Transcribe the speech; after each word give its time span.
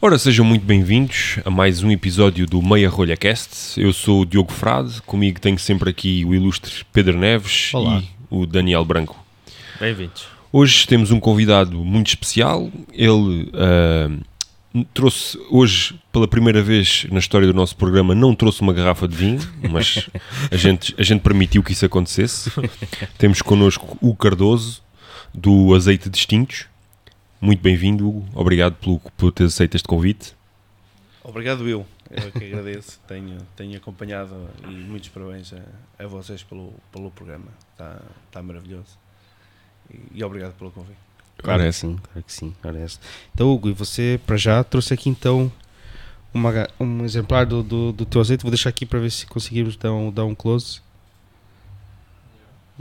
Ora, 0.00 0.16
sejam 0.16 0.44
muito 0.44 0.64
bem-vindos 0.64 1.40
a 1.44 1.50
mais 1.50 1.82
um 1.82 1.90
episódio 1.90 2.46
do 2.46 2.62
Meia 2.62 2.88
Rolha 2.88 3.16
Cast. 3.16 3.80
Eu 3.80 3.92
sou 3.92 4.20
o 4.20 4.24
Diogo 4.24 4.52
Frade, 4.52 5.02
comigo 5.02 5.40
tenho 5.40 5.58
sempre 5.58 5.90
aqui 5.90 6.24
o 6.24 6.32
ilustre 6.32 6.86
Pedro 6.92 7.18
Neves 7.18 7.74
Olá. 7.74 8.00
e 8.00 8.08
o 8.30 8.46
Daniel 8.46 8.84
Branco. 8.84 9.18
Bem-vindos. 9.80 10.28
Hoje 10.52 10.86
temos 10.86 11.10
um 11.10 11.18
convidado 11.18 11.84
muito 11.84 12.06
especial. 12.06 12.70
Ele 12.92 13.50
ah, 13.54 14.08
trouxe, 14.94 15.36
hoje, 15.50 15.98
pela 16.12 16.28
primeira 16.28 16.62
vez 16.62 17.04
na 17.10 17.18
história 17.18 17.48
do 17.48 17.52
nosso 17.52 17.74
programa, 17.74 18.14
não 18.14 18.36
trouxe 18.36 18.60
uma 18.60 18.72
garrafa 18.72 19.08
de 19.08 19.16
vinho, 19.16 19.40
mas 19.68 20.08
a 20.48 20.56
gente, 20.56 20.94
a 20.96 21.02
gente 21.02 21.22
permitiu 21.22 21.60
que 21.60 21.72
isso 21.72 21.84
acontecesse. 21.84 22.52
temos 23.18 23.42
connosco 23.42 23.98
o 24.00 24.14
Cardoso, 24.14 24.80
do 25.34 25.74
Azeite 25.74 26.08
Distintos. 26.08 26.66
Muito 27.40 27.62
bem-vindo, 27.62 28.08
Hugo. 28.08 28.26
Obrigado 28.34 28.74
pelo, 28.74 28.98
por 29.16 29.32
ter 29.32 29.44
aceito 29.44 29.76
este 29.76 29.86
convite. 29.86 30.34
Obrigado 31.22 31.68
eu, 31.68 31.86
eu 32.10 32.32
que 32.32 32.44
agradeço, 32.46 32.98
tenho, 33.06 33.38
tenho 33.54 33.76
acompanhado 33.76 34.34
e 34.64 34.72
muitos 34.72 35.10
parabéns 35.10 35.52
a, 35.52 35.60
a 36.02 36.06
vocês 36.06 36.42
pelo, 36.42 36.72
pelo 36.90 37.10
programa, 37.10 37.48
está 37.72 38.00
tá 38.32 38.42
maravilhoso 38.42 38.98
e, 39.90 40.18
e 40.18 40.24
obrigado 40.24 40.54
pelo 40.54 40.70
convite. 40.70 40.96
Claro 41.36 41.58
que 41.58 41.64
Parece. 41.64 41.80
sim, 41.80 41.96
claro 41.96 42.22
que 42.22 42.32
sim, 42.32 42.56
parece. 42.62 42.98
Então, 43.34 43.52
Hugo, 43.52 43.68
e 43.68 43.72
você 43.72 44.18
para 44.26 44.36
já 44.36 44.64
trouxe 44.64 44.94
aqui 44.94 45.08
então 45.08 45.52
uma, 46.32 46.50
um 46.80 47.04
exemplar 47.04 47.46
do, 47.46 47.62
do, 47.62 47.92
do 47.92 48.04
teu 48.04 48.20
azeite. 48.20 48.42
Vou 48.42 48.50
deixar 48.50 48.70
aqui 48.70 48.84
para 48.84 48.98
ver 48.98 49.10
se 49.10 49.26
conseguimos 49.26 49.76
dar 49.76 49.92
um, 49.92 50.10
dar 50.10 50.24
um 50.24 50.34
close. 50.34 50.80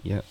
Yeah. 0.05 0.25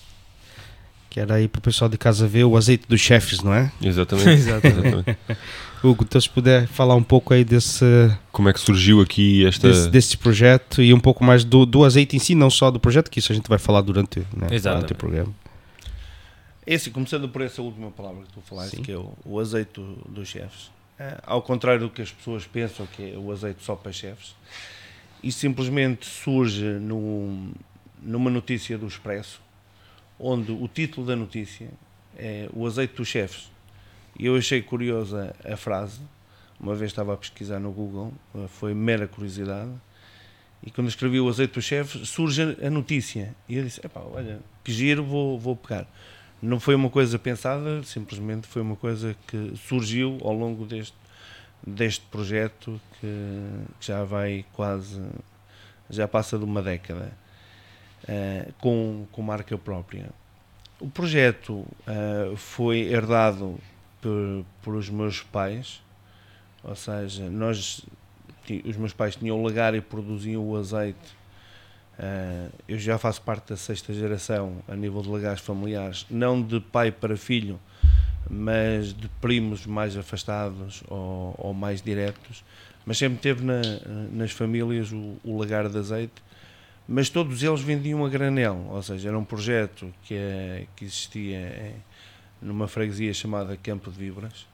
Que 1.16 1.20
era 1.20 1.36
aí 1.36 1.48
para 1.48 1.60
o 1.60 1.62
pessoal 1.62 1.88
de 1.88 1.96
casa 1.96 2.28
ver 2.28 2.44
o 2.44 2.58
azeite 2.58 2.84
dos 2.86 3.00
chefes, 3.00 3.40
não 3.42 3.54
é? 3.54 3.72
Exatamente. 3.80 4.28
Exatamente. 4.36 5.16
Hugo, 5.82 6.04
então 6.04 6.20
se 6.20 6.28
puder 6.28 6.66
falar 6.68 6.94
um 6.94 7.02
pouco 7.02 7.32
aí 7.32 7.42
desse, 7.42 7.86
Como 8.30 8.50
é 8.50 8.52
que 8.52 8.60
surgiu 8.60 9.00
aqui 9.00 9.46
esta. 9.46 9.66
desse, 9.66 9.88
desse 9.88 10.16
projeto 10.18 10.82
e 10.82 10.92
um 10.92 11.00
pouco 11.00 11.24
mais 11.24 11.42
do, 11.42 11.64
do 11.64 11.86
azeite 11.86 12.14
em 12.16 12.18
si, 12.18 12.34
não 12.34 12.50
só 12.50 12.70
do 12.70 12.78
projeto, 12.78 13.10
que 13.10 13.18
isso 13.18 13.32
a 13.32 13.34
gente 13.34 13.48
vai 13.48 13.56
falar 13.56 13.80
durante, 13.80 14.18
né, 14.36 14.48
durante 14.60 14.92
o 14.92 14.94
programa. 14.94 15.32
É 16.66 16.74
assim, 16.74 16.90
começando 16.90 17.26
por 17.30 17.40
essa 17.40 17.62
última 17.62 17.90
palavra 17.90 18.22
que 18.24 18.32
tu 18.34 18.42
falaste, 18.42 18.76
Sim. 18.76 18.82
que 18.82 18.92
é 18.92 18.96
o, 18.98 19.14
o 19.24 19.40
azeite 19.40 19.70
do- 19.80 19.96
dos 20.10 20.28
chefes. 20.28 20.70
É, 20.98 21.16
ao 21.26 21.40
contrário 21.40 21.80
do 21.80 21.88
que 21.88 22.02
as 22.02 22.10
pessoas 22.10 22.44
pensam 22.46 22.86
que 22.94 23.14
é 23.14 23.16
o 23.16 23.32
azeite 23.32 23.64
só 23.64 23.74
para 23.74 23.90
chefes, 23.90 24.34
isso 25.22 25.38
simplesmente 25.38 26.04
surge 26.04 26.62
num- 26.62 27.52
numa 28.02 28.28
notícia 28.28 28.76
do 28.76 28.86
Expresso, 28.86 29.40
onde 30.18 30.52
o 30.52 30.68
título 30.68 31.06
da 31.06 31.16
notícia 31.16 31.68
é 32.16 32.48
o 32.52 32.66
azeite 32.66 32.94
dos 32.94 33.08
chefes. 33.08 33.50
E 34.18 34.26
eu 34.26 34.36
achei 34.36 34.62
curiosa 34.62 35.34
a 35.44 35.56
frase, 35.56 36.00
uma 36.58 36.74
vez 36.74 36.90
estava 36.90 37.12
a 37.12 37.16
pesquisar 37.16 37.58
no 37.58 37.70
Google, 37.70 38.12
foi 38.48 38.72
mera 38.72 39.06
curiosidade, 39.06 39.70
e 40.62 40.70
quando 40.70 40.88
escrevi 40.88 41.20
o 41.20 41.28
azeite 41.28 41.54
dos 41.54 41.64
chefes, 41.64 42.08
surge 42.08 42.56
a 42.62 42.70
notícia. 42.70 43.34
E 43.48 43.56
eu 43.56 43.64
disse, 43.64 43.84
epá, 43.84 44.00
olha, 44.00 44.40
que 44.64 44.72
giro, 44.72 45.04
vou, 45.04 45.38
vou 45.38 45.54
pegar. 45.54 45.86
Não 46.40 46.58
foi 46.58 46.74
uma 46.74 46.90
coisa 46.90 47.18
pensada, 47.18 47.82
simplesmente 47.82 48.46
foi 48.46 48.62
uma 48.62 48.76
coisa 48.76 49.14
que 49.26 49.52
surgiu 49.56 50.18
ao 50.22 50.32
longo 50.32 50.64
deste, 50.64 50.96
deste 51.66 52.04
projeto 52.06 52.80
que, 53.00 53.06
que 53.78 53.86
já 53.86 54.02
vai 54.04 54.44
quase, 54.52 55.00
já 55.88 56.08
passa 56.08 56.38
de 56.38 56.44
uma 56.44 56.62
década, 56.62 57.12
eh, 58.08 58.48
com, 58.58 59.06
com 59.12 59.22
marca 59.22 59.56
própria. 59.58 60.10
O 60.80 60.88
projeto 60.88 61.66
eh, 61.86 62.32
foi 62.36 62.80
herdado 62.80 63.58
por, 64.62 64.74
os 64.74 64.88
meus 64.90 65.22
pais, 65.22 65.82
ou 66.62 66.74
seja, 66.76 67.30
nós, 67.30 67.84
os 68.64 68.76
meus 68.76 68.92
pais 68.92 69.16
tinham 69.16 69.38
o 69.40 69.42
lagar 69.44 69.74
e 69.74 69.80
produziam 69.80 70.42
o 70.46 70.56
azeite 70.56 71.16
Uh, 71.98 72.52
eu 72.68 72.78
já 72.78 72.98
faço 72.98 73.22
parte 73.22 73.48
da 73.48 73.56
sexta 73.56 73.94
geração 73.94 74.58
a 74.68 74.76
nível 74.76 75.00
de 75.00 75.08
legares 75.08 75.40
familiares, 75.40 76.04
não 76.10 76.42
de 76.42 76.60
pai 76.60 76.92
para 76.92 77.16
filho, 77.16 77.58
mas 78.28 78.92
de 78.92 79.08
primos 79.18 79.64
mais 79.64 79.96
afastados 79.96 80.82
ou, 80.88 81.34
ou 81.38 81.54
mais 81.54 81.80
diretos. 81.80 82.44
Mas 82.84 82.98
sempre 82.98 83.18
teve 83.18 83.42
na- 83.42 83.62
nas 84.12 84.30
famílias 84.30 84.92
o, 84.92 85.16
o 85.24 85.38
lagar 85.38 85.70
de 85.70 85.78
azeite, 85.78 86.22
mas 86.88 87.08
todos 87.10 87.42
eles 87.42 87.60
vendiam 87.60 88.04
a 88.04 88.08
granel, 88.08 88.66
ou 88.70 88.82
seja, 88.82 89.08
era 89.08 89.18
um 89.18 89.24
projeto 89.24 89.92
que, 90.02 90.14
é- 90.14 90.66
que 90.76 90.84
existia 90.84 91.36
eh, 91.38 91.74
numa 92.40 92.68
freguesia 92.68 93.12
chamada 93.14 93.56
Campo 93.56 93.90
de 93.90 93.98
Vibras, 93.98 94.46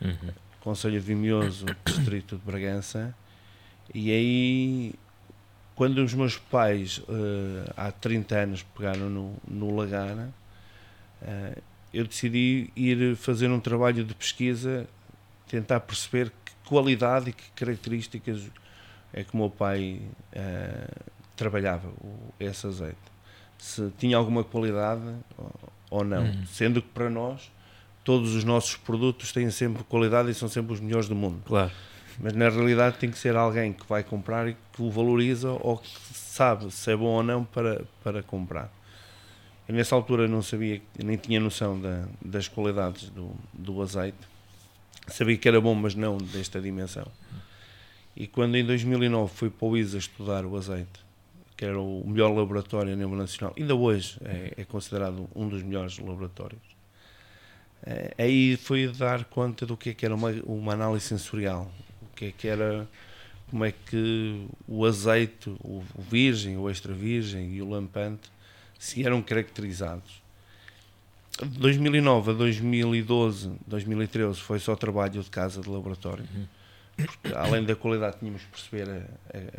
Uhum. 0.00 0.30
Conselho 0.60 0.94
de 1.00 1.06
Vimioso, 1.06 1.66
Distrito 1.84 2.36
de 2.36 2.42
Bragança, 2.44 3.14
e 3.94 4.10
aí, 4.12 4.94
quando 5.74 5.98
os 5.98 6.12
meus 6.14 6.36
pais, 6.36 7.00
eh, 7.08 7.72
há 7.76 7.90
30 7.90 8.36
anos, 8.36 8.62
pegaram 8.76 9.08
no, 9.08 9.34
no 9.48 9.74
lagar, 9.74 10.28
eh, 11.22 11.58
eu 11.92 12.06
decidi 12.06 12.70
ir 12.76 13.16
fazer 13.16 13.48
um 13.50 13.58
trabalho 13.58 14.04
de 14.04 14.14
pesquisa, 14.14 14.86
tentar 15.48 15.80
perceber 15.80 16.30
que 16.44 16.52
qualidade 16.68 17.30
e 17.30 17.32
que 17.32 17.50
características 17.56 18.42
é 19.12 19.24
que 19.24 19.32
o 19.34 19.38
meu 19.38 19.48
pai 19.50 20.00
eh, 20.32 20.88
trabalhava 21.38 21.88
o- 21.88 22.34
esse 22.38 22.66
azeite. 22.66 22.96
Se 23.58 23.90
tinha 23.98 24.16
alguma 24.16 24.44
qualidade 24.44 25.02
ou, 25.36 25.52
ou 25.90 26.04
não. 26.04 26.24
Uhum. 26.24 26.46
Sendo 26.46 26.82
que 26.82 26.88
para 26.88 27.08
nós, 27.08 27.50
todos 28.04 28.34
os 28.34 28.44
nossos 28.44 28.76
produtos 28.76 29.32
têm 29.32 29.50
sempre 29.50 29.82
qualidade 29.84 30.30
e 30.30 30.34
são 30.34 30.48
sempre 30.48 30.72
os 30.74 30.80
melhores 30.80 31.08
do 31.08 31.14
mundo. 31.14 31.42
Claro. 31.46 31.70
Mas 32.20 32.32
na 32.34 32.48
realidade 32.48 32.98
tem 32.98 33.10
que 33.10 33.18
ser 33.18 33.36
alguém 33.36 33.72
que 33.72 33.86
vai 33.88 34.02
comprar 34.02 34.48
e 34.48 34.56
que 34.72 34.82
o 34.82 34.90
valoriza 34.90 35.50
ou 35.52 35.78
que 35.78 35.88
sabe 36.12 36.70
se 36.72 36.90
é 36.90 36.96
bom 36.96 37.06
ou 37.06 37.22
não 37.22 37.44
para, 37.44 37.82
para 38.02 38.22
comprar. 38.22 38.72
Eu 39.68 39.74
nessa 39.74 39.94
altura 39.94 40.26
não 40.26 40.42
sabia, 40.42 40.80
nem 41.02 41.16
tinha 41.16 41.38
noção 41.38 41.80
da- 41.80 42.06
das 42.24 42.48
qualidades 42.48 43.10
do, 43.10 43.30
do 43.52 43.80
azeite. 43.82 44.16
Sabia 45.06 45.36
que 45.36 45.46
era 45.48 45.60
bom, 45.60 45.74
mas 45.74 45.94
não 45.94 46.18
desta 46.18 46.60
dimensão. 46.60 47.06
E 48.16 48.26
quando 48.26 48.56
em 48.56 48.64
2009 48.64 49.32
fui 49.34 49.50
para 49.50 49.66
o 49.68 49.76
ISA 49.76 49.98
estudar 49.98 50.44
o 50.44 50.56
azeite, 50.56 51.00
que 51.58 51.64
era 51.64 51.78
o 51.78 52.04
melhor 52.06 52.32
laboratório 52.34 52.92
a 52.92 52.96
nível 52.96 53.16
nacional, 53.16 53.52
ainda 53.58 53.74
hoje 53.74 54.16
é, 54.24 54.54
é 54.58 54.64
considerado 54.64 55.28
um 55.34 55.48
dos 55.48 55.60
melhores 55.64 55.98
laboratórios. 55.98 56.62
Eh, 57.84 58.14
aí 58.16 58.56
fui 58.56 58.86
dar 58.88 59.24
conta 59.24 59.66
do 59.66 59.76
que 59.76 59.90
é 59.90 59.94
que 59.94 60.06
era 60.06 60.14
uma, 60.14 60.30
uma 60.44 60.72
análise 60.72 61.04
sensorial, 61.06 61.68
o 62.00 62.14
que 62.16 62.26
é 62.26 62.32
que 62.32 62.46
era, 62.46 62.88
como 63.50 63.64
é 63.64 63.72
que 63.72 64.46
o 64.68 64.86
azeite, 64.86 65.50
o, 65.60 65.82
o 65.96 66.02
virgem, 66.02 66.56
o 66.56 66.70
extra 66.70 66.94
virgem 66.94 67.52
e 67.54 67.60
o 67.60 67.68
lampante 67.68 68.30
se 68.78 69.04
eram 69.04 69.20
caracterizados. 69.20 70.22
De 71.42 71.58
2009 71.58 72.30
a 72.30 72.34
2012, 72.34 73.52
2013 73.66 74.38
foi 74.40 74.60
só 74.60 74.76
trabalho 74.76 75.20
de 75.22 75.30
casa 75.30 75.60
de 75.60 75.68
laboratório. 75.68 76.24
Porque, 76.96 77.34
além 77.36 77.64
da 77.64 77.74
qualidade 77.76 78.18
tínhamos 78.18 78.42
que 78.42 78.48
perceber 78.48 78.88
a, 78.90 78.94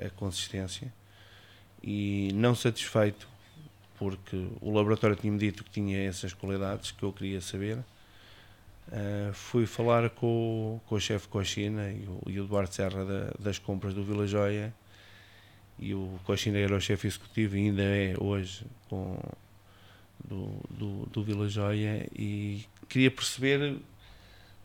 a- 0.03 0.07
a 0.07 0.09
consistência 0.11 0.93
e 1.83 2.31
não 2.33 2.53
satisfeito 2.55 3.27
porque 3.97 4.47
o 4.61 4.71
laboratório 4.71 5.15
tinha-me 5.15 5.37
dito 5.39 5.63
que 5.63 5.69
tinha 5.71 5.97
essas 6.03 6.33
qualidades 6.33 6.91
que 6.91 7.03
eu 7.03 7.11
queria 7.13 7.41
saber 7.41 7.79
Uh, 8.91 9.31
fui 9.33 9.67
falar 9.67 10.09
com, 10.09 10.81
com 10.87 10.95
o 10.95 10.99
chefe 10.99 11.27
Cochina 11.27 11.91
e 11.91 12.07
o, 12.07 12.23
e 12.25 12.39
o 12.39 12.45
Eduardo 12.45 12.73
Serra 12.73 13.05
da- 13.05 13.31
das 13.37 13.59
compras 13.59 13.93
do 13.93 14.03
Vila 14.03 14.25
Joia 14.25 14.73
e 15.77 15.93
o 15.93 16.19
Cochina 16.25 16.57
era 16.57 16.75
o 16.75 16.81
chefe 16.81 17.05
executivo 17.05 17.55
e 17.55 17.65
ainda 17.67 17.83
é 17.83 18.15
hoje 18.19 18.65
com, 18.89 19.19
do, 20.27 20.59
do, 20.71 21.05
do 21.05 21.23
Vila 21.23 21.47
Joia 21.47 22.09
e 22.17 22.65
queria 22.87 23.11
perceber 23.11 23.77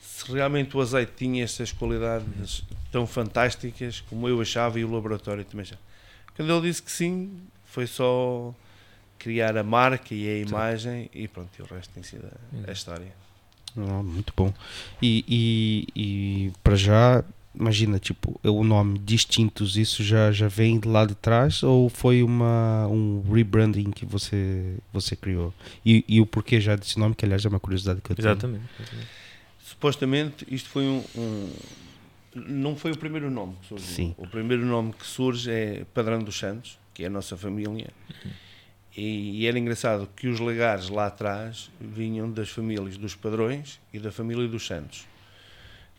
se 0.01 0.33
realmente 0.33 0.75
o 0.75 0.81
azeite 0.81 1.13
tinha 1.19 1.45
essas 1.45 1.71
qualidades 1.71 2.65
tão 2.91 3.07
fantásticas 3.07 4.01
como 4.09 4.27
eu 4.27 4.41
achava 4.41 4.81
e 4.81 4.87
o 4.87 4.91
laboratório 4.91 5.45
também 5.45 5.65
achava. 5.65 5.83
Quando 6.37 6.53
ele 6.53 6.69
disse 6.69 6.83
que 6.83 6.91
sim, 6.91 7.31
foi 7.65 7.87
só 7.87 8.55
criar 9.19 9.57
a 9.57 9.63
marca 9.63 10.15
e 10.15 10.29
a 10.29 10.39
imagem 10.39 11.09
e 11.15 11.27
pronto, 11.29 11.51
e 11.59 11.63
o 11.63 11.67
resto 11.67 11.91
tem 11.95 12.03
sido 12.03 12.27
a, 12.27 12.71
a 12.71 12.73
história. 12.73 13.13
Ah, 13.77 14.03
muito 14.03 14.33
bom. 14.37 14.53
E, 15.03 15.25
e, 15.29 15.87
e 15.97 16.53
para 16.63 16.77
já, 16.77 17.25
imagina, 17.55 17.99
tipo, 17.99 18.39
o 18.45 18.63
nome 18.63 18.99
Distintos, 18.99 19.77
isso 19.77 20.03
já, 20.05 20.31
já 20.31 20.47
vem 20.47 20.79
de 20.79 20.87
lá 20.87 21.05
de 21.05 21.15
trás 21.15 21.63
ou 21.63 21.89
foi 21.89 22.23
uma, 22.23 22.87
um 22.89 23.23
rebranding 23.33 23.91
que 23.91 24.05
você, 24.07 24.77
você 24.93 25.17
criou? 25.17 25.53
E, 25.85 26.05
e 26.07 26.21
o 26.21 26.27
porquê 26.27 26.61
já 26.61 26.77
desse 26.77 26.99
nome, 26.99 27.15
que 27.15 27.25
aliás 27.25 27.45
é 27.45 27.49
uma 27.49 27.59
curiosidade 27.61 28.01
que 28.01 28.11
eu 28.13 28.17
tenho. 28.17 28.29
Exatamente. 28.29 28.65
exatamente. 28.79 29.09
Supostamente 29.65 30.47
isto 30.51 30.69
foi 30.69 30.85
um, 30.85 31.03
um- 31.17 31.53
Não 32.35 32.75
foi 32.77 32.93
o 32.93 32.99
primeiro 32.99 33.31
nome 33.31 33.57
que 33.61 33.69
surgiu. 33.69 33.87
Sim. 33.87 34.15
O 34.19 34.27
primeiro 34.27 34.65
nome 34.65 34.93
que 34.93 35.07
surge 35.07 35.51
é 35.51 35.85
Padrão 35.95 36.19
dos 36.21 36.39
Santos, 36.39 36.79
que 36.93 37.05
é 37.05 37.07
a 37.07 37.11
nossa 37.11 37.37
família. 37.37 37.91
E, 38.97 39.41
e 39.41 39.47
era 39.47 39.59
engraçado 39.59 40.09
que 40.15 40.29
os 40.29 40.41
legares 40.41 40.89
lá 40.89 41.07
atrás 41.07 41.71
vinham 41.81 42.31
das 42.31 42.49
famílias 42.49 42.97
dos 42.97 43.15
padrões 43.15 43.81
e 43.93 43.99
da 43.99 44.13
família 44.13 44.47
dos 44.47 44.67
santos. 44.67 45.07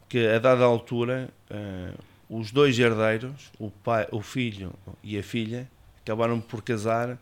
que 0.07 0.25
a 0.27 0.39
dada 0.39 0.63
altura 0.63 1.29
eh, 1.49 1.93
os 2.29 2.51
dois 2.51 2.77
herdeiros, 2.79 3.51
o, 3.59 3.69
pai, 3.69 4.07
o 4.11 4.21
filho 4.21 4.73
e 5.03 5.17
a 5.17 5.23
filha, 5.23 5.69
acabaram 6.01 6.39
por 6.39 6.61
casar 6.61 7.17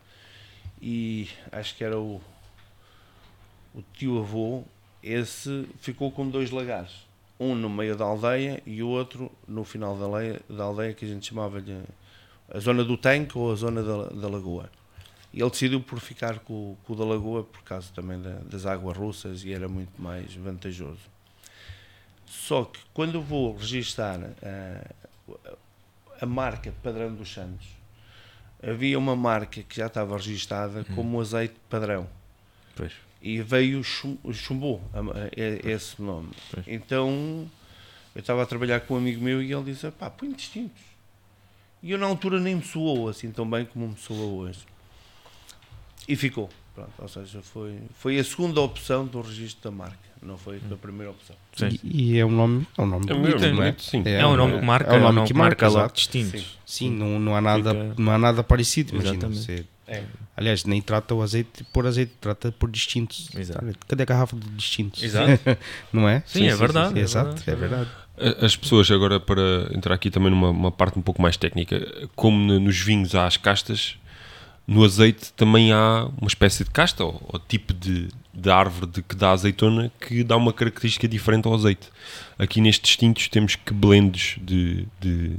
e 0.80 1.28
acho 1.50 1.74
que 1.76 1.84
era 1.84 1.98
o, 1.98 2.20
o 3.74 3.82
tio 3.94 4.18
avô, 4.18 4.62
esse 5.02 5.66
ficou 5.80 6.10
com 6.10 6.28
dois 6.28 6.50
lagares. 6.50 7.06
Um 7.38 7.54
no 7.54 7.68
meio 7.68 7.96
da 7.96 8.04
aldeia 8.04 8.62
e 8.64 8.82
o 8.82 8.88
outro 8.88 9.30
no 9.46 9.64
final 9.64 9.96
da 9.96 10.04
aldeia, 10.04 10.40
da 10.48 10.64
aldeia 10.64 10.94
que 10.94 11.04
a 11.04 11.08
gente 11.08 11.26
chamava-lhe 11.26 11.82
a 12.48 12.58
zona 12.60 12.84
do 12.84 12.96
tanque 12.96 13.36
ou 13.36 13.50
a 13.52 13.54
zona 13.56 13.82
da, 13.82 14.04
da 14.10 14.28
lagoa. 14.28 14.70
E 15.32 15.40
ele 15.40 15.50
decidiu 15.50 15.80
por 15.80 15.98
ficar 15.98 16.38
com, 16.40 16.76
com 16.84 16.92
o 16.92 16.96
da 16.96 17.04
lagoa 17.04 17.42
por 17.42 17.62
causa 17.62 17.88
também 17.92 18.20
da- 18.22 18.38
das 18.44 18.66
águas 18.66 18.96
russas 18.96 19.42
e 19.44 19.52
era 19.52 19.68
muito 19.68 20.00
mais 20.00 20.32
vantajoso. 20.34 21.00
Só 22.26 22.64
que 22.64 22.78
quando 22.92 23.16
eu 23.16 23.22
vou 23.22 23.56
registar 23.56 24.20
eh, 24.42 24.90
a 26.20 26.26
marca 26.26 26.72
padrão 26.82 27.12
dos 27.14 27.32
Santos, 27.32 27.66
havia 28.62 28.98
uma 28.98 29.16
marca 29.16 29.62
que 29.62 29.76
já 29.76 29.86
estava 29.86 30.16
registada 30.16 30.84
como 30.94 31.20
azeite 31.20 31.54
padrão 31.68 32.08
Pois. 32.76 32.92
E 33.24 33.40
veio 33.42 33.82
chum- 33.82 34.18
chumbou 34.32 34.82
a- 34.92 34.98
a- 35.00 35.70
esse 35.70 36.00
nome. 36.02 36.28
Pois. 36.52 36.66
Então 36.68 37.48
eu 38.14 38.20
estava 38.20 38.42
a 38.42 38.46
trabalhar 38.46 38.80
com 38.80 38.94
um 38.94 38.98
amigo 38.98 39.22
meu 39.24 39.42
e 39.42 39.52
ele 39.52 39.64
disse: 39.72 39.90
pá, 39.92 40.10
põe 40.10 40.30
distintos. 40.32 40.82
E 41.82 41.90
eu 41.90 41.98
na 41.98 42.06
altura 42.06 42.38
nem 42.38 42.56
me 42.56 42.62
soou 42.62 43.08
assim 43.08 43.30
tão 43.30 43.48
bem 43.48 43.64
como 43.64 43.88
me 43.88 43.96
soa 43.96 44.26
hoje. 44.26 44.60
E 46.08 46.14
ficou. 46.16 46.48
Pronto, 46.74 46.90
ou 46.98 47.06
seja, 47.08 47.40
foi, 47.40 47.78
foi 48.00 48.18
a 48.18 48.24
segunda 48.24 48.60
opção 48.60 49.06
do 49.06 49.20
registro 49.20 49.70
da 49.70 49.76
marca, 49.76 49.96
não 50.20 50.36
foi 50.36 50.60
a 50.72 50.74
primeira 50.76 51.12
opção. 51.12 51.36
Sim. 51.56 51.68
E, 51.84 52.14
e 52.14 52.18
é 52.18 52.26
um 52.26 52.30
nome, 52.32 52.66
é 52.76 52.82
um 52.82 52.86
nome 52.86 53.06
É 53.08 53.14
um 53.14 53.22
bonito, 53.22 53.38
não 53.54 53.62
é? 53.62 53.76
sim. 53.78 54.02
É 54.04 54.26
um 54.26 54.36
nome 54.36 54.58
que 54.58 54.64
marca, 54.66 54.92
é 54.92 54.98
um 54.98 55.12
nome 55.12 55.26
que 55.28 55.32
marca, 55.34 55.68
logo 55.68 55.78
exato. 55.78 55.94
distinto. 55.94 56.36
Sim. 56.36 56.44
Sim, 56.66 56.90
não, 56.90 57.20
não, 57.20 57.36
há 57.36 57.40
nada, 57.40 57.70
Fica- 57.72 57.94
não 58.02 58.10
há 58.12 58.18
nada 58.18 58.42
parecido, 58.42 58.92
imagina. 58.92 59.14
Exatamente. 59.14 59.40
Você, 59.44 59.66
É. 59.86 60.02
aliás, 60.36 60.64
nem 60.64 60.80
trata 60.80 61.14
o 61.14 61.20
azeite 61.22 61.62
por 61.64 61.86
azeite, 61.86 62.12
trata 62.20 62.50
por 62.52 62.70
distintos. 62.70 63.28
Exato. 63.36 63.64
Cadê 63.86 64.02
a 64.02 64.06
garrafa 64.06 64.34
de 64.36 64.48
distintos? 64.50 65.02
Exato. 65.02 65.38
não 65.92 66.08
é? 66.08 66.22
Sim, 66.26 66.46
é 66.46 66.56
verdade, 66.56 66.98
é 66.98 67.02
Exato, 67.02 67.34
verdade. 67.42 67.50
é 67.50 67.54
verdade. 67.54 67.90
As 68.44 68.54
pessoas, 68.56 68.90
agora 68.90 69.18
para 69.20 69.68
entrar 69.74 69.94
aqui 69.94 70.10
também 70.10 70.30
numa 70.30 70.48
uma 70.50 70.70
parte 70.72 70.98
um 70.98 71.02
pouco 71.02 71.20
mais 71.20 71.36
técnica, 71.36 72.08
como 72.14 72.38
no- 72.38 72.60
nos 72.60 72.78
vinhos 72.78 73.14
há 73.14 73.26
as 73.26 73.36
castas, 73.36 73.96
no 74.66 74.84
azeite 74.84 75.32
também 75.34 75.72
há 75.72 76.08
uma 76.18 76.28
espécie 76.28 76.64
de 76.64 76.70
casta 76.70 77.04
ou, 77.04 77.20
ou 77.28 77.38
tipo 77.40 77.74
de, 77.74 78.08
de 78.32 78.50
árvore 78.50 78.86
de, 78.90 79.02
que 79.02 79.14
dá 79.14 79.32
azeitona 79.32 79.90
que 80.00 80.22
dá 80.24 80.36
uma 80.36 80.52
característica 80.52 81.06
diferente 81.06 81.46
ao 81.46 81.54
azeite. 81.54 81.88
Aqui 82.38 82.60
nestes 82.60 82.88
distintos 82.88 83.28
temos 83.28 83.56
que 83.56 83.74
blendes 83.74 84.36
de, 84.40 84.86
de, 85.00 85.36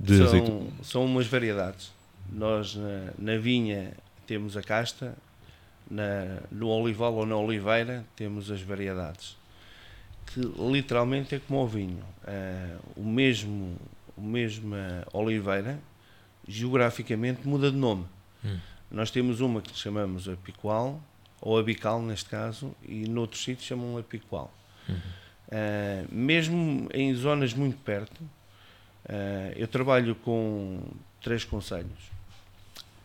de 0.00 0.22
azeite. 0.22 0.46
são, 0.48 0.66
são 0.82 1.04
umas 1.04 1.26
variedades. 1.26 1.92
Nós 2.32 2.74
na, 2.74 3.12
na 3.18 3.38
vinha 3.38 3.92
temos 4.26 4.56
a 4.56 4.62
casta, 4.62 5.16
na, 5.90 6.40
no 6.50 6.68
olival 6.68 7.14
ou 7.14 7.26
na 7.26 7.36
oliveira 7.36 8.04
temos 8.16 8.50
as 8.50 8.62
variedades. 8.62 9.36
Que 10.26 10.40
literalmente 10.40 11.34
é 11.34 11.38
como 11.38 11.62
o 11.62 11.66
vinho. 11.66 12.02
Ah, 12.24 12.78
o 12.96 13.04
mesmo, 13.04 13.76
o 14.16 14.22
mesma 14.22 15.06
oliveira, 15.12 15.78
geograficamente 16.48 17.46
muda 17.46 17.70
de 17.70 17.76
nome. 17.76 18.06
Hum. 18.44 18.58
Nós 18.90 19.10
temos 19.10 19.40
uma 19.40 19.60
que 19.60 19.76
chamamos 19.76 20.28
a 20.28 20.36
picual, 20.36 21.00
ou 21.40 21.58
a 21.58 21.62
bical 21.62 22.00
neste 22.00 22.30
caso, 22.30 22.74
e 22.82 23.08
noutros 23.08 23.42
sítios 23.42 23.66
chamam 23.66 23.98
a 23.98 24.02
picual. 24.02 24.52
Ah, 25.50 26.06
mesmo 26.10 26.88
em 26.94 27.14
zonas 27.14 27.52
muito 27.52 27.76
perto, 27.82 28.22
ah, 29.06 29.52
eu 29.54 29.68
trabalho 29.68 30.14
com 30.14 30.82
três 31.20 31.44
conselhos. 31.44 32.10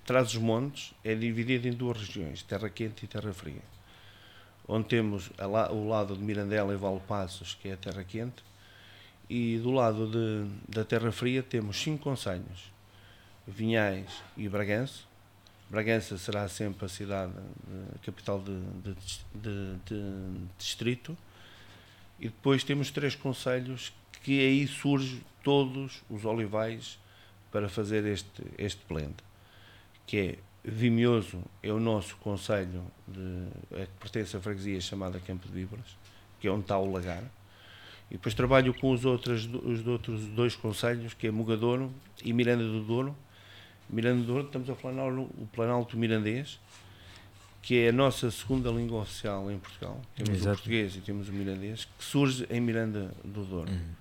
Trás 0.07 0.29
os 0.29 0.37
Montes 0.37 0.93
é 1.03 1.13
dividido 1.13 1.67
em 1.67 1.71
duas 1.73 1.97
regiões, 1.97 2.41
Terra 2.41 2.69
Quente 2.69 3.03
e 3.03 3.07
Terra 3.07 3.33
Fria. 3.33 3.61
Onde 4.65 4.87
temos 4.87 5.29
o 5.71 5.87
lado 5.87 6.15
de 6.15 6.23
Mirandela 6.23 6.73
e 6.73 6.77
Valpassos, 6.77 7.55
que 7.61 7.67
é 7.67 7.73
a 7.73 7.77
Terra 7.77 8.03
Quente, 8.05 8.41
e 9.29 9.57
do 9.57 9.69
lado 9.71 10.07
de- 10.09 10.49
da 10.69 10.85
Terra 10.85 11.11
Fria 11.11 11.43
temos 11.43 11.77
cinco 11.77 12.03
conselhos, 12.05 12.71
Vinhais 13.45 14.09
e 14.37 14.47
Bragança. 14.47 15.01
Bragança 15.69 16.17
será 16.17 16.47
sempre 16.47 16.85
a 16.85 16.89
cidade, 16.89 17.33
eh, 17.37 17.95
a 17.95 18.05
capital 18.05 18.39
de, 18.41 18.57
de- 19.35 19.75
de 19.85 20.47
distrito. 20.57 21.17
E 22.17 22.27
depois 22.29 22.63
temos 22.63 22.89
três 22.91 23.13
conselhos 23.15 23.91
que 24.23 24.39
aí 24.39 24.65
surgem 24.67 25.21
todos 25.43 26.01
os 26.09 26.23
olivais 26.23 26.97
para 27.51 27.67
fazer 27.67 28.05
este, 28.05 28.41
este 28.57 28.81
blend. 28.87 29.13
Que 30.07 30.17
é 30.17 30.37
Vimioso, 30.69 31.41
é 31.61 31.71
o 31.71 31.79
nosso 31.79 32.17
conselho 32.17 32.83
de, 33.07 33.47
é 33.79 33.85
que 33.85 33.93
pertence 33.99 34.35
à 34.35 34.41
freguesia 34.41 34.81
chamada 34.81 35.19
Campo 35.19 35.47
de 35.47 35.53
Víboras, 35.53 35.85
que 36.41 36.47
é 36.47 36.51
onde 36.51 36.61
está 36.61 36.77
o 36.77 36.91
lagar. 36.91 37.23
E 38.09 38.15
depois 38.15 38.33
trabalho 38.33 38.73
com 38.73 38.91
os 38.91 39.05
outros, 39.05 39.45
os 39.45 39.85
outros 39.85 40.25
dois 40.27 40.55
conselhos, 40.55 41.13
que 41.13 41.27
é 41.27 41.31
Mugadouro 41.31 41.93
e 42.23 42.33
Miranda 42.33 42.63
do 42.63 42.83
Douro. 42.83 43.15
Miranda 43.89 44.21
do 44.21 44.27
Douro, 44.27 44.47
estamos 44.47 44.69
a 44.69 44.75
falar 44.75 45.11
no 45.11 45.23
o 45.23 45.47
Planalto 45.53 45.95
Mirandês, 45.97 46.59
que 47.61 47.79
é 47.79 47.89
a 47.89 47.91
nossa 47.93 48.31
segunda 48.31 48.69
língua 48.69 49.01
oficial 49.01 49.49
em 49.51 49.59
Portugal. 49.59 50.01
Temos 50.15 50.31
o 50.31 50.35
Exato. 50.35 50.55
português 50.57 50.95
e 50.95 50.99
temos 50.99 51.29
o 51.29 51.33
mirandês, 51.33 51.85
que 51.85 52.03
surge 52.03 52.45
em 52.49 52.59
Miranda 52.59 53.13
do 53.23 53.43
Douro. 53.43 53.71
Uhum. 53.71 53.93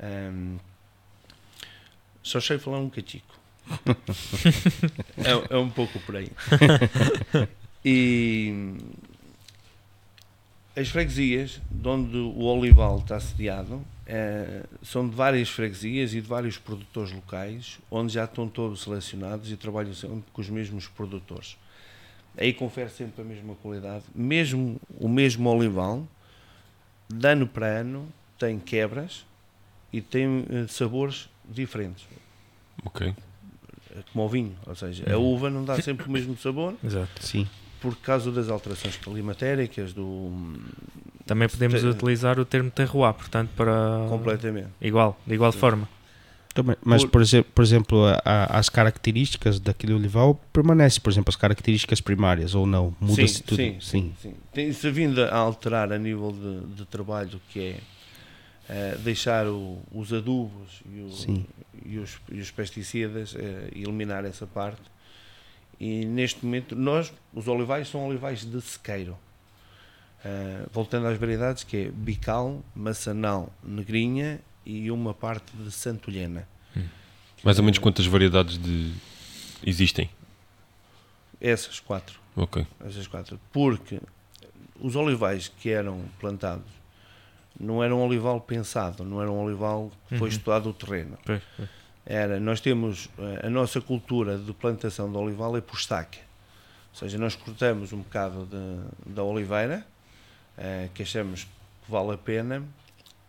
Ahm, 0.00 0.58
só 2.22 2.40
sei 2.40 2.58
falar 2.58 2.78
um 2.78 2.90
cachico. 2.90 3.43
é, 5.18 5.54
é 5.54 5.58
um 5.58 5.70
pouco 5.70 5.98
por 6.00 6.16
aí. 6.16 6.30
E 7.86 8.78
as 10.74 10.88
freguesias 10.88 11.60
de 11.70 11.86
onde 11.86 12.16
o 12.16 12.44
olival 12.44 12.98
está 12.98 13.20
sediado 13.20 13.84
eh, 14.06 14.64
são 14.82 15.06
de 15.06 15.14
várias 15.14 15.50
freguesias 15.50 16.14
e 16.14 16.20
de 16.20 16.26
vários 16.26 16.56
produtores 16.56 17.12
locais, 17.12 17.78
onde 17.90 18.14
já 18.14 18.24
estão 18.24 18.48
todos 18.48 18.82
selecionados 18.82 19.52
e 19.52 19.56
trabalham 19.56 19.92
sempre 19.92 20.24
com 20.32 20.40
os 20.40 20.48
mesmos 20.48 20.88
produtores. 20.88 21.58
Aí 22.36 22.52
confere 22.52 22.90
sempre 22.90 23.22
a 23.22 23.24
mesma 23.24 23.54
qualidade. 23.56 24.04
Mesmo 24.14 24.80
o 24.98 25.08
mesmo 25.08 25.48
olival, 25.48 26.08
de 27.08 27.28
ano 27.28 27.46
para 27.46 27.66
ano, 27.66 28.08
tem 28.38 28.58
quebras 28.58 29.26
e 29.92 30.00
tem 30.00 30.44
eh, 30.50 30.66
sabores 30.68 31.28
diferentes, 31.48 32.06
Ok. 32.84 33.14
Como 34.12 34.24
o 34.24 34.28
vinho. 34.28 34.54
Ou 34.66 34.74
seja, 34.74 35.04
a 35.12 35.16
uva 35.18 35.48
não 35.50 35.64
dá 35.64 35.80
sempre 35.80 36.06
o 36.06 36.10
mesmo 36.10 36.36
sabor 36.36 36.74
Exato. 36.84 37.10
Sim. 37.20 37.46
por 37.80 37.96
causa 37.96 38.30
das 38.32 38.48
alterações 38.48 38.96
climatéricas, 38.96 39.92
do 39.92 40.30
Também 41.26 41.48
podemos 41.48 41.80
Te- 41.80 41.86
utilizar 41.86 42.38
o 42.38 42.44
termo 42.44 42.70
terroir, 42.70 43.14
portanto, 43.14 43.50
para. 43.56 44.06
completamente. 44.08 44.68
Igual, 44.80 45.18
de 45.26 45.34
igual 45.34 45.52
forma. 45.52 45.88
Também, 46.54 46.76
mas, 46.84 47.02
Por- 47.02 47.10
por, 47.10 47.20
exemplo, 47.22 47.50
por 47.52 47.64
exemplo 47.64 48.04
a- 48.06 48.22
a- 48.24 48.58
as 48.60 48.68
características 48.68 49.58
daquele 49.58 49.92
olival 49.92 50.40
permanecem, 50.52 51.00
por 51.02 51.10
exemplo, 51.12 51.28
as 51.30 51.34
características 51.36 52.00
primárias 52.00 52.54
ou 52.54 52.64
não? 52.64 52.94
Muda-se 53.00 53.34
sim, 53.38 53.42
tudo? 53.44 53.56
Sim, 53.56 53.76
sim, 53.80 54.12
sim. 54.22 54.34
Tem-se 54.52 54.88
vindo 54.90 55.20
a 55.24 55.34
alterar 55.36 55.92
a 55.92 55.98
nível 55.98 56.30
de, 56.30 56.76
de 56.76 56.84
trabalho, 56.86 57.40
que 57.50 57.58
é 57.60 57.76
eh, 58.68 58.96
deixar 59.00 59.46
o- 59.46 59.82
os 59.92 60.12
adubos 60.12 60.82
e, 60.86 61.00
o- 61.00 61.46
e 61.84 61.98
os, 61.98 62.18
e 62.30 62.40
os 62.40 62.50
pesticidas, 62.50 63.34
eh, 63.36 63.70
eliminar 63.74 64.24
essa 64.24 64.46
parte. 64.46 64.82
E 65.80 66.04
neste 66.06 66.44
momento, 66.44 66.74
nós, 66.76 67.12
os 67.32 67.48
olivais, 67.48 67.88
são 67.88 68.06
olivais 68.06 68.44
de 68.44 68.60
sequeiro. 68.60 69.16
Eh, 70.24 70.66
voltando 70.72 71.06
às 71.06 71.18
variedades, 71.18 71.64
que 71.64 71.76
é 71.76 71.90
bical, 71.90 72.62
maçanal, 72.74 73.52
negrinha 73.62 74.40
e 74.64 74.90
uma 74.90 75.12
parte 75.12 75.54
de 75.56 75.70
santolhena. 75.70 76.48
Mais 77.42 77.58
ou 77.58 77.64
menos 77.64 77.78
quantas 77.78 78.06
variedades 78.06 78.56
de 78.56 78.90
existem? 79.66 80.08
Essas 81.40 81.78
quatro. 81.80 82.18
Ok. 82.36 82.66
essas 82.84 83.06
quatro, 83.06 83.38
porque 83.52 84.00
os 84.80 84.96
olivais 84.96 85.46
que 85.48 85.68
eram 85.70 86.00
plantados 86.18 86.66
não 87.58 87.82
era 87.82 87.94
um 87.94 88.02
olival 88.04 88.40
pensado, 88.40 89.04
não 89.04 89.20
era 89.22 89.30
um 89.30 89.42
olival 89.44 89.90
que 90.08 90.18
foi 90.18 90.28
Uhum. 90.28 90.34
estudado 90.36 90.68
o 90.70 90.72
terreno. 90.74 91.16
Pois, 91.24 91.42
pois. 91.56 91.68
Era, 92.06 92.38
nós 92.38 92.60
temos 92.60 93.08
eh, 93.18 93.46
a 93.46 93.50
nossa 93.50 93.80
cultura 93.80 94.36
de 94.36 94.52
plantação 94.52 95.10
de 95.10 95.16
olival 95.16 95.56
é 95.56 95.60
por 95.60 95.76
estaca. 95.78 96.18
Ou 96.92 96.98
seja, 96.98 97.16
nós 97.18 97.34
cortamos 97.34 97.92
um 97.92 97.98
bocado 97.98 98.46
de, 98.46 99.12
da 99.14 99.22
oliveira, 99.22 99.86
eh, 100.58 100.88
que 100.94 101.02
achamos 101.02 101.44
que 101.44 101.90
vale 101.90 102.12
a 102.12 102.18
pena, 102.18 102.62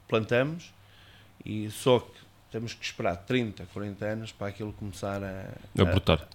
plantamos, 0.07 0.73
e 1.45 1.69
só 1.71 1.99
que 1.99 2.11
temos 2.51 2.73
que 2.73 2.83
esperar 2.85 3.15
30, 3.17 3.65
40 3.73 4.05
anos 4.05 4.31
para 4.31 4.47
aquilo 4.47 4.73
começar 4.73 5.21
a, 5.23 5.81
A 5.81 5.85
brotar. 5.85 6.27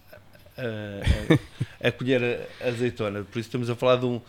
a, 0.56 1.84
a- 1.84 1.88
a 1.88 1.92
colher 1.92 2.48
a 2.60 2.68
azeitona. 2.68 3.22
Por 3.22 3.38
isso 3.38 3.48
estamos 3.48 3.68
a 3.70 3.76
falar 3.76 3.96
de 3.96 4.06
um, 4.06 4.20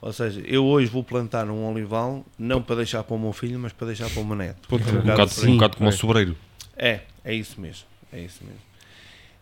Ou 0.00 0.12
seja, 0.12 0.40
eu 0.46 0.64
hoje 0.64 0.86
vou 0.88 1.02
plantar 1.02 1.48
um 1.50 1.66
olival 1.70 2.24
não 2.38 2.62
para 2.62 2.76
deixar 2.76 3.02
para 3.02 3.14
o 3.16 3.18
meu 3.18 3.32
filho, 3.32 3.58
mas 3.58 3.72
para 3.72 3.88
deixar 3.88 4.08
para 4.10 4.20
o 4.20 4.24
meu 4.24 4.36
neto. 4.36 4.68
Um 4.72 4.76
É 4.76 4.78
bocado, 4.78 5.30
por 5.34 5.44
aí. 5.44 5.50
um 5.50 5.54
bocado 5.54 5.76
como 5.76 5.88
o 5.90 5.92
é. 5.92 5.96
sobreiro. 5.96 6.36
É, 6.76 7.00
é 7.24 7.34
isso 7.34 7.60
mesmo. 7.60 7.84
É 8.12 8.20
isso 8.20 8.44
mesmo. 8.44 8.60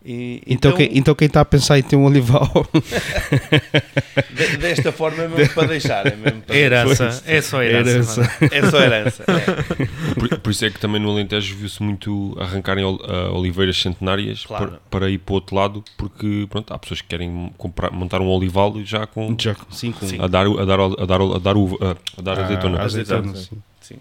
E, 0.07 0.43
Então, 0.47 0.73
quem, 0.73 0.91
então 0.99 1.15
quem 1.15 1.27
está 1.27 1.41
a 1.41 1.45
pensar 1.47 1.79
em 1.79 1.83
ter 1.83 1.97
um 1.97 2.05
olival, 2.05 2.51
de- 4.35 4.57
desta 4.59 4.93
forma 4.93 5.23
é 5.23 5.29
mesmo 5.29 5.55
para 5.55 5.69
deixar. 5.69 6.07
É, 6.07 6.15
mesmo 6.17 6.43
para 6.43 6.57
Herança. 6.57 7.23
É 7.27 7.41
só 7.41 7.63
herança. 7.63 7.91
Herança. 8.21 8.31
É 8.55 8.71
só 8.71 8.81
herança. 8.81 9.25
é. 9.27 10.15
Por, 10.15 10.39
por 10.41 10.51
isso 10.51 10.65
é 10.65 10.71
que 10.71 10.79
também 10.79 11.01
no 11.01 11.11
Alentejo 11.11 11.57
viu-se 11.57 11.83
muito 11.83 12.37
arrancarem 12.39 12.85
ah, 12.85 13.31
oliveiras 13.33 13.81
centenárias 13.81 14.45
Claro. 14.45 14.79
para, 14.91 15.01
para 15.01 15.11
ir 15.11 15.19
para 15.19 15.33
o 15.33 15.35
outro 15.37 15.57
lado, 15.57 15.83
porque 15.97 16.47
pronto, 16.51 16.73
há 16.75 16.79
pessoas 16.79 17.01
que 17.01 17.09
querem 17.09 17.51
comprar, 17.57 17.91
montar 17.91 18.21
um 18.21 18.29
olival 18.29 18.75
já 18.85 19.07
com 19.07 19.35
já 19.41 19.57
sim, 19.71 19.93
com 19.93 20.07
Sim. 20.07 20.19
a 20.21 20.27
dar 20.27 20.47
a 20.47 20.65
dar 20.65 20.81
a 20.81 21.07
dar 21.07 21.21
a 21.23 21.39
dar 21.39 21.57
uva, 21.57 21.77
a, 21.81 22.21
a 22.21 22.23
dar 22.23 22.39
a- 22.41 22.45
azeitona. 22.45 22.79
a 22.79 22.83
azeitona, 22.85 23.19
Azeitona. 23.31 23.37
sim. 23.37 23.59
Sim. 23.81 23.97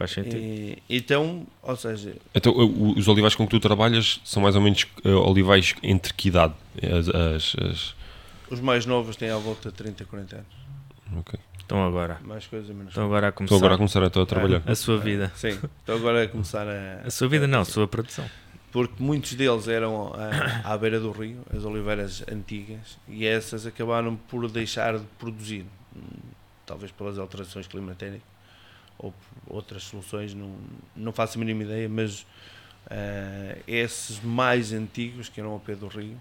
Faz 0.00 0.12
sentido. 0.12 0.36
E, 0.38 0.78
então, 0.88 1.46
ou 1.62 1.76
seja, 1.76 2.16
Então, 2.34 2.54
os 2.96 3.06
olivais 3.06 3.34
com 3.34 3.44
que 3.44 3.50
tu 3.50 3.60
trabalhas 3.60 4.18
são 4.24 4.42
mais 4.42 4.56
ou 4.56 4.62
menos 4.62 4.86
ah, 5.04 5.08
olivais 5.10 5.74
entre 5.82 6.14
que 6.14 6.28
idade? 6.28 6.54
As, 6.82 7.06
as, 7.10 7.56
as- 7.70 7.94
os 8.50 8.60
mais 8.60 8.86
novos 8.86 9.14
têm 9.14 9.28
à 9.28 9.36
volta 9.36 9.68
de 9.70 9.74
30, 9.76 10.06
40 10.06 10.36
anos. 10.36 10.46
ok. 11.18 11.38
Estão 11.60 11.84
agora. 11.86 12.18
Mais 12.24 12.46
coisa, 12.46 12.72
menos 12.72 12.88
Estão 12.88 13.04
agora 13.04 13.28
a 13.28 13.32
começar 13.32 13.56
agora 13.56 13.74
a 13.74 13.76
começar 13.76 14.02
a, 14.02 14.06
a 14.06 14.26
trabalhar. 14.26 14.62
a 14.66 14.74
sua 14.74 14.96
vida. 14.98 15.30
Sim, 15.36 15.58
então 15.84 15.96
agora 15.96 16.24
a 16.24 16.28
começar 16.28 16.66
a. 16.66 17.02
A 17.06 17.10
sua 17.10 17.28
vida 17.28 17.46
não, 17.46 17.60
a 17.60 17.64
sua 17.66 17.86
produção. 17.86 18.24
Porque 18.72 18.94
muitos 19.02 19.34
deles 19.34 19.68
eram 19.68 20.14
ah, 20.14 20.62
à 20.64 20.78
beira 20.78 20.98
do 20.98 21.10
rio, 21.12 21.42
as 21.54 21.62
oliveiras 21.64 22.24
antigas, 22.32 22.96
e 23.06 23.26
essas 23.26 23.66
acabaram 23.66 24.16
por 24.16 24.48
deixar 24.50 24.96
de 24.98 25.04
produzir. 25.18 25.66
Hum, 25.94 26.00
Talvez 26.64 26.90
pelas 26.90 27.18
alterações 27.18 27.66
climatéricas 27.66 28.22
ou 29.02 29.14
outras 29.46 29.84
soluções, 29.84 30.34
não, 30.34 30.54
não 30.94 31.12
faço 31.12 31.38
a 31.38 31.40
mínima 31.40 31.62
ideia, 31.64 31.88
mas 31.88 32.26
ah, 32.86 33.56
esses 33.66 34.20
mais 34.20 34.72
antigos, 34.72 35.28
que 35.28 35.40
eram 35.40 35.52
ao 35.52 35.60
pé 35.60 35.74
do 35.74 35.88
rio, 35.88 36.20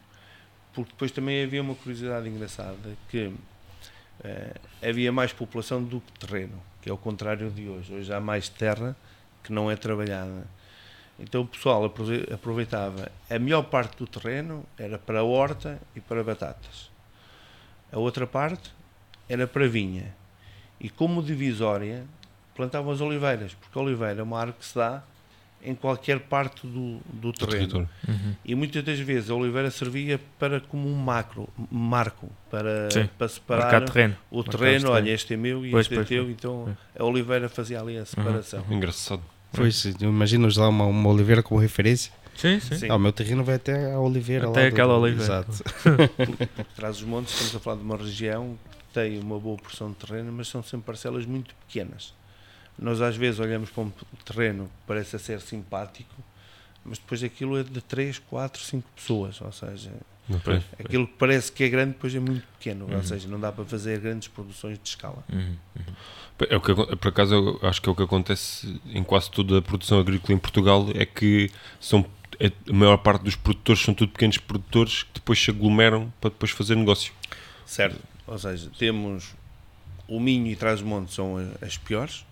porque 0.74 0.92
depois 0.92 1.12
também 1.12 1.44
havia 1.44 1.62
uma 1.62 1.76
curiosidade 1.76 2.28
engraçada 2.30 2.98
que 3.10 3.34
ah, 4.24 4.88
havia 4.88 5.12
mais 5.12 5.34
população 5.34 5.84
do 5.84 6.00
que 6.00 6.26
terreno, 6.26 6.62
que 6.82 6.90
é 6.90 6.94
o 6.94 6.98
contrário 6.98 7.52
de 7.52 7.68
hoje. 7.68 7.94
Hoje 7.94 8.14
há 8.14 8.20
mais 8.20 8.48
terra 8.48 8.96
que 9.44 9.52
não 9.52 9.70
é 9.70 9.76
trabalhada. 9.76 10.48
Então 11.20 11.42
o 11.42 11.46
pessoal 11.46 11.84
aprove- 11.84 12.28
aproveitava 12.34 13.12
a 13.30 13.38
melhor 13.38 13.64
parte 13.64 13.98
do 13.98 14.08
terreno 14.08 14.66
era 14.78 14.98
para 14.98 15.22
horta 15.22 15.78
e 15.94 16.00
para 16.00 16.24
batatas. 16.24 16.90
A 17.92 18.00
outra 18.00 18.26
parte 18.26 18.72
era 19.28 19.46
para 19.46 19.68
vinha. 19.68 20.16
E 20.80 20.90
como 20.90 21.22
divisória 21.22 22.06
plantavam 22.60 22.92
as 22.92 23.00
oliveiras, 23.00 23.54
porque 23.54 23.80
a 23.80 23.82
oliveira 23.82 24.20
é 24.20 24.24
uma 24.24 24.38
árvore 24.38 24.58
que 24.60 24.66
se 24.66 24.75
dá 24.75 25.01
em 25.63 25.74
qualquer 25.74 26.20
parte 26.20 26.68
do, 26.68 27.00
do 27.06 27.32
terreno. 27.32 27.88
Uhum. 28.06 28.36
E 28.44 28.54
muitas 28.54 28.84
das 28.84 29.00
vezes 29.00 29.30
a 29.30 29.36
oliveira 29.36 29.72
servia 29.72 30.20
para 30.38 30.60
como 30.60 30.89
um 30.89 30.94
macro, 30.96 31.48
marco, 31.72 32.30
para, 32.51 32.92
Sim. 32.92 33.10
para 33.18 33.28
separar 33.30 33.86
terreno. 33.86 34.16
o 34.30 34.44
terreno, 34.44 34.72
terreno. 34.82 34.92
olha, 34.92 35.10
este 35.12 35.34
é 35.34 35.38
meu 35.38 35.66
e 35.66 35.72
Pois, 35.72 35.86
este 35.86 35.94
é 35.94 35.98
pois, 35.98 36.08
teu, 36.10 36.24
pois. 36.25 36.36
então 36.38 36.78
a 36.98 37.04
oliveira 37.06 37.48
fazia 37.48 37.80
ali 37.80 37.98
a 37.98 38.06
separação. 38.06 38.66
Engraçado. 38.70 39.22
Pois, 39.54 39.86
imagino 40.01 40.48
usar 40.48 40.68
uma, 40.68 40.86
uma 40.86 41.10
oliveira 41.10 41.42
como 41.42 41.60
referência. 41.62 42.12
Sim, 42.36 42.60
sim. 42.60 42.75
Sim. 42.75 42.89
Ah, 42.89 42.96
o 42.96 43.00
meu 43.00 43.12
terreno 43.13 43.44
vai 43.44 43.56
até 43.56 43.94
a 43.94 44.00
oliveira 44.00 44.50
Até 44.50 44.62
lá 44.63 44.68
aquela 44.68 44.94
do- 44.96 45.01
oliveira. 45.01 45.24
Exato. 45.24 45.63
trás 46.75 46.98
dos 46.98 47.06
montes, 47.06 47.34
estamos 47.34 47.56
a 47.56 47.60
falar 47.60 47.78
de 47.78 47.84
uma 47.84 47.98
região 47.98 48.58
que 48.88 48.94
tem 48.94 49.20
uma 49.20 49.39
boa 49.39 49.58
porção 49.58 49.89
de 49.92 49.96
terreno, 49.96 50.32
mas 50.32 50.48
são 50.50 50.62
sempre 50.63 50.86
parcelas 50.88 51.25
muito 51.25 51.54
pequenas. 51.68 52.13
Nós 52.82 53.02
às 53.02 53.16
vezes 53.16 53.40
olhamos 53.40 53.70
para 53.70 53.84
um 53.84 53.92
terreno 54.26 54.66
que 54.66 54.72
parece 54.88 55.18
ser 55.20 55.42
simpático, 55.42 56.14
mas 56.86 56.98
depois 56.98 57.22
aquilo 57.24 57.58
é 57.58 57.64
de 57.64 57.82
3, 57.82 58.20
4, 58.20 58.62
5 58.64 58.88
pessoas, 58.96 59.42
ou 59.42 59.52
seja, 59.52 59.92
aquilo 60.80 61.06
que 61.08 61.14
parece 61.18 61.52
que 61.52 61.64
é 61.64 61.70
grande 61.70 61.92
depois 61.94 62.14
é 62.16 62.20
muito 62.20 62.46
pequeno, 62.58 62.86
Uhum. 62.86 62.96
ou 62.96 63.04
seja, 63.04 63.28
não 63.28 63.40
dá 63.40 63.52
para 63.52 63.66
fazer 63.66 64.00
grandes 64.00 64.28
produções 64.28 64.80
de 64.82 64.88
escala. 64.90 65.24
Uhum. 65.32 65.56
É 66.50 66.56
o 66.56 66.62
que, 66.62 66.74
por 66.74 67.08
acaso, 67.10 67.60
acho 67.64 67.82
que 67.82 67.90
é 67.90 67.92
o 67.92 67.96
que 67.96 68.04
acontece 68.04 68.80
em 68.92 69.04
quase 69.04 69.30
toda 69.30 69.58
a 69.58 69.62
produção 69.62 70.00
agrícola 70.00 70.34
em 70.34 70.40
Portugal 70.40 70.88
é 70.96 71.06
que 71.06 71.52
são, 71.82 72.06
é- 72.40 72.52
a 72.70 72.74
maior 72.74 72.98
parte 72.98 73.24
dos 73.24 73.36
produtores 73.36 73.82
são 73.82 73.94
tudo 73.94 74.14
pequenos 74.14 74.38
produtores 74.38 75.04
que 75.04 75.10
depois 75.16 75.38
se 75.44 75.52
aglomeram 75.52 76.14
para 76.22 76.30
depois 76.30 76.52
fazer 76.52 76.76
negócio. 76.76 77.12
Certo. 77.66 78.00
Ou 78.26 78.40
seja, 78.40 78.72
temos 78.80 79.34
o 80.08 80.18
Minho 80.20 80.48
e 80.48 80.56
Trás-os-Montes 80.56 81.14
são 81.16 81.36
as 81.62 81.78
piores. 81.78 82.26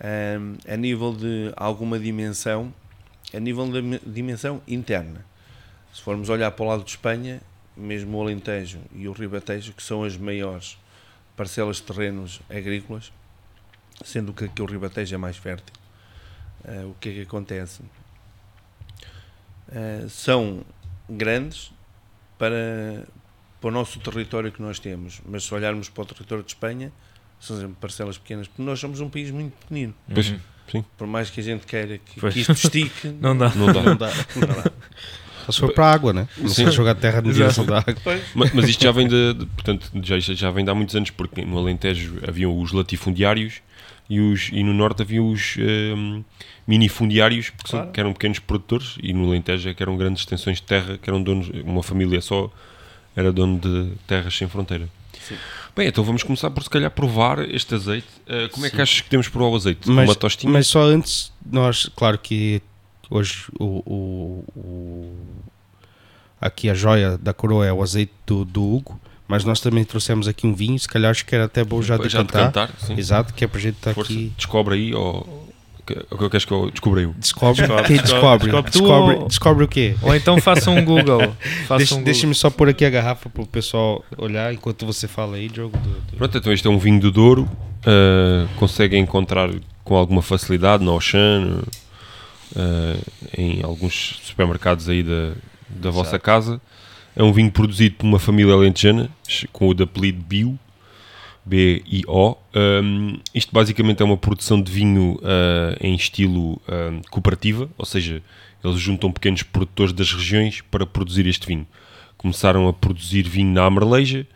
Ahm, 0.00 0.56
a 0.68 0.76
nível 0.76 1.12
de 1.12 1.52
alguma 1.56 1.98
dimensão, 1.98 2.72
a 3.34 3.40
nível 3.40 3.66
mi- 3.66 4.00
dimensão 4.06 4.62
interna. 4.66 5.24
Se 5.92 6.00
formos 6.02 6.28
olhar 6.28 6.50
para 6.52 6.64
o 6.64 6.68
lado 6.68 6.84
de 6.84 6.90
Espanha, 6.90 7.40
mesmo 7.76 8.16
o 8.18 8.22
Alentejo 8.22 8.80
e 8.94 9.08
o 9.08 9.12
Ribatejo, 9.12 9.72
que 9.72 9.82
são 9.82 10.04
as 10.04 10.16
maiores 10.16 10.78
parcelas 11.36 11.76
de 11.76 11.82
terrenos 11.82 12.40
agrícolas, 12.48 13.12
sendo 14.04 14.32
que 14.32 14.44
aqui 14.44 14.62
o 14.62 14.66
Ribatejo 14.66 15.14
é 15.14 15.18
mais 15.18 15.36
fértil, 15.36 15.74
ah, 16.64 16.86
o 16.86 16.94
que 17.00 17.08
é 17.08 17.12
que 17.14 17.22
acontece? 17.22 17.80
Ah, 19.70 20.06
são 20.08 20.64
grandes 21.08 21.72
para, 22.38 23.06
para 23.60 23.68
o 23.68 23.70
nosso 23.70 23.98
território 24.00 24.52
que 24.52 24.62
nós 24.62 24.78
temos, 24.78 25.20
mas 25.26 25.44
se 25.44 25.54
olharmos 25.54 25.88
para 25.88 26.02
o 26.02 26.06
território 26.06 26.44
de 26.44 26.50
Espanha, 26.50 26.92
são 27.40 27.56
sempre 27.58 27.76
parcelas 27.80 28.18
pequenas, 28.18 28.46
porque 28.48 28.62
nós 28.62 28.78
somos 28.80 29.00
um 29.00 29.08
país 29.08 29.30
muito 29.30 29.52
pequenino. 29.58 29.94
Pois, 30.12 30.30
Uhum. 30.74 30.84
Por 30.98 31.06
mais 31.06 31.30
que 31.30 31.40
a 31.40 31.42
gente 31.42 31.64
queira 31.66 31.96
que, 31.96 32.20
que 32.20 32.40
isto 32.40 32.52
estique, 32.52 33.08
Não 33.22 33.34
dá. 33.34 33.48
não 33.54 33.72
dá. 33.72 33.82
não 33.82 33.96
dá. 33.96 34.12
Não 34.36 34.46
dá. 34.46 34.70
Só 35.46 35.52
se 35.52 35.60
for 35.60 35.72
para 35.72 35.86
a 35.86 35.92
água, 35.94 36.12
né? 36.12 36.28
Não 36.36 36.46
Sim. 36.50 36.66
se 36.66 36.72
jogar 36.72 36.94
terra 36.94 37.22
na 37.22 37.32
direção 37.32 37.64
da 37.64 37.78
água. 37.78 37.94
Mas, 38.34 38.52
mas 38.52 38.68
isto 38.68 38.84
já 38.84 38.92
vem 38.92 39.08
de, 39.08 39.32
de- 39.32 39.46
portanto, 39.46 39.90
já, 40.02 40.18
já 40.20 40.50
vem 40.50 40.66
de 40.66 40.70
há 40.70 40.74
muitos 40.74 40.94
anos, 40.94 41.08
porque 41.08 41.42
no 41.42 41.56
Alentejo 41.56 42.18
haviam 42.28 42.54
os 42.60 42.70
latifundiários 42.72 43.62
e, 44.10 44.20
os, 44.20 44.50
e 44.52 44.62
no 44.62 44.74
Norte 44.74 45.00
havia 45.00 45.22
os 45.22 45.56
ehm, 45.58 46.22
minifundiários, 46.66 47.48
porque 47.48 47.70
são- 47.70 47.78
Claro. 47.80 47.92
que 47.92 48.00
eram 48.00 48.12
pequenos 48.12 48.38
produtores, 48.38 48.96
e 49.02 49.14
no 49.14 49.26
Alentejo 49.26 49.70
é 49.70 49.72
que 49.72 49.82
eram 49.82 49.96
grandes 49.96 50.20
extensões 50.20 50.58
de 50.58 50.64
terra, 50.64 50.98
que 50.98 51.08
eram 51.08 51.22
donos, 51.22 51.48
uma 51.64 51.82
família 51.82 52.20
só 52.20 52.52
era 53.16 53.32
dono 53.32 53.58
de 53.58 53.92
terras 54.06 54.36
sem 54.36 54.46
fronteira. 54.48 54.86
Sim. 55.18 55.36
Bem, 55.78 55.86
então 55.86 56.02
vamos 56.02 56.24
começar 56.24 56.50
por 56.50 56.62
se 56.64 56.68
calhar 56.68 56.90
provar 56.90 57.38
este 57.48 57.72
azeite. 57.74 58.08
Uh, 58.26 58.48
como 58.50 58.66
é 58.66 58.70
que 58.70 58.82
achas 58.82 59.00
que 59.00 59.08
temos 59.08 59.28
provar 59.28 59.50
o 59.52 59.54
azeite? 59.56 59.88
Mas, 59.88 60.08
uma 60.08 60.14
tostinha? 60.16 60.52
mas 60.52 60.66
só 60.66 60.82
antes, 60.82 61.32
nós, 61.50 61.88
claro 61.94 62.18
que 62.18 62.60
hoje 63.08 63.44
o, 63.60 63.64
o- 63.86 64.44
o- 64.58 65.16
aqui 66.40 66.68
a 66.68 66.74
joia 66.74 67.16
da 67.16 67.32
coroa 67.32 67.64
é 67.64 67.72
o 67.72 67.80
azeite 67.80 68.12
do, 68.26 68.44
do 68.44 68.62
Hugo, 68.62 69.00
mas 69.28 69.44
nós 69.44 69.60
também 69.60 69.84
trouxemos 69.84 70.26
aqui 70.26 70.46
um 70.48 70.52
vinho, 70.54 70.78
se 70.80 70.88
calhar 70.88 71.10
acho 71.12 71.24
que 71.24 71.32
era 71.34 71.44
até 71.44 71.62
bom 71.62 71.80
já 71.80 71.96
já 71.96 72.18
cantar. 72.24 72.24
de 72.24 72.44
cantar, 72.46 72.70
sim. 72.80 72.94
Exato, 72.98 73.32
que 73.32 73.44
é 73.44 73.46
para 73.46 73.58
a 73.58 73.62
gente 73.62 73.76
estar 73.76 73.94
Força, 73.94 74.12
aqui. 74.12 74.32
descobre 74.36 74.74
aí, 74.74 74.92
ou 74.94 75.47
o 76.10 76.16
que 76.18 76.28
queres 76.30 76.44
que 76.44 76.52
eu 76.52 76.70
descubra 76.70 77.00
eu? 77.02 77.14
Descobre, 77.18 77.62
Descobre, 77.62 77.84
quem 77.86 77.96
descobre, 77.96 78.44
descobre? 78.50 78.70
descobre 78.70 79.16
ou- 79.16 79.28
descobre 79.28 79.64
o 79.64 79.68
quê? 79.68 79.94
Ou 80.02 80.14
então 80.14 80.40
faça 80.40 80.70
um 80.70 80.84
Google. 80.84 81.20
Faça 81.66 81.78
Deixa- 81.78 81.94
um 81.94 81.98
Google. 81.98 82.04
Deixa-me 82.04 82.34
só 82.34 82.50
pôr 82.50 82.68
aqui 82.68 82.84
a 82.84 82.90
garrafa 82.90 83.28
para 83.28 83.42
o 83.42 83.46
pessoal 83.46 84.04
olhar 84.16 84.52
enquanto 84.52 84.84
você 84.86 85.06
fala 85.08 85.36
aí, 85.36 85.48
Diogo. 85.48 85.76
do- 85.78 85.88
do- 85.88 86.16
Pronto, 86.16 86.36
então 86.38 86.52
este 86.52 86.66
é 86.66 86.70
um 86.70 86.78
vinho 86.78 87.00
do 87.00 87.10
Douro, 87.10 87.42
uh, 87.42 88.48
consegue 88.56 88.96
encontrar 88.96 89.50
com 89.84 89.96
alguma 89.96 90.20
facilidade 90.22 90.84
no 90.84 90.90
Auchan, 90.92 91.62
uh, 92.56 93.12
em 93.36 93.62
alguns 93.62 94.20
supermercados 94.24 94.88
aí 94.88 95.02
da, 95.02 95.32
da 95.68 95.90
vossa 95.90 96.10
Exato. 96.10 96.24
casa. 96.24 96.60
É 97.16 97.22
um 97.22 97.32
vinho 97.32 97.50
produzido 97.50 97.96
por 97.96 98.06
uma 98.06 98.18
família 98.18 98.54
alentejana, 98.54 99.08
com 99.52 99.68
o 99.68 99.74
de 99.74 99.82
apelido 99.82 100.22
Bio, 100.22 100.58
B-I-O. 101.48 102.36
Um, 102.54 103.18
isto 103.34 103.52
basicamente 103.52 104.02
é 104.02 104.04
uma 104.04 104.16
produção 104.16 104.60
de 104.60 104.70
vinho 104.70 105.14
uh, 105.22 105.76
em 105.80 105.94
estilo 105.94 106.60
um, 106.68 107.00
cooperativa, 107.10 107.68
ou 107.78 107.84
seja, 107.84 108.22
eles 108.64 108.78
juntam 108.80 109.10
pequenos 109.10 109.42
produtores 109.42 109.92
das 109.92 110.12
regiões 110.12 110.60
para 110.70 110.84
produzir 110.86 111.26
este 111.26 111.46
vinho. 111.46 111.66
Começaram 112.16 112.68
a 112.68 112.72
produzir 112.72 113.22
vinho 113.28 113.52
na 113.52 113.64
Amarleja, 113.64 114.26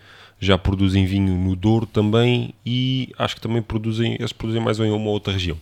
já 0.40 0.56
produzem 0.58 1.04
vinho 1.06 1.36
no 1.36 1.54
Douro 1.54 1.86
também 1.86 2.54
e 2.66 3.12
acho 3.18 3.34
que 3.36 3.40
também 3.40 3.60
produzem, 3.62 4.14
eles 4.18 4.32
produzem 4.32 4.62
mais 4.62 4.78
em 4.80 4.90
uma 4.90 5.10
outra 5.10 5.32
região. 5.32 5.56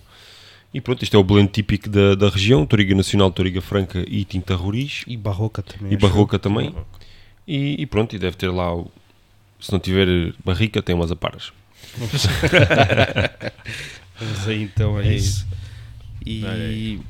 E 0.72 0.80
pronto, 0.80 1.02
isto 1.02 1.16
é 1.16 1.18
o 1.18 1.24
blend 1.24 1.50
típico 1.50 1.88
da, 1.88 2.14
da 2.14 2.28
região, 2.28 2.64
Toriga 2.64 2.94
Nacional, 2.94 3.30
Toriga 3.32 3.60
Franca 3.60 4.04
e 4.06 4.24
Tinta 4.24 4.54
Roriz 4.54 5.02
E 5.06 5.16
barroca 5.16 5.62
também. 5.62 5.92
e. 5.92 5.96
Barroca 5.96 6.38
também. 6.38 6.74
E, 7.48 7.76
e 7.82 7.86
pronto, 7.86 8.14
e 8.14 8.18
deve 8.18 8.36
ter 8.36 8.48
lá, 8.50 8.72
o- 8.74 8.90
se 9.60 9.70
não 9.72 9.78
tiver 9.80 10.32
barrica, 10.44 10.82
tem 10.82 10.94
umas 10.94 11.10
aparas. 11.10 11.52
Mas 14.20 14.48
aí 14.48 14.62
então 14.62 14.98
é, 15.00 15.08
É 15.08 15.14
isso. 15.14 15.46
E, 16.24 16.44
Olha 16.44 17.00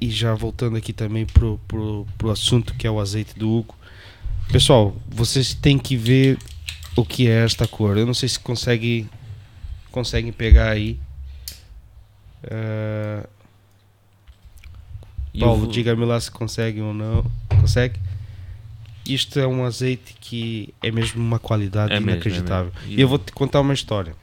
e 0.00 0.10
já 0.10 0.34
voltando 0.34 0.76
aqui 0.76 0.92
também 0.92 1.26
pro, 1.26 1.58
pro, 1.68 2.06
pro 2.16 2.30
assunto 2.30 2.72
que 2.74 2.86
é 2.86 2.90
o 2.90 3.00
azeite 3.00 3.36
do 3.38 3.50
Hugo. 3.50 3.74
Pessoal, 4.50 4.96
vocês 5.08 5.52
têm 5.54 5.78
que 5.78 5.96
ver 5.96 6.38
o 6.96 7.04
que 7.04 7.28
é 7.28 7.44
esta 7.44 7.66
cor. 7.66 7.98
Eu 7.98 8.06
não 8.06 8.14
sei 8.14 8.28
se 8.28 8.38
consegue, 8.38 9.06
conseguem 9.90 10.32
pegar 10.32 10.70
aí. 10.70 10.98
E 15.34 15.40
Paulo, 15.40 15.64
o- 15.64 15.68
diga-me 15.70 16.04
lá 16.04 16.20
se 16.20 16.30
consegue 16.30 16.80
ou 16.80 16.94
não. 16.94 17.24
Consegue? 17.60 17.98
Isto 19.08 19.38
é 19.40 19.46
um 19.46 19.64
azeite 19.64 20.14
que 20.20 20.72
é 20.82 20.90
mesmo 20.90 21.22
uma 21.22 21.38
qualidade 21.38 21.92
É 21.92 21.96
mesmo, 21.96 22.10
é 22.10 22.12
inacreditável. 22.14 22.72
mesmo. 22.82 22.98
E 22.98 23.00
eu 23.00 23.08
vou 23.08 23.18
te 23.18 23.32
contar 23.32 23.60
uma 23.60 23.72
história. 23.74 24.14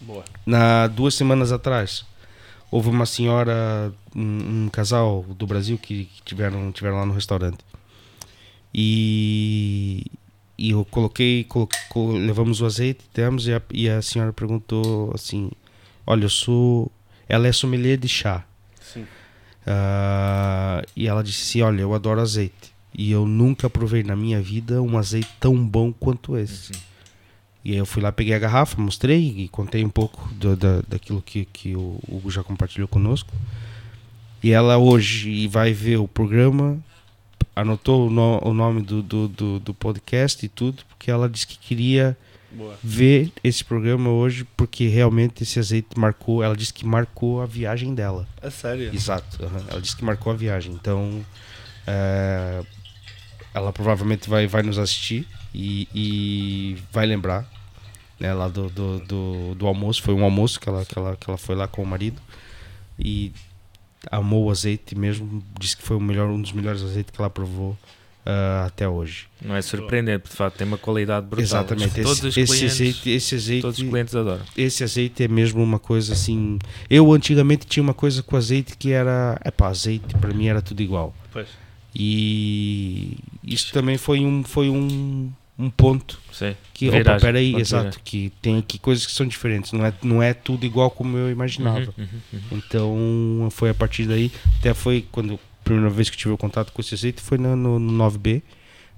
Boa. 0.00 0.24
Na 0.44 0.86
duas 0.86 1.14
semanas 1.14 1.52
atrás, 1.52 2.04
houve 2.70 2.88
uma 2.88 3.06
senhora, 3.06 3.92
um, 4.14 4.64
um 4.64 4.68
casal 4.68 5.22
do 5.36 5.46
Brasil 5.46 5.78
que, 5.78 6.04
que 6.06 6.22
tiveram, 6.22 6.70
tiveram 6.72 6.96
lá 6.96 7.06
no 7.06 7.12
restaurante. 7.14 7.58
E, 8.76 10.04
e 10.58 10.70
eu 10.70 10.84
coloquei, 10.84 11.44
colo- 11.44 11.68
colo- 11.88 12.18
levamos 12.18 12.60
o 12.60 12.66
azeite, 12.66 13.04
demos, 13.14 13.46
e 13.46 13.54
a, 13.54 13.62
e 13.72 13.88
a 13.88 14.02
senhora 14.02 14.32
perguntou 14.32 15.12
assim: 15.14 15.50
Olha, 16.06 16.24
eu 16.24 16.28
sou. 16.28 16.90
Ela 17.28 17.46
é 17.46 17.52
sommelier 17.52 17.96
de 17.96 18.08
chá. 18.08 18.44
Sim. 18.80 19.06
Ah, 19.66 20.82
e 20.96 21.06
ela 21.06 21.22
disse 21.22 21.42
assim: 21.42 21.62
Olha, 21.62 21.80
eu 21.82 21.94
adoro 21.94 22.20
azeite. 22.20 22.73
E 22.96 23.10
eu 23.10 23.26
nunca 23.26 23.68
provei 23.68 24.02
na 24.04 24.14
minha 24.14 24.40
vida 24.40 24.80
um 24.80 24.96
azeite 24.96 25.28
tão 25.40 25.56
bom 25.66 25.92
quanto 25.92 26.36
esse. 26.38 26.72
E 27.64 27.72
aí 27.72 27.78
eu 27.78 27.86
fui 27.86 28.02
lá, 28.02 28.12
peguei 28.12 28.34
a 28.34 28.38
garrafa, 28.38 28.80
mostrei 28.80 29.34
e 29.38 29.48
contei 29.48 29.84
um 29.84 29.88
pouco 29.88 30.28
do- 30.34 30.54
da, 30.54 30.82
daquilo 30.86 31.20
que, 31.22 31.44
que 31.46 31.74
o 31.74 31.98
Hugo 32.06 32.30
já 32.30 32.42
compartilhou 32.44 32.86
conosco. 32.86 33.32
E 34.42 34.50
ela 34.52 34.76
hoje 34.78 35.48
vai 35.48 35.72
ver 35.72 35.96
o 35.96 36.06
programa, 36.06 36.78
anotou 37.56 38.06
o, 38.06 38.10
no- 38.10 38.40
o 38.44 38.52
nome 38.52 38.82
do, 38.82 39.02
do, 39.02 39.26
do, 39.28 39.58
do 39.60 39.74
podcast 39.74 40.44
e 40.44 40.48
tudo, 40.48 40.84
porque 40.88 41.10
ela 41.10 41.28
disse 41.28 41.46
que 41.46 41.56
queria 41.58 42.16
Boa. 42.52 42.78
ver 42.84 43.32
esse 43.42 43.64
programa 43.64 44.10
hoje, 44.10 44.46
porque 44.56 44.86
realmente 44.86 45.42
esse 45.42 45.58
azeite 45.58 45.98
marcou, 45.98 46.42
ela 46.42 46.54
disse 46.54 46.72
que 46.74 46.84
marcou 46.86 47.40
a 47.40 47.46
viagem 47.46 47.94
dela. 47.94 48.28
A 48.42 48.50
sério? 48.50 48.94
Exato, 48.94 49.42
aham. 49.42 49.64
ela 49.68 49.80
disse 49.80 49.96
que 49.96 50.04
marcou 50.04 50.30
a 50.32 50.36
viagem. 50.36 50.72
Então, 50.74 51.24
é, 51.86 52.62
ela 53.54 53.72
provavelmente 53.72 54.28
vai, 54.28 54.46
vai 54.48 54.62
nos 54.62 54.78
assistir 54.78 55.26
e, 55.54 55.88
e 55.94 56.76
vai 56.92 57.06
lembrar 57.06 57.48
né, 58.18 58.34
lá 58.34 58.48
do, 58.48 58.68
do, 58.68 58.98
do, 58.98 59.54
do 59.54 59.66
almoço. 59.66 60.02
Foi 60.02 60.12
um 60.12 60.24
almoço 60.24 60.58
que 60.60 60.68
ela, 60.68 60.84
que, 60.84 60.98
ela, 60.98 61.16
que 61.16 61.30
ela 61.30 61.38
foi 61.38 61.54
lá 61.54 61.68
com 61.68 61.82
o 61.82 61.86
marido 61.86 62.20
e 62.98 63.32
amou 64.10 64.46
o 64.46 64.50
azeite 64.50 64.98
mesmo. 64.98 65.42
Disse 65.58 65.76
que 65.76 65.82
foi 65.84 65.96
o 65.96 66.00
melhor, 66.00 66.28
um 66.28 66.42
dos 66.42 66.52
melhores 66.52 66.82
azeites 66.82 67.14
que 67.14 67.20
ela 67.20 67.30
provou 67.30 67.78
ah, 68.26 68.64
até 68.66 68.88
hoje. 68.88 69.26
Não 69.40 69.54
é 69.54 69.62
surpreendente, 69.62 70.22
porque 70.22 70.32
de 70.32 70.36
facto 70.36 70.56
tem 70.56 70.66
uma 70.66 70.78
qualidade 70.78 71.26
brutal. 71.26 71.44
Exatamente. 71.44 71.94
Todos 72.02 72.24
Esse, 72.24 72.26
os 72.26 72.36
esse 72.36 72.56
clientes, 72.56 72.74
azeite, 72.74 73.10
esse 73.10 73.34
azeite 73.34 73.62
todos 73.62 73.78
os 73.78 73.88
clientes 73.88 74.16
adoram. 74.16 74.44
esse 74.56 74.82
azeite 74.82 75.22
é 75.22 75.28
mesmo 75.28 75.62
uma 75.62 75.78
coisa 75.78 76.12
assim. 76.12 76.58
Eu 76.88 77.12
antigamente 77.12 77.66
tinha 77.66 77.82
uma 77.82 77.94
coisa 77.94 78.22
com 78.22 78.36
azeite 78.36 78.76
que 78.76 78.90
era. 78.90 79.40
Epá, 79.44 79.68
azeite 79.68 80.14
para 80.16 80.32
mim 80.34 80.48
era 80.48 80.60
tudo 80.60 80.82
igual. 80.82 81.14
Pois. 81.32 81.48
E 81.94 83.16
isso 83.42 83.72
também 83.72 83.96
foi 83.96 84.20
um, 84.20 84.42
foi 84.42 84.68
um, 84.68 85.30
um 85.58 85.70
ponto 85.70 86.20
Sim. 86.32 86.54
que, 86.72 86.88
opa, 86.88 87.18
peraí, 87.20 87.54
de 87.54 87.60
exato, 87.60 88.00
que 88.04 88.32
tem 88.42 88.58
aqui 88.58 88.78
coisas 88.78 89.06
que 89.06 89.12
são 89.12 89.26
diferentes, 89.26 89.72
não 89.72 89.84
é, 89.86 89.92
não 90.02 90.22
é 90.22 90.34
tudo 90.34 90.66
igual 90.66 90.90
como 90.90 91.16
eu 91.16 91.30
imaginava. 91.30 91.92
Uhum, 91.96 92.04
uhum, 92.32 92.40
uhum. 92.50 92.58
Então 92.58 93.48
foi 93.50 93.70
a 93.70 93.74
partir 93.74 94.06
daí, 94.06 94.30
até 94.58 94.74
foi 94.74 95.06
quando 95.12 95.34
a 95.34 95.64
primeira 95.64 95.90
vez 95.90 96.10
que 96.10 96.16
tive 96.16 96.32
o 96.34 96.38
contato 96.38 96.72
com 96.72 96.80
esse 96.80 96.94
azeite 96.94 97.20
foi 97.22 97.38
no, 97.38 97.54
no, 97.56 97.78
no 97.78 98.04
9B, 98.10 98.42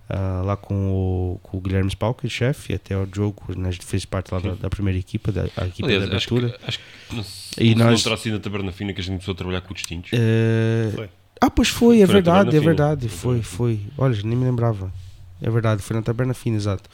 ah, 0.08 0.42
lá 0.44 0.56
com 0.56 0.74
o, 0.92 1.40
com 1.42 1.58
o 1.58 1.60
Guilherme 1.60 1.90
Spalker, 1.90 2.30
chefe, 2.30 2.72
e 2.72 2.76
até 2.76 2.96
o 2.96 3.04
Diogo, 3.06 3.42
né, 3.56 3.68
a 3.68 3.72
gente 3.72 3.84
fez 3.84 4.04
parte 4.04 4.32
lá 4.32 4.38
da, 4.40 4.54
da 4.54 4.70
primeira 4.70 4.98
equipa, 4.98 5.30
da 5.32 5.42
a 5.56 5.66
equipa 5.66 5.86
Aliás, 5.88 6.08
da 6.08 6.16
acho 6.16 6.34
abertura. 6.34 6.58
que, 6.58 6.64
acho 6.68 6.78
que 6.78 7.16
não, 7.16 7.24
E 7.58 7.74
não, 7.74 7.84
nós- 7.86 7.98
não 7.98 8.04
terá 8.04 8.16
sido 8.16 8.34
na 8.34 8.38
Taberna 8.40 8.72
Fina 8.72 8.92
que 8.92 9.00
a 9.00 9.02
gente 9.04 9.12
começou 9.14 9.32
a 9.32 9.36
trabalhar 9.36 9.60
com 9.62 9.74
os 9.74 9.80
distintos. 9.80 10.10
Eh, 10.12 10.92
Foi. 10.94 11.08
Ah, 11.40 11.50
pois 11.50 11.68
foi, 11.68 12.00
é 12.00 12.06
Foi 12.06 12.14
verdade, 12.14 12.56
é 12.56 12.60
verdade, 12.60 13.08
Foi 13.08 13.42
foi. 13.42 13.80
Olha, 13.98 14.18
nem 14.24 14.36
me 14.36 14.44
lembrava. 14.44 14.92
É 15.40 15.50
verdade, 15.50 15.82
foi 15.82 15.94
na 15.96 16.02
Taberna 16.02 16.32
Fina, 16.34 16.56
exato. 16.56 16.88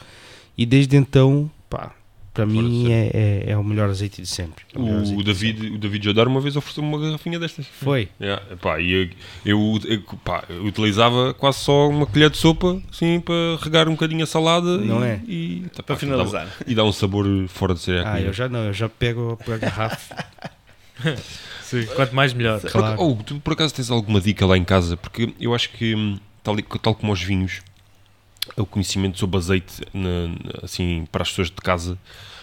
E 0.57 0.65
desde 0.65 0.97
então, 0.97 1.49
pá, 1.69 1.91
para 2.33 2.45
mim 2.45 2.91
é, 2.91 3.09
é, 3.13 3.51
é 3.51 3.57
o 3.57 3.63
melhor 3.63 3.89
azeite 3.89 4.21
de 4.21 4.27
sempre. 4.27 4.65
É 4.75 4.77
o 4.77 4.81
melhor 4.83 4.99
azeite 5.01 5.15
O 5.21 5.23
de 5.23 5.31
David, 5.31 5.67
o 5.75 5.77
David 5.77 6.03
Jodar 6.05 6.27
uma 6.27 6.41
vez 6.41 6.55
ofereceu-me 6.57 6.89
uma 6.89 6.99
garrafinha 6.99 7.39
destas. 7.39 7.65
sempre. 7.65 7.79
Foi. 7.79 8.09
Yeah, 8.19 8.43
epá, 8.51 8.79
e 8.81 8.91
eu, 8.91 9.09
eu, 9.45 9.79
eu, 9.85 10.01
pá, 10.25 10.43
eu 10.49 10.65
utilizava 10.65 11.33
quase 11.33 11.59
só 11.59 11.87
uma 11.87 12.05
colher 12.05 12.29
de 12.29 12.37
sopa 12.37 12.81
assim, 12.91 13.19
para 13.21 13.33
regar 13.61 13.87
um 13.87 13.93
bocadinho 13.93 14.23
a 14.23 14.27
salada 14.27 14.77
Não 14.79 15.03
e, 15.03 15.07
é? 15.07 15.21
e, 15.25 15.65
tá, 15.73 15.83
Para 15.83 15.95
pá, 15.95 15.99
finalizar. 15.99 16.45
dá- 16.47 16.51
e 16.67 16.75
dá 16.75 16.83
um 16.83 16.91
sabor 16.91 17.25
fora 17.47 17.73
de 17.73 17.79
série 17.79 17.99
Ah, 18.01 18.11
comida. 18.11 18.27
eu 18.27 18.33
já 18.33 18.49
não, 18.49 18.65
eu 18.65 18.73
já 18.73 18.89
pego 18.89 19.39
a 19.47 19.57
garrafa. 19.57 20.15
Sim, 21.63 21.85
Quanto 21.95 22.15
mais 22.15 22.33
melhor. 22.33 22.59
Claro. 22.61 23.01
oh, 23.01 23.15
tu 23.23 23.39
por 23.39 23.53
acaso 23.53 23.73
tens 23.73 23.89
alguma 23.89 24.21
dica 24.21 24.45
lá 24.45 24.57
em 24.57 24.63
casa? 24.63 24.95
Porque 24.95 25.33
eu 25.39 25.53
acho 25.55 25.69
que, 25.71 25.95
hum, 25.95 26.19
tal, 26.43 26.55
tal 26.81 26.93
como 26.95 27.11
os 27.11 27.21
vinhos, 27.21 27.61
o 28.55 28.65
conhecimento 28.65 29.17
sobre 29.17 29.37
azeite 29.37 29.81
na- 29.93 30.61
assim, 30.63 31.05
para 31.11 31.23
as 31.23 31.29
pessoas 31.29 31.47
de 31.49 31.55
casa 31.55 31.97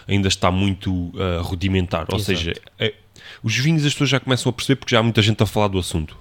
ainda 0.07 0.27
está 0.27 0.51
muito 0.51 1.11
ah, 1.17 1.41
rudimentar. 1.41 2.05
Ou 2.09 2.17
Exato. 2.17 2.37
seja, 2.37 2.53
é- 2.77 2.93
os 3.43 3.55
vinhos 3.55 3.85
as 3.85 3.93
pessoas 3.93 4.09
já 4.09 4.19
começam 4.19 4.49
a 4.49 4.53
perceber 4.53 4.77
porque 4.77 4.93
já 4.95 4.99
há 4.99 5.03
muita 5.03 5.21
gente 5.21 5.41
a 5.41 5.45
falar 5.45 5.67
do 5.69 5.79
assunto. 5.79 6.17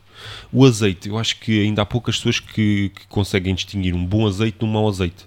O 0.53 0.65
azeite, 0.67 1.09
eu 1.09 1.19
acho 1.19 1.37
que 1.41 1.63
ainda 1.63 1.83
há 1.83 1.87
poucas 1.87 2.17
pessoas 2.17 2.39
que, 2.39 2.91
que 2.95 3.07
conseguem 3.09 3.55
distinguir 3.55 3.95
um 3.95 4.05
bom 4.05 4.27
azeite 4.27 4.59
de 4.59 4.65
um 4.65 4.69
mau 4.69 4.87
azeite. 4.87 5.25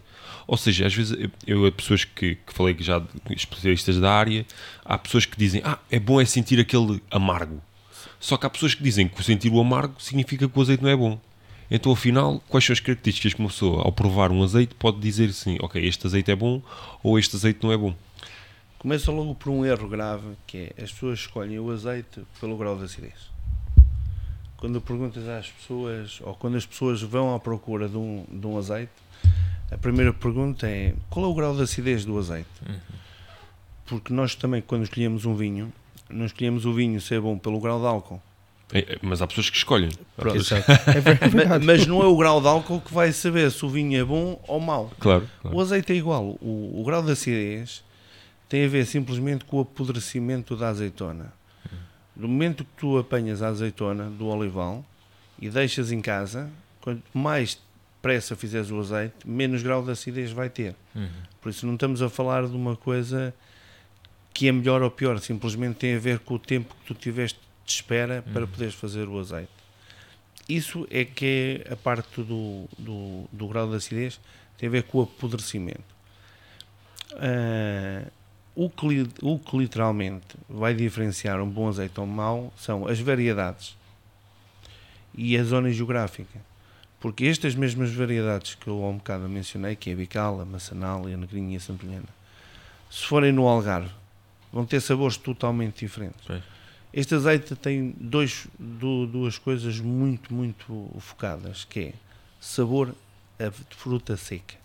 Ou 0.48 0.58
seja, 0.58 0.86
às 0.88 0.94
vezes 0.94 1.18
eu, 1.48 1.66
eu 1.66 1.72
pessoas 1.72 2.04
que, 2.04 2.36
que 2.36 2.54
falei 2.54 2.74
que 2.74 2.84
já 2.84 3.02
especialistas 3.30 4.00
da 4.00 4.12
área, 4.12 4.46
há 4.84 4.98
pessoas 4.98 5.26
que 5.26 5.38
dizem, 5.38 5.62
ah, 5.64 5.80
é 5.90 6.00
bom 6.00 6.20
é 6.20 6.26
sentir 6.26 6.60
aquele 6.60 7.02
amargo. 7.10 7.62
Só 8.20 8.38
que 8.38 8.46
há 8.46 8.50
pessoas 8.50 8.74
que 8.74 8.84
dizem 8.84 9.08
que 9.08 9.24
sentir 9.24 9.52
o 9.52 9.60
amargo 9.60 9.96
significa 10.00 10.48
que 10.48 10.58
o 10.58 10.62
azeite 10.62 10.84
não 10.84 10.90
é 10.90 10.96
bom. 10.96 11.20
Então, 11.70 11.92
afinal, 11.92 12.42
quais 12.48 12.64
são 12.66 12.74
as 12.74 12.80
características 12.80 13.34
que 13.34 13.40
uma 13.40 13.50
pessoa, 13.50 13.84
ao 13.84 13.92
provar 13.92 14.32
um 14.32 14.44
azeite, 14.44 14.76
pode 14.76 15.00
dizer 15.00 15.30
assim, 15.30 15.58
ok, 15.60 15.84
este 15.84 16.06
azeite 16.06 16.30
é 16.30 16.36
bom 16.36 16.62
ou 17.02 17.18
este 17.18 17.36
azeite 17.36 17.60
não 17.64 17.72
é 17.72 17.78
bom? 17.78 17.96
Começa 18.78 19.12
logo 19.12 19.34
por 19.34 19.50
um 19.50 19.66
erro 19.66 19.88
grave, 19.88 20.36
que 20.46 20.72
é 20.78 20.84
as 20.84 20.92
pessoas 20.92 21.20
escolhem 21.20 21.58
o 21.58 21.72
azeite 21.72 22.22
pelo 22.40 22.58
grau 22.58 22.78
de 22.78 22.84
acidez. 22.84 23.32
Quando 24.58 24.80
perguntas 24.82 25.28
às 25.28 25.50
pessoas, 25.50 26.20
ou 26.22 26.36
quando 26.36 26.58
as 26.58 26.66
pessoas 26.66 27.02
vão 27.02 27.34
à 27.34 27.40
procura 27.40 27.88
de 27.88 27.98
um, 27.98 28.26
de 28.30 28.46
um 28.46 28.58
azeite, 28.58 28.92
a 29.72 29.78
primeira 29.78 30.14
pergunta 30.14 30.68
é 30.68 30.94
qual 31.10 31.26
é 31.26 31.30
o 31.30 31.34
grau 31.34 31.56
de 31.56 31.64
acidez 31.64 32.06
do 32.06 32.18
azeite? 32.18 32.50
Porque 33.86 34.14
nós 34.14 34.36
também, 34.36 34.62
quando 34.62 34.84
escolhemos 34.84 35.26
um 35.26 35.36
vinho, 35.36 35.72
não 36.10 36.26
escolhemos 36.26 36.66
o 36.66 36.74
vinho 36.74 37.00
ser 37.02 37.20
bom 37.20 37.38
pelo 37.38 37.60
grau 37.60 37.80
de 37.80 37.86
álcool. 37.86 38.22
É, 38.72 38.80
é, 38.80 39.00
mas 39.02 39.22
há 39.22 39.28
pessoas 39.28 39.50
que 39.50 39.58
escolhem. 39.58 39.90
Pronto. 40.16 40.38
É 40.38 40.58
é. 40.58 41.60
Mas 41.64 41.86
não 41.86 42.02
é 42.02 42.08
o 42.08 42.18
grau 42.18 42.42
de 42.42 42.48
álcool 42.48 42.82
que 42.82 42.92
vai 42.92 43.12
saber 43.12 43.52
se 43.52 43.64
o 43.64 43.70
vinho 43.70 44.00
é 44.00 44.04
bom 44.04 44.42
ou 44.48 44.60
mau. 44.60 44.92
Claro, 45.00 45.30
O 45.40 45.42
claro. 45.42 45.60
azeite 45.60 45.94
é 45.94 45.96
igual. 45.96 46.38
O, 46.42 46.82
o 46.82 46.84
grau 46.84 47.04
de 47.04 47.12
acidez 47.12 47.84
tem 48.50 48.66
a 48.66 48.68
ver 48.68 48.86
simplesmente 48.86 49.46
com 49.46 49.58
o 49.58 49.62
apodrecimento 49.62 50.56
da 50.56 50.70
azeitona. 50.70 51.34
No 52.16 52.28
momento 52.28 52.64
que 52.64 52.72
tu 52.78 52.98
apanhas 52.98 53.42
a 53.42 53.48
azeitona 53.50 54.06
do 54.10 54.28
olival 54.28 54.84
e 55.40 55.50
deixas 55.50 55.92
em 55.92 56.02
casa, 56.02 56.50
quanto 56.82 57.04
mais 57.14 57.60
pressa 58.04 58.36
fizeres 58.36 58.70
o 58.70 58.80
azeite, 58.80 59.16
menos 59.26 59.63
grau 59.63 59.82
de 59.82 59.89
acidez 59.89 60.32
vai 60.32 60.50
ter. 60.50 60.76
Uhum. 60.94 61.08
Por 61.42 61.50
isso 61.50 61.66
não 61.66 61.76
estamos 61.76 62.02
a 62.02 62.10
falar 62.10 62.46
de 62.46 62.56
uma 62.56 62.76
coisa 62.76 63.34
que 64.34 64.48
é 64.48 64.52
melhor 64.52 64.82
ou 64.82 64.92
pior, 64.92 65.18
simplesmente 65.20 65.78
tem 65.78 65.96
a 65.96 66.00
ver 66.00 66.20
com 66.20 66.34
o 66.34 66.39
tempo 66.39 66.76
que 66.76 66.94
tu 66.94 66.94
tiveste 66.94 67.39
de 67.66 67.72
espera 67.72 68.22
para 68.34 68.46
poderes 68.46 68.76
fazer 68.76 69.08
o 69.08 69.18
azeite. 69.18 69.52
Isso 70.50 70.86
é 70.92 71.06
que 71.06 71.63
é 71.66 71.74
a 71.74 71.76
parte 71.78 72.22
do, 72.22 72.66
do, 72.78 73.24
do 73.32 73.48
grau 73.48 73.70
de 73.70 73.78
acidez, 73.78 74.20
tem 74.58 74.68
a 74.68 74.72
ver 74.72 74.84
com 74.84 74.98
o 74.98 75.04
apodrecimento. 75.04 75.94
Ah, 77.13 78.06
o, 78.54 78.70
que, 78.70 79.08
o 79.22 79.39
que 79.39 79.58
literalmente 79.58 80.36
vai 80.50 80.74
diferenciar 80.74 81.42
um 81.42 81.50
bom 81.50 81.70
azeite 81.70 81.98
ou 82.00 82.06
um 82.06 82.10
mau 82.10 82.54
são 82.58 82.86
as 82.86 83.00
variedades 83.00 83.78
e 85.16 85.38
a 85.38 85.44
zona 85.44 85.72
geográfica. 85.72 86.53
Porque 87.04 87.26
estas 87.26 87.54
mesmas 87.54 87.92
variedades 87.94 88.56
que 88.56 88.66
eu 88.70 88.82
há 88.82 88.88
um 88.88 88.96
bocado 88.96 89.28
mencionei, 89.28 89.76
que 89.76 89.89
é 89.89 89.94
a 89.94 89.96
bicala, 89.98 90.44
a 90.44 90.46
maçanal, 90.46 91.06
a 91.06 91.10
negrinha 91.18 91.54
e 91.56 91.58
a 91.58 91.60
sampilhana, 91.60 92.08
se 92.89 93.06
forem 93.06 93.30
no 93.34 93.46
Algarve, 93.46 93.89
vão 94.54 94.66
ter 94.66 94.80
sabores 94.80 95.18
totalmente 95.18 95.80
diferentes. 95.86 96.22
Pois. 96.26 96.42
Este 96.94 97.13
azeite 97.13 97.58
tem 97.58 97.94
dois, 98.00 98.48
du- 98.58 99.06
duas 99.06 99.38
coisas 99.38 99.82
muito, 99.82 100.34
muito 100.34 100.89
focadas, 100.98 101.66
que 101.66 101.80
é 101.82 101.94
sabor 102.39 102.96
a 103.38 103.52
fruta 103.76 104.16
seca, 104.16 104.56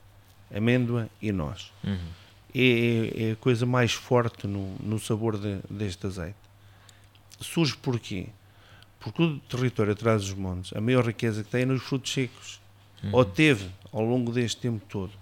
amêndoa 0.54 1.10
e 1.20 1.32
noz. 1.32 1.72
Uhum. 1.82 1.98
É, 2.54 2.60
é- 2.60 3.22
é 3.30 3.32
a 3.32 3.36
coisa 3.36 3.66
mais 3.66 3.92
forte 3.94 4.46
no, 4.46 4.76
no 4.78 5.00
sabor 5.00 5.36
de- 5.36 5.58
deste 5.68 6.06
azeite. 6.06 6.36
Surge 7.40 7.76
porquê? 7.76 8.28
Porque 9.00 9.22
o 9.22 9.38
território 9.40 9.92
atrás 9.92 10.22
dos 10.22 10.34
montes, 10.34 10.72
a 10.76 10.80
maior 10.80 11.06
riqueza 11.06 11.44
que 11.44 11.50
tem 11.50 11.62
é 11.62 11.66
nos 11.66 11.82
frutos 11.82 12.12
secos. 12.12 12.60
Uhum. 13.02 13.10
Ou 13.12 13.24
teve 13.24 13.70
ao 13.92 14.04
longo 14.04 14.32
deste 14.32 14.60
tempo 14.60 14.84
todo. 14.88 15.12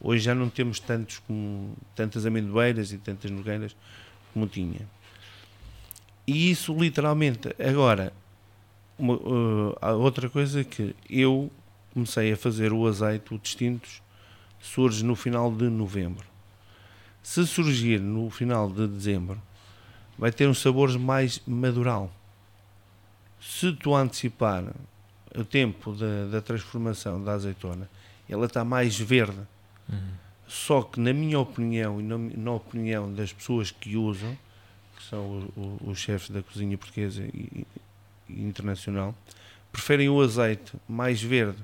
Hoje 0.00 0.24
já 0.24 0.34
não 0.34 0.48
temos 0.50 0.78
tantos 0.78 1.18
como, 1.20 1.74
tantas 1.94 2.26
amendoeiras 2.26 2.92
e 2.92 2.98
tantas 2.98 3.30
nogueiras 3.30 3.74
como 4.32 4.46
tinha. 4.46 4.86
E 6.26 6.50
isso 6.50 6.74
literalmente, 6.74 7.54
agora, 7.58 8.12
uma, 8.98 9.14
uh, 9.14 9.98
outra 9.98 10.28
coisa 10.28 10.64
que 10.64 10.94
eu 11.08 11.50
comecei 11.92 12.32
a 12.32 12.36
fazer 12.36 12.72
o 12.72 12.86
azeite, 12.86 13.34
o 13.34 13.38
distintos, 13.38 14.02
surge 14.60 15.04
no 15.04 15.14
final 15.14 15.50
de 15.50 15.68
novembro. 15.68 16.26
Se 17.22 17.46
surgir 17.46 18.00
no 18.00 18.30
final 18.30 18.70
de 18.70 18.86
dezembro, 18.86 19.40
vai 20.18 20.30
ter 20.30 20.48
uns 20.48 20.60
sabores 20.60 20.96
mais 20.96 21.40
madural. 21.46 22.10
Se 23.46 23.72
tu 23.72 23.94
antecipar 23.94 24.64
o 25.36 25.44
tempo 25.44 25.92
da, 25.92 26.26
da 26.30 26.40
transformação 26.40 27.22
da 27.22 27.32
azeitona, 27.32 27.88
ela 28.28 28.46
está 28.46 28.64
mais 28.64 28.98
verde. 28.98 29.38
Só 30.48 30.82
que, 30.82 31.00
na 31.00 31.12
minha 31.12 31.38
opinião 31.38 32.00
e 32.00 32.02
na, 32.02 32.16
na 32.18 32.52
opinião 32.52 33.12
das 33.12 33.32
pessoas 33.32 33.70
que 33.70 33.96
usam, 33.96 34.36
que 34.96 35.02
são 35.04 35.48
os 35.84 35.98
chefes 35.98 36.30
da 36.30 36.42
cozinha 36.42 36.76
portuguesa 36.78 37.22
e, 37.34 37.66
e 38.28 38.42
internacional, 38.42 39.14
preferem 39.72 40.08
o 40.08 40.20
azeite 40.22 40.72
mais 40.88 41.20
verde, 41.22 41.58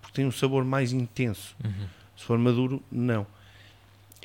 porque 0.00 0.14
tem 0.16 0.26
um 0.26 0.32
sabor 0.32 0.64
mais 0.64 0.92
intenso. 0.92 1.56
Uhum. 1.64 1.86
Se 2.16 2.24
for 2.24 2.38
maduro, 2.38 2.82
não. 2.92 3.26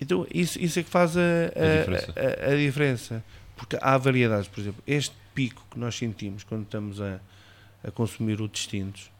Então, 0.01 0.25
isso, 0.33 0.59
isso 0.59 0.79
é 0.79 0.83
que 0.83 0.89
faz 0.89 1.15
a, 1.17 1.21
a- 1.21 1.79
diferença. 1.79 2.13
a- 2.17 2.51
a 2.51 2.55
diferença. 2.55 3.23
Porque 3.59 3.77
há 3.81 3.97
variedades, 3.97 4.47
por 4.47 4.61
exemplo, 4.61 4.81
este 4.87 5.13
pico 5.35 5.65
que 5.69 5.77
nós 5.77 5.93
sentimos 5.93 6.45
quando 6.45 6.63
estamos 6.63 7.01
a, 7.01 7.19
a 7.83 7.91
consumir 7.91 8.39
o 8.39 8.47
distintos, 8.47 9.11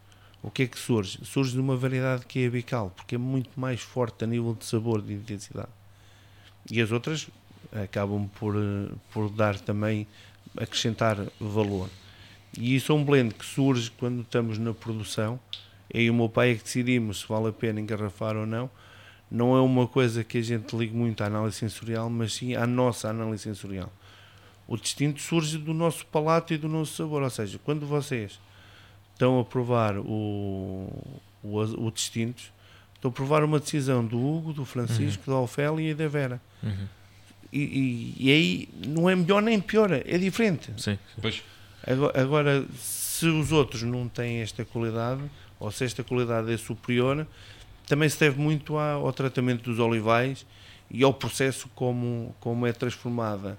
o 0.42 0.50
que 0.50 0.64
é 0.64 0.68
que 0.68 0.80
surge? 0.80 1.20
Surge 1.26 1.52
de 1.52 1.60
uma 1.60 1.76
variedade 1.76 2.26
que 2.26 2.42
é 2.42 2.48
a 2.48 2.50
bical, 2.50 2.90
porque 2.96 3.16
é 3.16 3.18
muito 3.18 3.60
mais 3.60 3.82
forte 3.82 4.24
a 4.24 4.28
nível 4.28 4.56
de 4.58 4.64
sabor, 4.64 5.02
de 5.02 5.12
intensidade. 5.12 5.68
E 6.72 6.82
as 6.82 6.90
outras 6.90 7.28
acabam 7.74 8.30
por, 8.40 8.56
por 9.12 9.30
dar 9.30 9.60
também, 9.60 10.08
acrescentar 10.56 11.18
valor. 11.38 11.90
E 12.58 12.78
isso 12.78 12.94
é 12.94 12.96
um 12.96 13.04
blend 13.04 13.34
que 13.34 13.46
surge 13.46 13.92
quando 13.92 14.22
estamos 14.22 14.58
na 14.58 14.74
produção. 14.74 15.38
Eu 15.94 16.02
e 16.02 16.10
o 16.10 16.14
meu 16.14 16.30
pai 16.30 16.52
é 16.52 16.56
que 16.56 16.64
decidimos 16.64 17.20
se 17.20 17.28
vale 17.28 17.50
a 17.50 17.52
pena 17.52 17.82
engarrafar 17.82 18.38
ou 18.38 18.46
não. 18.46 18.70
Não 19.30 19.54
é 19.58 19.60
uma 19.60 19.86
coisa 19.86 20.24
que 20.24 20.38
a 20.38 20.42
gente 20.42 20.74
ligue 20.78 20.96
muito 20.96 21.22
à 21.22 21.28
análise 21.28 21.58
sensorial, 21.58 22.10
mas 22.10 22.36
sim 22.36 22.56
à 22.56 22.66
nossa 22.66 23.10
análise 23.10 23.44
sensorial. 23.44 23.92
O 24.72 24.78
distinto 24.78 25.20
surge 25.20 25.58
do 25.58 25.74
nosso 25.74 26.06
palato 26.06 26.54
e 26.54 26.58
do 26.58 26.70
nosso 26.70 26.94
sabor. 26.96 27.24
Ou 27.24 27.30
seja, 27.32 27.60
quando 27.66 27.88
vocês 27.88 28.40
estão 29.14 29.40
a 29.40 29.44
provar 29.44 29.98
o, 29.98 30.88
o, 31.44 31.58
o 31.88 31.92
distinto, 31.92 32.44
estão 32.96 33.10
a 33.10 33.12
provar 33.14 33.44
uma 33.44 33.60
decisão 33.60 34.06
do 34.06 34.20
Hugo, 34.24 34.54
do 34.54 34.64
Francisco, 34.66 35.24
da 35.32 35.38
Ofélia 35.38 35.90
e 35.90 35.94
da 35.96 36.08
Vera. 36.08 36.40
Uhum. 36.62 36.88
E, 37.52 37.60
e- 37.60 38.16
e 38.20 38.32
aí 38.32 38.70
não 38.88 39.10
é 39.10 39.16
melhor 39.16 39.42
nem 39.42 39.60
pior, 39.60 39.92
é 39.92 40.18
diferente. 40.20 40.72
Sim. 40.78 41.00
Pois, 41.20 41.42
Agora, 41.88 42.22
agora, 42.22 42.66
se 42.78 43.26
os 43.26 43.52
outros 43.52 43.82
não 43.84 44.08
têm 44.08 44.42
esta 44.42 44.64
qualidade, 44.66 45.22
ou 45.60 45.72
se 45.72 45.84
esta 45.86 46.04
qualidade 46.04 46.52
é 46.54 46.58
superior, 46.58 47.26
também 47.88 48.08
se 48.08 48.20
deve 48.20 48.40
muito 48.40 48.78
ao 48.78 49.12
tratamento 49.14 49.64
dos 49.64 49.80
olivais 49.80 50.46
e 50.92 51.04
ao 51.04 51.14
processo 51.14 51.68
como, 51.74 52.36
como 52.40 52.68
é 52.68 52.74
transformada 52.74 53.58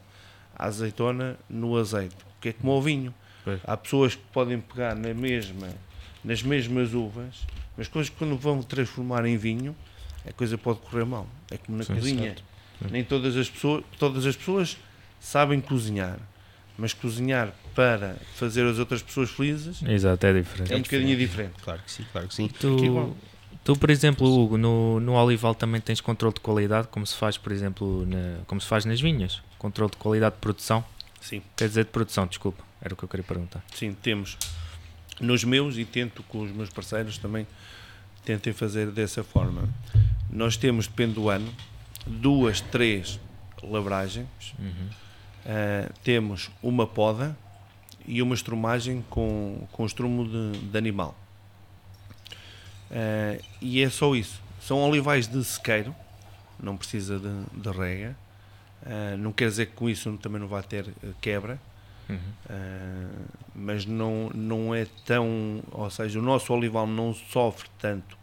a 0.61 0.67
azeitona 0.67 1.37
no 1.49 1.77
azeite, 1.77 2.15
que 2.41 2.51
é 2.51 2.53
como 2.53 2.73
o 2.73 2.83
vinho. 2.83 3.15
Pois. 3.45 3.61
Há 3.65 3.77
pessoas 3.77 4.15
que 4.15 4.23
podem 4.33 4.61
pegar 4.61 4.95
na 4.95 5.15
mesma, 5.15 5.69
nas 6.23 6.43
mesmas 6.43 6.93
uvas, 6.93 7.47
mas 7.77 7.89
coisas 7.89 8.11
que 8.11 8.17
quando 8.17 8.37
vão 8.37 8.63
transformar 8.63 9.25
em 9.25 9.37
vinho, 9.37 9.75
a 10.29 10.33
coisa 10.33 10.59
pode 10.59 10.81
correr 10.81 11.05
mal. 11.07 11.27
É 11.51 11.57
como 11.57 11.79
na 11.79 11.85
Sim, 11.85 11.95
cozinha. 11.95 12.23
certo. 12.35 12.45
Nem 12.91 13.03
todas 13.05 13.37
as 13.37 13.49
pessoas, 13.49 13.85
todas 13.99 14.27
as 14.27 14.37
pessoas 14.37 14.77
sabem 15.19 15.61
cozinhar, 15.61 16.19
mas 16.79 16.93
cozinhar 16.95 17.53
para 17.75 18.17
fazer 18.35 18.67
as 18.67 18.79
outras 18.79 19.03
pessoas 19.03 19.31
felizes 19.31 19.83
Exato, 19.83 20.27
é 20.27 20.33
diferente. 20.35 20.73
é 20.73 20.77
um 20.77 20.81
bocadinho 20.83 21.17
diferente. 21.17 21.55
Claro 21.63 21.81
que 21.85 21.91
sim, 21.93 22.05
claro 22.13 22.27
que 22.29 22.35
sim. 22.35 22.49
Tu, 22.49 23.15
tu, 23.65 23.77
por 23.77 23.91
exemplo, 23.91 24.27
Hugo, 24.27 24.57
no, 24.59 24.99
no 25.01 25.13
olival 25.15 25.55
também 25.55 25.81
tens 25.81 26.01
controle 26.01 26.35
de 26.35 26.41
qualidade, 26.41 26.89
como 26.89 27.07
se 27.07 27.15
faz, 27.17 27.37
por 27.39 27.53
exemplo, 27.53 28.05
na- 28.07 28.39
como 28.47 28.61
se 28.61 28.67
faz 28.67 28.85
nas 28.85 29.01
vinhas. 29.01 29.43
Controle 29.61 29.91
de 29.93 29.97
qualidade 29.99 30.35
de 30.35 30.41
produção. 30.41 30.85
Sim, 31.21 31.41
Quer 31.57 31.69
dizer, 31.69 31.85
de 31.85 31.91
produção, 31.91 32.27
desculpa. 32.27 32.65
Era 32.81 32.95
o 32.95 32.97
que 32.97 33.05
eu 33.05 33.09
queria 33.09 33.23
perguntar. 33.23 33.63
sim, 33.75 33.93
temos 33.93 34.37
nos 35.21 35.45
meus 35.45 35.77
e 35.77 35.85
tento 35.85 36.23
com 36.25 36.41
os 36.41 36.51
meus 36.51 36.71
parceiros 36.71 37.19
também 37.19 37.47
tentem 38.25 38.53
fazer 38.55 38.91
dessa 38.91 39.23
forma. 39.23 39.69
Nós 40.31 40.57
temos, 40.57 40.87
depende 40.87 41.13
do 41.15 41.29
ano, 41.29 41.53
duas, 42.07 42.61
três 42.61 43.21
lavragens, 43.63 44.27
Uhum. 44.59 44.89
Ah, 45.45 45.91
temos 46.03 46.51
uma 46.63 46.87
poda 46.87 47.37
e 48.07 48.21
uma 48.23 48.35
estrumagem 48.35 49.05
com, 49.11 49.67
com 49.73 49.85
estrumo 49.87 50.27
de, 50.27 50.59
de 50.59 50.79
animal. 50.79 51.15
Ah, 52.91 53.39
e 53.61 53.83
é 53.83 53.91
só 53.91 54.15
isso. 54.15 54.41
São 54.61 54.79
olivais 54.83 55.27
de 55.27 55.43
sequeiro, 55.45 55.95
não 56.63 56.77
precisa 56.77 57.19
de, 57.19 57.61
de 57.61 57.71
rega. 57.71 58.17
Ah, 58.85 59.17
não 59.19 59.33
quer 59.33 59.49
dizer 59.49 59.67
que 59.67 59.73
com 59.73 59.89
isso 59.89 60.11
também 60.19 60.41
não 60.41 60.49
vai 60.49 60.63
ter 60.63 60.89
eh, 61.03 61.09
quebra, 61.21 61.59
Uhum. 62.09 62.19
ah, 62.49 63.09
mas 63.55 63.85
não, 63.87 64.31
não 64.35 64.75
é 64.75 64.87
tão. 65.05 65.63
Ou 65.71 65.89
seja, 65.91 66.19
o 66.19 66.23
nosso 66.23 66.53
olival 66.53 66.87
não 66.87 67.15
sofre 67.15 67.69
tanto 67.79 68.19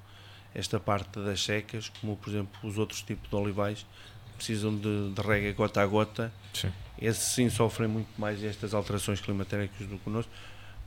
esta 0.54 0.80
parte 0.80 1.20
das 1.20 1.44
secas 1.44 1.90
como, 2.02 2.18
por 2.18 2.30
exemplo, 2.30 2.52
os 2.64 2.78
outros 2.78 3.02
tipos 3.02 3.30
de 3.30 3.36
olivais 3.36 3.86
que 4.32 4.38
precisam 4.38 4.76
de, 4.76 5.12
de 5.14 5.22
rega 5.22 5.52
gota 5.54 5.82
a 5.82 5.86
gota 5.86 6.34
Sim. 6.54 6.72
esses 7.00 7.24
sim 7.34 7.50
sofrem 7.50 7.88
muito 7.88 8.10
mais 8.20 8.44
estas 8.44 8.74
alterações 8.74 9.22
climatéricas 9.22 9.86
do 9.88 9.98
que 10.00 10.10
o 10.10 10.12
nosso, 10.12 10.28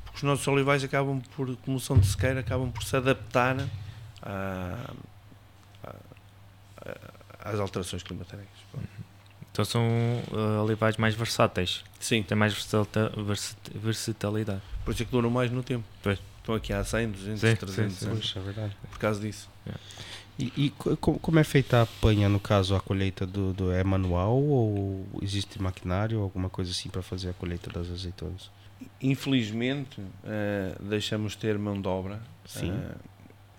porque 0.05 0.17
os 0.19 0.23
nossos 0.25 0.47
olivais 0.49 0.83
acabam 0.85 1.21
por, 1.37 1.57
como 1.59 1.79
são 1.79 1.97
de 1.99 2.07
sequeira, 2.07 2.41
acabam 2.41 2.71
por 2.73 2.83
se 2.83 2.97
adaptar 2.97 3.57
a- 4.23 4.91
a- 5.85 5.95
a- 7.45 7.51
às 7.51 7.61
alterações 7.61 8.03
climatéricas. 8.03 8.59
Então 9.61 9.65
são 9.67 9.83
uh, 10.33 10.63
olivais 10.63 10.97
mais 10.97 11.15
versáteis. 11.15 11.85
Sim, 11.99 12.23
Tem 12.23 12.37
mais 12.37 12.55
versatilidade. 12.55 14.63
por 14.85 14.93
isso 14.95 15.03
é 15.03 15.05
que 15.05 15.13
duram 15.13 15.29
mais 15.29 15.51
no 15.51 15.63
tempo. 15.63 15.85
Pois. 16.03 16.19
Estão 16.39 16.55
aqui 16.55 16.73
há 16.73 16.83
100, 16.83 17.11
200, 17.11 17.41
Sim, 17.41 17.57
300 17.57 17.93
sim, 17.95 18.07
sim. 18.07 18.11
Pois, 18.11 18.33
é 18.37 18.41
verdade. 18.41 18.77
por 18.91 18.99
causa 18.99 19.21
disso. 19.21 19.51
E, 20.39 20.51
e 20.57 20.71
co- 20.71 20.97
co- 20.97 21.19
como 21.19 21.39
é 21.39 21.45
feita 21.45 21.77
a 21.79 21.83
apanha, 21.83 22.27
no 22.31 22.41
caso, 22.41 22.75
a 22.75 22.81
colheita 22.81 23.27
do, 23.27 23.53
do 23.53 23.71
é 23.71 23.85
manual 23.85 24.41
ou 24.43 25.07
existe 25.21 25.61
maquinário, 25.61 26.21
alguma 26.23 26.49
coisa 26.49 26.71
assim 26.71 26.89
para 26.89 27.03
fazer 27.03 27.29
a 27.29 27.33
colheita 27.35 27.69
das 27.71 27.91
azeitonas? 27.91 28.51
Infelizmente, 29.03 30.01
eh, 30.25 30.75
deixamos 30.81 31.33
de 31.33 31.39
ter 31.39 31.59
mão 31.59 31.79
de 31.79 31.87
obra. 31.87 32.19
Sim. 32.47 32.73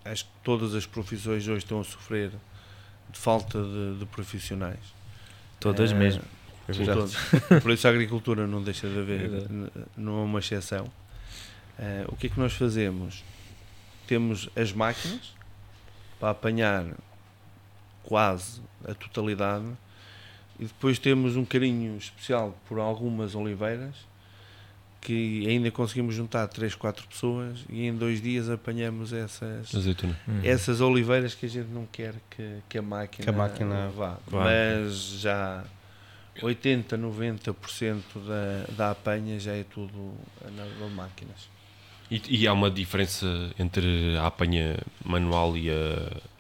Eh, 0.04 0.10
acho 0.12 0.26
que 0.26 0.32
todas 0.44 0.74
as 0.74 0.88
profissões 0.88 1.48
hoje 1.48 1.60
estão 1.60 1.80
a 1.80 1.84
sofrer 1.84 2.32
de 3.12 3.20
falta 3.20 3.62
de, 3.62 4.00
de 4.00 4.06
profissionais. 4.08 4.80
Todas 5.62 5.94
mesmo. 5.94 6.24
É 6.68 6.74
Por 6.74 6.76
verdade. 6.76 7.00
todos. 7.00 7.62
Por 7.64 7.72
isso 7.72 7.88
a 7.88 7.90
agricultura 7.92 8.46
não 8.48 8.62
deixa 8.62 8.90
de 8.90 9.00
haver, 9.00 9.30
não 9.96 10.20
é 10.20 10.24
uma 10.24 10.40
exceção. 10.40 10.92
Eh, 11.80 12.06
o 12.08 12.16
que 12.16 12.28
é 12.28 12.30
que 12.30 12.40
nós 12.40 12.54
fazemos? 12.54 13.24
Temos 14.08 14.50
as 14.56 14.74
máquinas 14.74 15.34
para 16.20 16.32
apanhar 16.32 16.86
quase 18.04 18.62
a 18.88 18.94
totalidade 18.94 19.66
e 20.60 20.66
depois 20.66 21.00
temos 21.00 21.36
um 21.36 21.46
carinho 21.46 21.98
especial 21.98 22.58
por 22.68 22.80
algumas 22.80 23.36
oliveiras 23.36 23.96
que 25.02 25.48
ainda 25.48 25.72
conseguimos 25.72 26.14
juntar 26.14 26.48
3, 26.48 26.76
4 26.76 27.08
pessoas 27.08 27.66
e 27.70 27.88
em 27.88 27.94
dois 27.96 28.22
dias 28.22 28.50
apanhamos 28.50 29.12
essas, 29.12 29.74
azeitona. 29.74 30.16
Uhum. 30.28 30.42
essas 30.44 30.80
oliveiras 30.80 31.34
que 31.34 31.48
a 31.48 31.50
gente 31.50 31.70
não 31.70 31.88
quer 31.92 32.14
que, 32.30 32.58
que 32.70 32.78
a 32.78 32.82
máquina, 32.84 33.24
Que 33.24 33.30
a 33.30 33.34
máquina 33.34 33.90
vá. 33.90 34.18
vá. 34.28 34.44
Mas 34.44 35.20
já 35.20 35.64
80, 36.42 36.98
90% 36.98 38.02
da, 38.28 38.74
da 38.76 38.92
apanha 38.92 39.40
já 39.40 39.54
é 39.54 39.64
tudo 39.64 40.14
na, 40.56 40.66
na 40.80 40.88
máquinas. 40.88 41.50
E, 42.10 42.22
e 42.42 42.48
há 42.48 42.54
uma 42.54 42.70
diferença 42.70 43.26
entre 43.58 44.16
a 44.18 44.28
apanha 44.28 44.78
manual 45.04 45.58
e 45.58 45.70
a, 45.70 45.74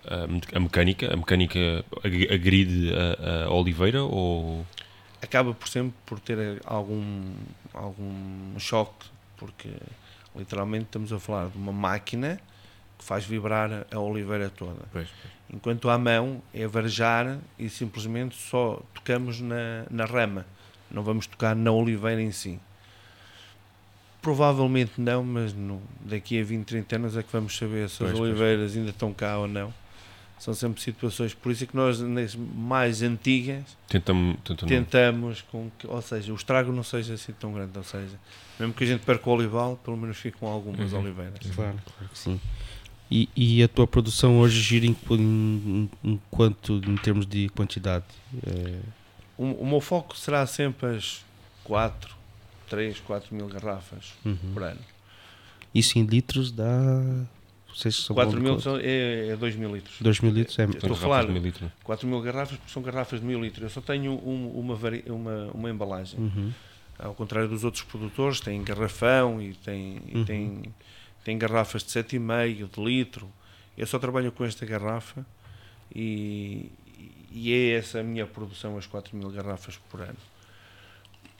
a, 0.06 0.58
a 0.58 0.60
mecânica? 0.60 1.12
A 1.14 1.18
mecânica 1.18 1.84
ag- 2.04 2.28
agride 2.32 2.92
a, 2.94 3.46
a 3.46 3.50
oliveira 3.54 4.04
ou... 4.04 4.66
Acaba 5.22 5.54
por 5.54 5.68
sempre 5.70 5.94
por 6.06 6.20
ter 6.20 6.60
algum, 6.66 7.24
algum 7.74 8.58
choque, 8.60 9.06
porque 9.38 9.70
literalmente 10.36 10.86
estamos 10.86 11.12
a 11.12 11.20
falar 11.20 11.50
de 11.50 11.58
uma 11.58 11.72
máquina 11.72 12.40
que 12.98 13.04
faz 13.06 13.26
vibrar 13.26 13.86
a 13.92 14.00
oliveira 14.00 14.50
toda. 14.50 14.82
Pois. 14.92 15.08
Enquanto 15.54 15.90
à 15.90 15.98
mão 15.98 16.42
é 16.54 16.66
varejar 16.68 17.40
e 17.60 17.70
simplesmente 17.70 18.36
só 18.36 18.82
tocamos 18.94 19.42
na, 19.42 19.86
na 19.90 20.06
rama, 20.06 20.46
não 20.90 21.04
vamos 21.04 21.28
tocar 21.28 21.56
na 21.56 21.72
oliveira 21.72 22.22
em 22.22 22.32
si. 22.32 22.60
Provavelmente 24.22 25.02
não, 25.02 25.24
mas 25.24 25.52
no, 25.54 25.82
daqui 26.02 26.40
a 26.40 26.44
20, 26.44 26.66
30 26.66 26.96
anos 26.96 27.18
é 27.18 27.24
que 27.24 27.32
vamos 27.34 27.58
saber 27.58 27.90
se 27.90 27.98
Pois, 27.98 28.12
as 28.12 28.18
pois. 28.18 28.30
oliveiras 28.30 28.78
ainda 28.78 28.92
estão 28.92 29.12
cá 29.14 29.40
ou 29.40 29.48
não. 29.48 29.74
São 30.42 30.56
sempre 30.56 30.82
situações, 30.82 31.36
por 31.36 31.52
isso 31.52 31.66
é 31.66 31.68
que 31.68 31.76
nós 31.76 32.00
nas 32.00 32.36
mais 32.36 33.04
antigas 33.04 33.64
Tentamos, 33.88 34.38
tentamos 34.44 34.68
tentamos 34.76 35.42
com 35.44 35.70
que, 35.78 35.86
ou 35.86 36.02
seja, 36.02 36.34
o 36.34 36.36
estrago 36.36 36.72
não 36.72 36.82
seja 36.84 37.14
assim 37.14 37.32
tão 37.34 37.54
grande, 37.54 37.78
ou 37.78 37.84
seja, 37.84 38.20
mesmo 38.60 38.74
que 38.74 38.84
a 38.84 38.88
gente 38.88 39.02
perca 39.06 39.30
o 39.30 39.34
olival, 39.34 39.78
pelo 39.78 39.96
menos 39.96 40.18
ficam 40.18 40.48
algumas 40.50 40.92
Uhum. 40.94 41.00
oliveiras. 41.02 41.38
Claro, 41.54 41.78
claro 41.86 42.10
que 42.12 42.18
sim. 42.18 42.42
E, 43.12 43.30
e 43.36 43.62
a 43.62 43.68
tua 43.68 43.86
produção 43.86 44.40
hoje 44.40 44.60
gira 44.62 44.88
em, 44.88 44.96
em, 45.12 45.90
em 46.04 46.20
quanto 46.32 46.74
em 46.88 46.96
termos 46.98 47.28
de 47.28 47.48
quantidade? 47.50 48.06
É, 48.48 48.80
O, 49.38 49.44
o 49.46 49.68
meu 49.68 49.80
foco 49.80 50.18
será 50.18 50.48
sempre 50.48 50.96
as 50.96 51.24
4, 51.66 52.16
3, 52.68 53.00
4 53.02 53.36
mil 53.36 53.48
garrafas 53.48 54.14
uhum. 54.26 54.38
por 54.56 54.64
ano. 54.64 54.80
Isso 55.76 56.00
em 56.00 56.04
litros 56.04 56.52
dá. 56.52 56.66
Vocês 57.76 57.96
são 57.96 58.16
4 58.16 58.34
bons 58.34 58.42
mil 58.42 58.60
são, 58.60 58.78
é, 58.78 59.30
é 59.30 59.36
2 59.36 59.56
mil 59.56 59.74
litros. 59.76 59.96
2 60.02 60.20
mil 60.22 60.32
litros 60.32 60.58
é. 60.60 60.64
Estou 60.66 60.92
a 60.92 60.96
falar 60.96 61.26
de 61.26 61.32
meio 61.32 61.44
litro. 61.44 61.72
4 61.84 62.08
mil 62.08 62.22
garrafas 62.22 62.58
porque 62.58 62.72
são 62.72 62.82
garrafas 62.82 63.20
de 63.20 63.26
mil 63.26 63.42
litros. 63.42 63.64
Eu 63.64 63.70
só 63.70 63.82
tenho 63.82 64.12
um- 64.14 64.52
uma, 64.60 64.76
vari- 64.76 65.04
uma, 65.08 65.50
uma 65.54 65.70
embalagem. 65.70 66.20
Uhum. 66.20 66.52
Ao 67.00 67.16
contrário 67.16 67.50
dos 67.50 67.64
outros 67.64 67.84
produtores, 67.84 68.40
tem 68.40 68.62
garrafão 68.64 69.42
e 69.42 69.54
tem, 69.54 70.02
e 70.08 70.18
Uhum. 70.18 70.26
tem, 70.26 70.62
tem 71.24 71.38
garrafas 71.38 71.84
de 71.84 71.90
7,5, 71.92 72.68
de 72.70 72.84
litro. 72.84 73.32
Eu 73.78 73.88
só 73.88 73.98
trabalho 73.98 74.32
com 74.32 74.44
esta 74.46 74.66
garrafa 74.66 75.26
e, 75.96 76.70
e 77.32 77.52
é 77.54 77.72
essa 77.78 78.00
a 78.02 78.04
minha 78.04 78.28
produção, 78.28 78.78
as 78.78 78.86
4 78.86 79.16
mil 79.18 79.30
garrafas 79.32 79.78
por 79.90 80.02
ano. 80.02 80.18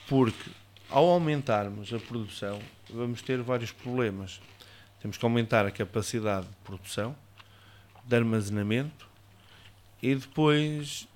Porque 0.08 0.50
ao 0.90 1.08
aumentarmos 1.10 1.94
a 1.94 2.00
produção, 2.00 2.60
vamos 2.90 3.22
ter 3.22 3.42
vários 3.42 3.72
problemas. 3.72 4.42
Temos 5.02 5.18
que 5.18 5.26
aumentar 5.26 5.66
a 5.66 5.72
capacidade 5.72 6.46
de 6.48 6.56
produção, 6.64 7.16
de 8.06 8.16
armazenamento 8.16 9.08
e 10.02 10.14
depois 10.16 11.08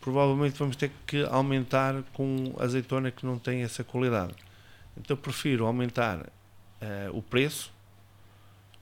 provavelmente 0.00 0.58
vamos 0.58 0.76
ter 0.76 0.90
que 1.06 1.24
aumentar 1.24 2.02
com 2.12 2.54
azeitona 2.58 3.10
que 3.10 3.24
não 3.26 3.38
tem 3.38 3.62
essa 3.62 3.84
qualidade. 3.84 4.34
Então 4.96 5.16
prefiro 5.16 5.66
aumentar 5.66 6.26
eh, 6.80 7.08
o 7.12 7.20
preço 7.22 7.72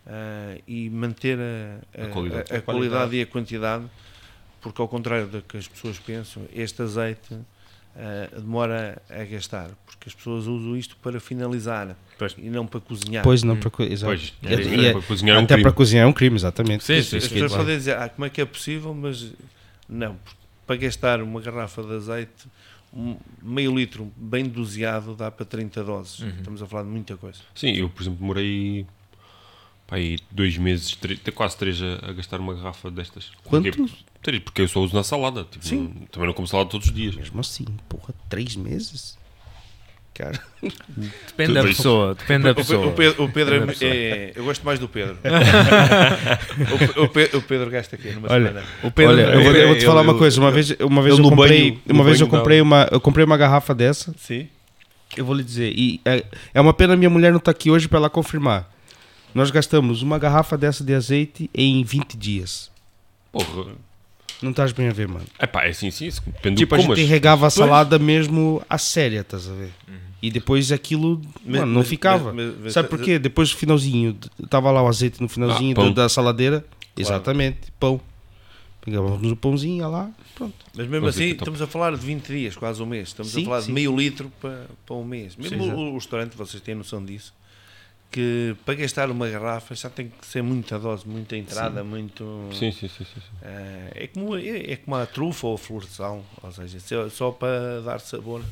eh, 0.07 0.63
e 0.67 0.89
manter 0.91 1.39
a, 1.39 2.03
a- 2.03 2.07
A 2.07 2.09
qualidade. 2.11 2.53
a- 2.55 2.59
a 2.59 2.63
qualidade 2.63 3.17
e 3.17 3.23
a 3.23 3.27
quantidade, 3.27 3.85
porque 4.61 4.81
ao 4.81 4.89
contrário 4.89 5.27
do 5.27 5.43
que 5.43 5.57
as 5.57 5.67
pessoas 5.69 5.99
pensam, 5.99 6.45
este 6.53 6.83
azeite 6.83 7.37
eh, 8.01 8.29
demora 8.37 9.03
a 9.11 9.25
gastar, 9.25 9.71
porque 9.85 10.09
as 10.09 10.15
pessoas 10.15 10.47
usam 10.47 10.77
isto 10.77 10.97
para 11.03 11.19
finalizar 11.19 11.97
Pois. 12.17 12.35
e 12.39 12.49
não 12.49 12.65
para 12.65 12.79
cozinhar. 12.81 13.25
Pois 13.25 13.43
não, 13.43 13.57
para 13.57 13.71
co-. 13.71 13.85
Pois, 13.85 14.33
é, 14.45 14.55
e- 14.55 14.87
é, 14.87 14.93
para 14.93 15.03
cozinhar 15.03 15.37
é 15.37 15.41
um 15.41 15.45
até 15.45 15.55
crime. 15.55 15.63
para 15.65 15.73
cozinhar 15.73 16.05
é 16.05 16.07
um 16.07 16.13
crime, 16.13 16.37
exatamente. 16.37 16.85
Sim, 16.85 17.03
sim, 17.03 17.17
As 17.17 17.25
sim. 17.25 17.31
pessoas 17.31 17.53
podem 17.57 17.77
dizer, 17.77 17.97
ah, 17.97 18.09
como 18.09 18.25
é 18.25 18.31
que 18.31 18.41
é 18.41 18.45
possível, 18.45 18.95
mas 18.95 19.33
não, 19.89 20.15
porque 20.15 20.39
para 20.65 20.77
gastar 20.77 21.21
uma 21.23 21.41
garrafa 21.41 21.83
de 21.83 21.93
azeite, 21.95 22.47
um 22.95 23.17
meio 23.43 23.75
litro 23.77 24.11
bem 24.17 24.45
doseado 24.45 25.15
dá 25.15 25.31
para 25.31 25.45
30 25.45 25.83
doses. 25.83 26.21
Uhum. 26.21 26.29
Estamos 26.39 26.63
a 26.63 26.67
falar 26.67 26.85
de 26.85 26.89
muita 26.91 27.17
coisa. 27.17 27.39
Sim, 27.55 27.73
eu, 27.73 27.89
por 27.91 28.03
exemplo, 28.03 28.21
demorei 28.21 28.87
pá, 29.89 29.97
aí 29.97 30.19
dois 30.31 30.57
meses, 30.57 30.95
três, 30.95 31.19
quase 31.35 31.57
três 31.57 31.81
a, 31.83 32.11
a 32.11 32.13
gastar 32.13 32.39
uma 32.39 32.55
garrafa 32.55 32.89
destas. 32.93 33.33
Quanto? 33.43 33.69
Porque, 33.77 33.93
três, 34.23 34.43
porque 34.45 34.63
eu 34.63 34.69
só 34.69 34.79
uso 34.81 34.95
na 34.95 35.03
salada. 35.03 35.45
Tipo, 35.51 35.65
Sim. 35.67 35.93
não- 35.99 36.07
também 36.07 36.27
não 36.29 36.35
como 36.35 36.47
salada 36.47 36.71
todos 36.71 36.87
os 36.87 36.95
dias. 36.95 37.17
Mesmo 37.17 37.41
assim, 37.41 37.65
porra, 37.89 38.15
3 38.29 38.55
meses? 38.55 39.19
Cara, 40.15 40.41
Depende 40.61 41.55
da 41.55 41.61
Tudo 41.61 41.71
isso. 41.71 41.77
pessoa. 41.83 42.15
Depende 42.17 42.43
da 42.43 42.53
pessoa. 42.55 42.87
o 42.89 42.93
Pedro, 42.93 43.25
o 43.25 43.29
Pedro 43.31 43.55
é- 43.55 43.61
da 43.67 43.73
é, 43.87 44.33
Eu 44.35 44.45
gosto 44.45 44.65
mais 44.67 44.81
do 44.81 44.89
Pedro. 44.89 45.17
o, 46.99 47.03
o 47.05 47.09
Pe- 47.09 47.31
o 47.37 47.43
Pedro 47.43 47.71
gasta 47.71 47.95
aqui 47.97 48.11
numa 48.11 48.29
Olha, 48.33 48.49
semana. 48.49 48.67
O 48.83 48.91
Pedro 48.91 49.13
Olha, 49.15 49.23
eu 49.23 49.43
vou, 49.45 49.53
eu 49.53 49.69
vou 49.69 49.77
te 49.79 49.85
falar 49.85 50.01
uma 50.03 50.11
ele- 50.13 50.19
coisa. 50.19 50.41
Uma 50.41 50.51
vez, 50.51 50.71
uma 50.81 51.03
vez 51.03 51.17
eu 51.17 51.23
no 51.23 51.31
comprei, 51.31 51.71
banho- 51.71 51.83
uma 51.89 52.03
vez 52.05 52.21
eu 52.21 52.27
comprei 52.27 52.61
uma, 52.61 52.89
eu 52.91 53.01
comprei 53.01 53.25
uma 53.25 53.37
garrafa 53.37 53.75
dessa. 53.75 54.13
Sim. 54.19 54.49
Eu 55.17 55.25
vou 55.25 55.35
lhe 55.37 55.43
dizer, 55.45 55.73
e 55.77 56.01
é, 56.05 56.25
é 56.53 56.61
uma 56.61 56.75
pena 56.75 56.97
minha 56.97 57.09
mulher 57.11 57.31
não 57.31 57.39
estar 57.39 57.51
aqui 57.53 57.71
hoje 57.71 57.87
para 57.89 57.99
ela 57.99 58.11
confirmar. 58.11 58.69
Nós 59.39 59.53
gastamos 59.53 60.03
uma 60.03 60.19
garrafa 60.19 60.59
dessa 60.59 60.83
de 60.83 60.93
azeite 60.93 61.49
em 61.55 61.85
20 61.85 62.17
dias. 62.17 62.73
Porra. 63.31 63.67
Não 64.43 64.51
estás 64.51 64.73
bem 64.73 64.89
a 64.89 64.93
ver, 64.93 65.07
mano. 65.07 65.25
É 65.39 65.47
pá, 65.47 65.65
é 65.65 65.69
assim, 65.69 65.93
sim, 65.93 66.07
isso 66.09 66.21
depende 66.27 66.57
Tipo, 66.57 66.75
do 66.77 66.93
a 66.93 66.97
gente 66.97 67.05
regava 67.09 67.47
a 67.47 67.51
salada 67.51 68.01
mesmo 68.01 68.61
a 68.69 68.77
séria, 68.79 69.21
estás 69.21 69.49
a 69.49 69.53
ver? 69.53 69.71
E 70.21 70.29
depois 70.29 70.73
aquilo, 70.73 71.21
Mas- 71.47 71.61
mano, 71.61 71.67
não 71.73 71.81
mas- 71.83 71.89
ficava. 71.89 72.33
mas- 72.33 72.53
mas- 72.61 72.73
Sabe 72.73 72.89
porquê? 72.89 73.17
Depois 73.17 73.51
do 73.51 73.57
finalzinho, 73.57 74.19
estava 74.43 74.73
lá 74.73 74.83
o 74.83 74.89
azeite 74.89 75.21
no 75.23 75.29
finalzinho 75.29 75.81
Ah, 75.81 75.85
da, 75.85 75.91
da 76.03 76.09
saladeira. 76.09 76.65
Exatamente, 76.97 77.71
pão. 77.79 78.01
Pegávamos 78.81 79.31
o 79.31 79.37
pãozinho 79.37 79.89
lá, 79.89 80.11
pronto. 80.35 80.55
Mas 80.77 80.89
mesmo 80.89 81.07
assim, 81.07 81.25
é 81.27 81.29
top. 81.29 81.39
estamos 81.43 81.63
a 81.63 81.67
falar 81.69 81.91
de 81.97 82.05
20 82.05 82.27
dias, 82.27 82.57
quase 82.57 82.83
um 82.83 82.87
mês. 82.87 83.09
Estamos 83.09 83.31
Sim, 83.33 83.43
a 83.43 83.45
falar 83.45 83.61
sim, 83.61 83.67
de 83.69 83.73
meio 83.73 83.95
litro 83.97 84.33
para, 84.41 84.67
para 84.85 84.97
um 84.97 85.05
mês. 85.05 85.37
Mesmo 85.37 85.63
Sim, 85.63 85.71
o, 85.71 85.79
o 85.93 85.95
restaurante, 85.95 86.37
vocês 86.37 86.61
têm 86.61 86.75
noção 86.75 87.05
disso, 87.05 87.33
que 88.11 88.57
para 88.65 88.75
gastar 88.75 89.11
uma 89.11 89.29
garrafa 89.29 89.75
já 89.75 89.91
tem 89.91 90.09
que 90.09 90.27
ser 90.27 90.43
muita 90.43 90.79
dose, 90.79 91.07
muita 91.07 91.37
entrada, 91.37 91.85
muito. 91.85 92.49
Sim, 92.53 92.73
sim, 92.73 92.89
sim, 92.89 93.05
sim, 93.05 93.05
sim. 93.15 93.21
Eh, 93.43 93.91
é, 93.95 94.07
como, 94.07 94.37
é, 94.37 94.73
é 94.73 94.77
como 94.77 94.97
a 94.97 95.07
trufa 95.07 95.47
ou 95.47 95.55
a 95.55 95.59
flor 95.59 95.83
de 95.85 95.91
sal, 95.91 96.25
ou 96.43 96.53
seja, 96.53 96.81
só, 96.81 97.09
só 97.11 97.31
para 97.31 97.83
dar 97.83 98.01
sabor 98.01 98.43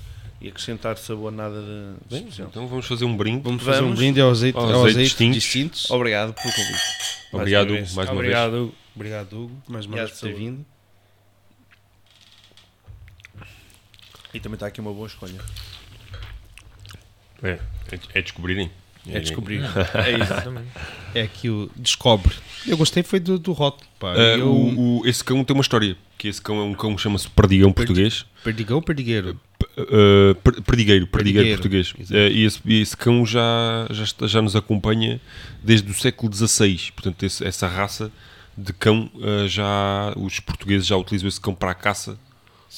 e 0.41 0.49
acrescentar 0.49 0.99
sabor, 0.99 1.33
nada 1.33 1.59
de, 1.61 1.95
Bem, 2.11 2.21
especial. 2.25 2.49
então 2.49 2.69
vamos 2.69 2.87
fazer 2.87 3.07
um 3.07 3.17
brinde. 3.17 3.43
Vamos 3.43 3.63
fazer 3.63 3.81
um 3.81 3.85
Vamos. 3.85 3.99
brinde 3.99 4.21
ao 4.21 4.31
azeite, 4.31 4.59
Ao 4.59 4.65
ao 4.65 4.85
azeite 4.85 5.05
distintos. 5.05 5.43
distintos. 5.43 5.91
Obrigado 5.91 6.35
pelo 6.35 6.55
convite. 6.55 6.81
Obrigado 7.33 7.69
uma 7.71 7.77
vez. 7.77 7.95
mais 7.95 8.09
uma 8.11 8.21
vez. 8.21 8.35
Obrigado, 8.35 8.55
Hugo. 8.65 8.75
Obrigado, 8.95 9.33
Hugo, 9.45 9.63
mais 9.69 9.87
uma 9.87 9.97
vez 9.97 10.11
por 10.11 10.21
ter 10.21 10.35
vindo. 10.35 10.65
E 14.35 14.41
também 14.41 14.57
está 14.57 14.67
aqui 14.67 14.81
uma 14.83 14.93
boa 14.93 15.07
escolha. 15.07 15.41
É, 17.43 17.53
é, 17.53 17.61
é 18.15 18.23
descobrirem. 18.23 18.71
É 19.11 19.21
descobrir. 19.21 19.63
É 19.95 20.11
isso. 20.13 20.23
Exatamente. 20.33 20.69
É 21.15 21.27
que 21.27 21.49
o 21.49 21.71
Descobre. 21.77 22.35
Eu 22.67 22.77
gostei 22.77 23.03
foi 23.03 23.21
do, 23.21 23.39
do 23.39 23.53
rótulo, 23.53 23.89
pá. 23.99 24.13
Ah, 24.15 24.37
eu... 24.39 24.49
o, 24.53 25.01
o- 25.01 25.07
esse 25.07 25.23
cão 25.23 25.43
tem 25.45 25.55
uma 25.55 25.63
história. 25.63 25.97
Que 26.19 26.29
esse 26.29 26.41
cão 26.41 26.59
é 26.59 26.63
um 26.63 26.75
cão 26.75 26.95
que 26.97 27.03
chama-se 27.03 27.29
Perdigão 27.29 27.73
português. 27.73 28.25
Perdigão 28.43 28.77
ou 28.77 28.83
perdigueiro? 28.83 29.39
Uh, 29.79 30.35
per- 30.37 30.63
perdigueiro, 30.63 31.07
perdigueiro 31.07 31.59
Perdigueiro, 31.61 31.85
português. 31.93 32.11
Uh, 32.11 32.15
e 32.33 32.45
esse, 32.45 32.61
e 32.65 32.81
esse 32.81 32.97
cão 32.97 33.25
já, 33.27 33.87
já, 33.91 34.05
está- 34.05 34.27
já 34.27 34.41
nos 34.43 34.57
acompanha 34.57 35.21
desde 35.63 35.91
o 35.91 35.95
século 35.95 36.33
XVI. 36.35 36.91
Portanto, 36.95 37.23
esse- 37.23 37.45
essa 37.45 37.67
raça 37.69 38.11
de 38.57 38.73
cão, 38.73 39.11
uh, 39.15 39.47
já 39.47 40.13
os 40.17 40.41
portugueses 40.41 40.87
já 40.87 40.97
utilizam 40.97 41.29
esse 41.29 41.41
cão 41.41 41.55
para 41.55 41.71
a 41.73 41.75
caça 41.75 42.19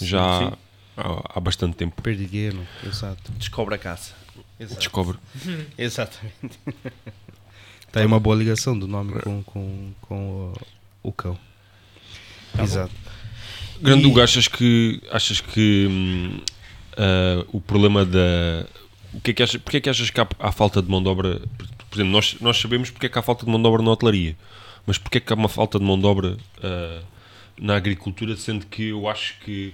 já 0.01 0.39
sim. 0.51 0.53
Há, 0.97 1.23
há 1.37 1.41
bastante 1.41 1.77
tempo. 1.77 2.03
Perdigueiro, 2.03 2.59
exato. 2.85 3.31
Descobre 3.39 3.75
a 3.77 3.79
caça. 3.79 4.13
Exato. 4.61 4.79
Descobre. 4.81 5.19
Exatamente. 5.79 6.59
tá 7.93 8.01
aí 8.01 8.07
uma 8.07 8.19
boa 8.21 8.37
ligação 8.37 8.79
do 8.79 8.87
nome 8.87 9.13
com, 9.21 9.43
com, 9.45 9.93
com 10.03 10.53
o, 11.03 11.09
o 11.09 11.13
cão. 11.13 11.39
Exato. 12.59 12.93
Grande 13.81 14.05
E- 14.05 14.07
Hugo, 14.07 14.21
achas 14.21 14.49
que, 14.49 15.01
achas 15.11 15.41
que 15.41 15.87
hum, 15.89 16.41
ah, 16.97 17.45
o 17.53 17.61
problema 17.61 18.05
da. 18.05 18.67
O 19.13 19.21
que 19.21 19.31
é 19.31 19.35
que 19.35 19.43
achas, 19.43 19.61
porque 19.61 19.77
é 19.79 19.81
que 19.81 19.89
achas 19.89 20.11
que 20.11 20.21
há, 20.21 20.29
há 20.39 20.53
falta 20.53 20.83
de 20.83 20.91
mão 20.91 21.03
de 21.03 21.09
obra? 21.09 21.41
Por 21.89 21.97
exemplo, 21.97 22.13
nós, 22.13 22.37
nós 22.41 22.59
sabemos 22.59 22.91
porque 22.91 23.07
é 23.07 23.09
que 23.09 23.19
há 23.19 23.23
falta 23.23 23.45
de 23.47 23.51
mão 23.51 23.61
de 23.61 23.67
obra 23.67 23.83
na 23.83 23.91
hotelaria, 23.91 24.37
mas 24.87 24.99
porque 24.99 25.19
é 25.19 25.21
que 25.21 25.33
há 25.33 25.37
uma 25.37 25.49
falta 25.49 25.79
de 25.79 25.85
mão 25.85 25.99
de 25.99 26.05
obra 26.05 26.37
ah, 26.63 27.01
na 27.61 27.77
agricultura, 27.77 28.37
sendo 28.37 28.67
que 28.67 28.89
eu 28.89 29.09
acho 29.09 29.35
que 29.45 29.73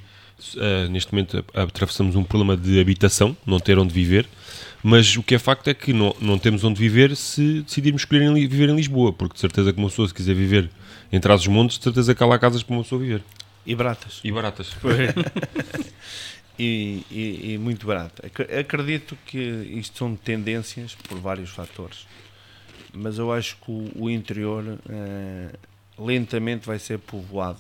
ah, 0.59 0.89
neste 0.89 1.13
momento 1.13 1.45
a- 1.55 1.63
atravessamos 1.63 2.15
um 2.15 2.23
problema 2.23 2.57
de 2.57 2.79
habitação, 2.79 3.37
não 3.45 3.59
ter 3.59 3.79
onde 3.79 3.93
viver, 3.93 4.29
mas 4.85 5.17
o 5.17 5.23
que 5.23 5.35
é 5.35 5.39
facto 5.39 5.67
é 5.69 5.75
que 5.75 5.93
não, 5.95 6.15
não 6.21 6.39
temos 6.39 6.63
onde 6.63 6.79
viver 6.79 7.17
se 7.17 7.63
decidirmos 7.63 8.03
escolher 8.03 8.23
em 8.23 8.35
viver 8.47 8.69
em 8.69 8.77
Lisboa, 8.77 9.13
porque 9.13 9.33
de 9.35 9.41
certeza 9.41 9.73
que 9.73 9.79
uma 9.79 9.89
pessoa 9.89 10.07
se 10.07 10.13
quiser 10.15 10.35
viver 10.35 10.71
em 11.11 11.19
trás 11.19 11.41
dos 11.41 11.49
montes, 11.49 11.79
de 11.79 11.85
certeza 11.85 12.15
que 12.15 12.23
há 12.23 12.27
lá 12.27 12.39
casas 12.39 12.63
para 12.63 12.75
uma 12.77 12.83
pessoa 12.83 13.01
viver. 13.01 13.23
E 13.67 13.75
baratas. 13.75 14.21
E 14.23 14.31
baratas. 14.31 14.77
E, 16.57 17.03
e- 17.11 17.55
e 17.55 17.59
muito 17.59 17.85
barato. 17.85 18.25
Ac- 18.25 18.49
Acredito 18.61 19.19
que 19.27 19.39
isto 19.77 19.99
são 19.99 20.15
tendências 20.15 20.95
por 20.95 21.19
vários 21.19 21.51
fatores, 21.51 22.07
mas 22.93 23.19
eu 23.19 23.33
acho 23.33 23.57
que 23.57 23.73
o, 23.73 23.91
o 24.05 24.09
interior 24.11 24.79
eh, 24.89 25.51
lentamente 25.99 26.65
vai 26.65 26.79
ser 26.79 27.01
povoado 27.01 27.59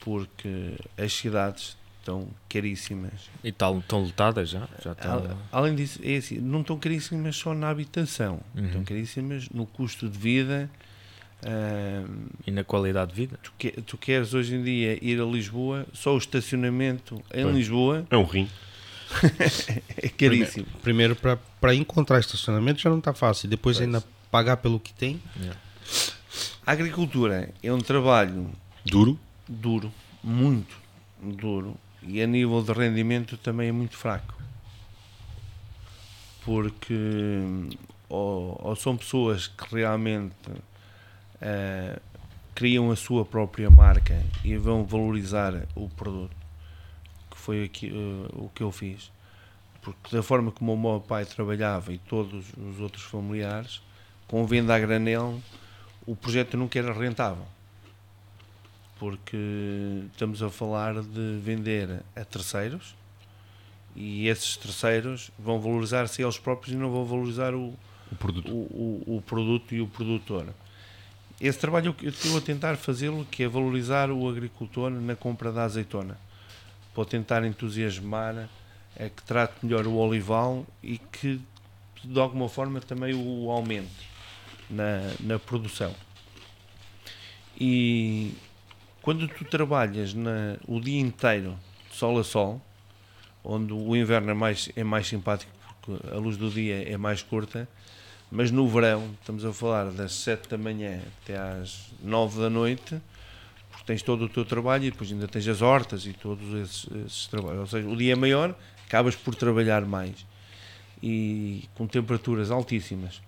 porque 0.00 0.72
as 0.96 1.12
cidades 1.12 1.76
estão 2.08 2.26
caríssimas. 2.48 3.28
E 3.44 3.52
tal, 3.52 3.78
estão 3.78 4.00
lotadas 4.02 4.48
já? 4.48 4.66
Já 4.82 4.92
estão. 4.92 5.38
Além 5.52 5.74
disso, 5.74 6.00
é 6.02 6.16
assim, 6.16 6.38
não 6.38 6.62
estão 6.62 6.78
caríssimas 6.78 7.36
só 7.36 7.52
na 7.54 7.68
habitação, 7.68 8.40
Uhum. 8.56 8.66
estão 8.66 8.84
caríssimas 8.84 9.48
no 9.50 9.66
custo 9.66 10.08
de 10.08 10.18
vida. 10.18 10.70
eh, 11.42 12.02
E 12.46 12.50
na 12.50 12.64
qualidade 12.64 13.12
de 13.12 13.16
vida? 13.16 13.38
tu, 13.40 13.52
que- 13.56 13.70
tu 13.82 13.96
queres 13.96 14.34
hoje 14.34 14.56
em 14.56 14.62
dia 14.64 14.98
ir 15.00 15.20
a 15.20 15.24
Lisboa, 15.24 15.86
só 15.92 16.12
o 16.14 16.18
estacionamento 16.18 17.22
em 17.32 17.44
Pois. 17.44 17.54
Lisboa 17.56 18.04
É 18.10 18.16
um 18.16 18.24
rim. 18.24 18.48
é 19.96 20.08
caríssimo. 20.08 20.66
Primeiro, 20.82 21.14
para- 21.14 21.38
para 21.60 21.74
encontrar 21.76 22.18
estacionamento 22.18 22.80
já 22.80 22.90
não 22.90 22.98
está 22.98 23.14
fácil. 23.14 23.48
Depois 23.48 23.76
Pois. 23.76 23.86
ainda 23.86 24.02
pagar 24.32 24.56
pelo 24.56 24.80
que 24.80 24.92
tem. 24.92 25.20
Yeah. 25.38 25.60
A 26.66 26.72
agricultura 26.72 27.50
é 27.62 27.72
um 27.72 27.78
trabalho 27.78 28.50
Duro? 28.84 29.16
duro, 29.48 29.92
muito 30.24 30.76
duro, 31.22 31.76
e 32.02 32.22
a 32.22 32.26
nível 32.26 32.62
de 32.62 32.72
rendimento 32.72 33.36
também 33.36 33.68
é 33.68 33.72
muito 33.72 33.96
fraco. 33.96 34.36
Porque 36.44 36.94
ou, 38.08 38.58
ou 38.62 38.76
são 38.76 38.96
pessoas 38.96 39.48
que 39.48 39.74
realmente 39.74 40.50
eh, 41.40 41.98
criam 42.54 42.90
a 42.90 42.96
sua 42.96 43.24
própria 43.24 43.70
marca 43.70 44.22
e 44.44 44.56
vão 44.56 44.84
valorizar 44.84 45.66
o 45.74 45.88
produto, 45.88 46.36
que 47.30 47.36
foi 47.36 47.64
aqui, 47.64 47.88
eh, 47.88 48.30
o 48.32 48.48
que 48.54 48.62
eu 48.62 48.72
fiz. 48.72 49.12
Porque 49.82 50.16
da 50.16 50.22
forma 50.22 50.50
como 50.50 50.72
o 50.72 50.80
meu 50.80 51.00
pai 51.00 51.24
trabalhava 51.24 51.92
e 51.92 51.98
todos 51.98 52.46
os 52.56 52.80
outros 52.80 53.04
familiares, 53.04 53.82
com 54.26 54.46
venda 54.46 54.74
a 54.74 54.78
granel, 54.78 55.40
o 56.06 56.16
projeto 56.16 56.56
nunca 56.56 56.78
era 56.78 56.92
rentável 56.92 57.46
porque 58.98 59.36
estamos 60.12 60.42
a 60.42 60.50
falar 60.50 60.94
de 61.02 61.38
vender 61.42 62.02
a 62.16 62.24
terceiros 62.24 62.94
e 63.94 64.28
esses 64.28 64.56
terceiros 64.56 65.30
vão 65.38 65.60
valorizar-se 65.60 66.22
eles 66.22 66.38
próprios 66.38 66.74
e 66.74 66.76
não 66.76 66.90
vão 66.90 67.04
valorizar 67.04 67.54
o, 67.54 67.74
O 68.12 68.16
produto. 68.16 68.50
o, 68.50 69.04
o, 69.06 69.16
o 69.16 69.22
produto 69.22 69.74
e 69.74 69.80
o 69.80 69.86
produtor. 69.86 70.46
Esse 71.40 71.58
trabalho 71.58 71.94
eu 72.02 72.08
estou 72.10 72.36
a 72.36 72.40
tentar 72.40 72.76
fazê-lo, 72.76 73.24
que 73.24 73.44
é 73.44 73.48
valorizar 73.48 74.10
o 74.10 74.28
agricultor 74.28 74.90
na 74.90 75.14
compra 75.14 75.52
da 75.52 75.64
azeitona, 75.64 76.18
para 76.94 77.04
tentar 77.04 77.44
entusiasmar 77.44 78.48
a 78.98 79.08
que 79.08 79.22
trate 79.22 79.54
melhor 79.64 79.86
o 79.86 79.94
olival 79.94 80.66
e 80.82 80.98
que 80.98 81.40
de 82.04 82.20
alguma 82.20 82.48
forma 82.48 82.80
também 82.80 83.14
o 83.14 83.50
aumente 83.50 84.08
na, 84.68 85.00
na 85.20 85.38
produção. 85.38 85.94
E 87.60 88.34
quando 89.08 89.26
tu 89.26 89.42
trabalhas 89.42 90.12
na, 90.12 90.58
o 90.66 90.78
dia 90.78 91.00
inteiro, 91.00 91.58
sol 91.90 92.18
a 92.18 92.22
sol, 92.22 92.60
onde 93.42 93.72
o 93.72 93.96
inverno 93.96 94.32
é 94.32 94.34
mais, 94.34 94.70
é 94.76 94.84
mais 94.84 95.06
simpático 95.06 95.50
porque 95.80 96.06
a 96.14 96.18
luz 96.18 96.36
do 96.36 96.50
dia 96.50 96.86
é 96.86 96.94
mais 96.98 97.22
curta, 97.22 97.66
mas 98.30 98.50
no 98.50 98.68
verão, 98.68 99.16
estamos 99.18 99.46
a 99.46 99.52
falar 99.54 99.86
das 99.92 100.12
7 100.12 100.50
da 100.50 100.58
manhã 100.58 101.00
até 101.22 101.38
às 101.38 101.86
9 102.02 102.38
da 102.38 102.50
noite, 102.50 103.00
porque 103.70 103.86
tens 103.86 104.02
todo 104.02 104.26
o 104.26 104.28
teu 104.28 104.44
trabalho 104.44 104.84
e 104.84 104.90
depois 104.90 105.10
ainda 105.10 105.26
tens 105.26 105.48
as 105.48 105.62
hortas 105.62 106.04
e 106.04 106.12
todos 106.12 106.52
esses, 106.60 106.86
esses 107.06 107.26
trabalhos. 107.28 107.60
Ou 107.60 107.66
seja, 107.66 107.88
o 107.88 107.96
dia 107.96 108.12
é 108.12 108.14
maior, 108.14 108.54
acabas 108.86 109.16
por 109.16 109.34
trabalhar 109.34 109.86
mais 109.86 110.26
e 111.02 111.64
com 111.74 111.86
temperaturas 111.86 112.50
altíssimas, 112.50 113.22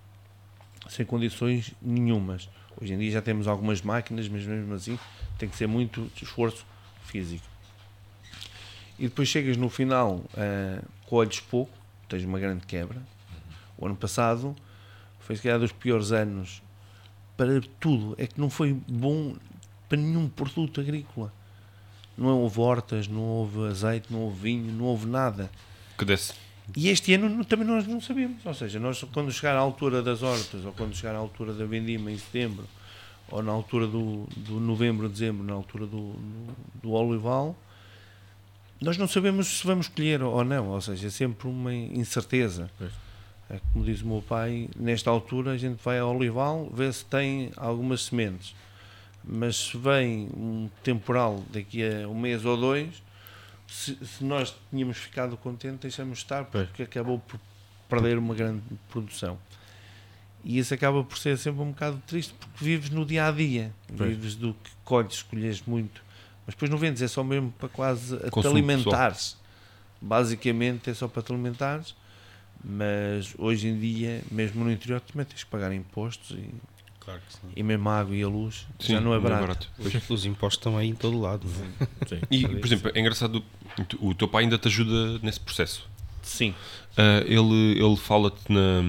sem 0.90 1.06
condições 1.06 1.72
nenhumas. 1.80 2.50
Hoje 2.80 2.94
em 2.94 2.98
dia 2.98 3.10
já 3.10 3.22
temos 3.22 3.46
algumas 3.46 3.82
máquinas, 3.82 4.28
mas 4.28 4.44
mesmo 4.44 4.72
assim 4.74 4.98
tem 5.38 5.48
que 5.48 5.56
ser 5.56 5.66
muito 5.66 6.10
esforço 6.20 6.64
físico. 7.04 7.44
E 8.98 9.04
depois 9.04 9.28
chegas 9.28 9.56
no 9.56 9.68
final, 9.68 10.22
ah, 10.36 10.82
colhes 11.06 11.40
pouco, 11.40 11.72
tens 12.08 12.24
uma 12.24 12.38
grande 12.38 12.66
quebra. 12.66 13.00
O 13.76 13.86
ano 13.86 13.96
passado 13.96 14.54
foi 15.20 15.36
se 15.36 15.42
calhar 15.42 15.58
dos 15.58 15.72
piores 15.72 16.12
anos 16.12 16.62
para 17.36 17.60
tudo. 17.78 18.14
É 18.18 18.26
que 18.26 18.38
não 18.40 18.50
foi 18.50 18.74
bom 18.88 19.34
para 19.88 19.98
nenhum 19.98 20.28
produto 20.28 20.80
agrícola. 20.80 21.32
Não 22.16 22.38
houve 22.40 22.60
hortas, 22.60 23.08
não 23.08 23.22
houve 23.22 23.66
azeite, 23.68 24.12
não 24.12 24.20
houve 24.20 24.40
vinho, 24.42 24.72
não 24.72 24.84
houve 24.84 25.06
nada. 25.06 25.50
Que 25.96 26.04
desse. 26.04 26.34
E 26.76 26.88
este 26.88 27.14
ano 27.14 27.28
não- 27.28 27.44
também 27.44 27.66
nós 27.66 27.86
não 27.86 28.00
sabemos. 28.00 28.44
Ou 28.44 28.54
seja, 28.54 28.78
nós 28.78 29.02
quando 29.12 29.30
chegar 29.32 29.56
à 29.56 29.58
altura 29.58 30.02
das 30.02 30.22
hortas, 30.22 30.64
ou 30.64 30.72
quando 30.72 30.94
chegar 30.94 31.14
à 31.14 31.18
altura 31.18 31.52
da 31.52 31.64
vendima 31.64 32.10
em 32.10 32.18
setembro, 32.18 32.64
ou 33.30 33.42
na 33.42 33.52
altura 33.52 33.86
do, 33.86 34.26
do 34.36 34.58
novembro, 34.60 35.08
dezembro, 35.08 35.44
na 35.44 35.52
altura 35.52 35.86
do, 35.86 36.12
do, 36.12 36.54
do 36.82 36.90
olival, 36.92 37.56
nós 38.80 38.96
não 38.96 39.06
sabemos 39.06 39.46
se 39.58 39.66
vamos 39.66 39.88
colher 39.88 40.22
ou 40.22 40.42
não. 40.44 40.68
Ou 40.68 40.80
seja, 40.80 41.06
é 41.06 41.10
sempre 41.10 41.46
uma 41.48 41.72
incerteza. 41.74 42.70
É 43.48 43.60
como 43.72 43.84
diz 43.84 44.00
o 44.02 44.06
meu 44.06 44.22
pai, 44.22 44.68
nesta 44.76 45.10
altura 45.10 45.52
a 45.52 45.56
gente 45.58 45.80
vai 45.84 45.98
ao 45.98 46.14
olival, 46.16 46.70
vê 46.72 46.92
se 46.92 47.04
tem 47.04 47.50
algumas 47.56 48.02
sementes. 48.04 48.54
Mas 49.24 49.56
se 49.56 49.76
vem 49.76 50.28
um 50.36 50.68
temporal 50.82 51.42
daqui 51.52 51.82
a 51.84 52.08
um 52.08 52.18
mês 52.18 52.44
ou 52.44 52.56
dois, 52.56 53.02
se, 53.70 53.96
se 54.04 54.24
nós 54.24 54.54
tínhamos 54.70 54.96
ficado 54.96 55.36
contentes, 55.36 55.80
deixamos 55.80 56.18
estar, 56.18 56.44
porque 56.44 56.82
acabou 56.82 57.20
por 57.20 57.38
perder 57.88 58.18
uma 58.18 58.34
grande 58.34 58.62
produção. 58.90 59.38
E 60.42 60.58
isso 60.58 60.74
acaba 60.74 61.04
por 61.04 61.18
ser 61.18 61.38
sempre 61.38 61.60
um 61.62 61.70
bocado 61.70 62.02
triste, 62.06 62.34
porque 62.34 62.64
vives 62.64 62.90
no 62.90 63.04
dia 63.06 63.28
a 63.28 63.30
dia, 63.30 63.72
Pois. 63.96 64.10
vives 64.10 64.34
do 64.34 64.54
que 64.54 64.70
colhes, 64.84 65.14
escolhes 65.14 65.62
muito, 65.62 66.02
mas 66.46 66.54
depois 66.54 66.70
não 66.70 66.78
vendes, 66.78 67.00
é 67.02 67.08
só 67.08 67.22
mesmo 67.22 67.52
para 67.52 67.68
quase 67.68 68.16
te 68.16 68.46
alimentares. 68.46 69.36
Basicamente 70.00 70.90
é 70.90 70.94
só 70.94 71.06
para 71.06 71.22
te 71.22 71.30
alimentares, 71.30 71.94
mas 72.64 73.34
hoje 73.38 73.68
em 73.68 73.78
dia, 73.78 74.22
mesmo 74.30 74.64
no 74.64 74.72
interior, 74.72 75.00
também 75.00 75.26
tens 75.26 75.44
que 75.44 75.50
pagar 75.50 75.72
impostos 75.72 76.30
e, 76.36 76.50
Claro 77.00 77.20
que 77.26 77.32
sim. 77.34 77.52
e 77.56 77.62
mesmo 77.62 77.88
a 77.88 77.98
água 78.00 78.14
e 78.14 78.22
a 78.22 78.28
luz 78.28 78.66
Sim, 78.78 78.92
já 78.94 79.00
não 79.00 79.14
é 79.14 79.18
barato. 79.18 79.68
Pois. 79.76 80.10
Os 80.10 80.24
impostos 80.26 80.58
estão 80.58 80.76
aí 80.76 80.88
em 80.90 80.94
todo 80.94 81.18
lado. 81.20 81.46
é? 82.02 82.06
Sim. 82.06 82.20
E, 82.30 82.46
por 82.46 82.66
exemplo, 82.66 82.92
é 82.94 83.00
engraçado, 83.00 83.42
o 84.00 84.14
teu 84.14 84.28
pai 84.28 84.44
ainda 84.44 84.58
te 84.58 84.68
ajuda 84.68 85.18
nesse 85.22 85.40
processo. 85.40 85.88
Sim, 86.22 86.54
Ah, 86.98 87.22
ele 87.26 87.78
ele 87.82 87.96
fala-te 87.96 88.52
na. 88.52 88.80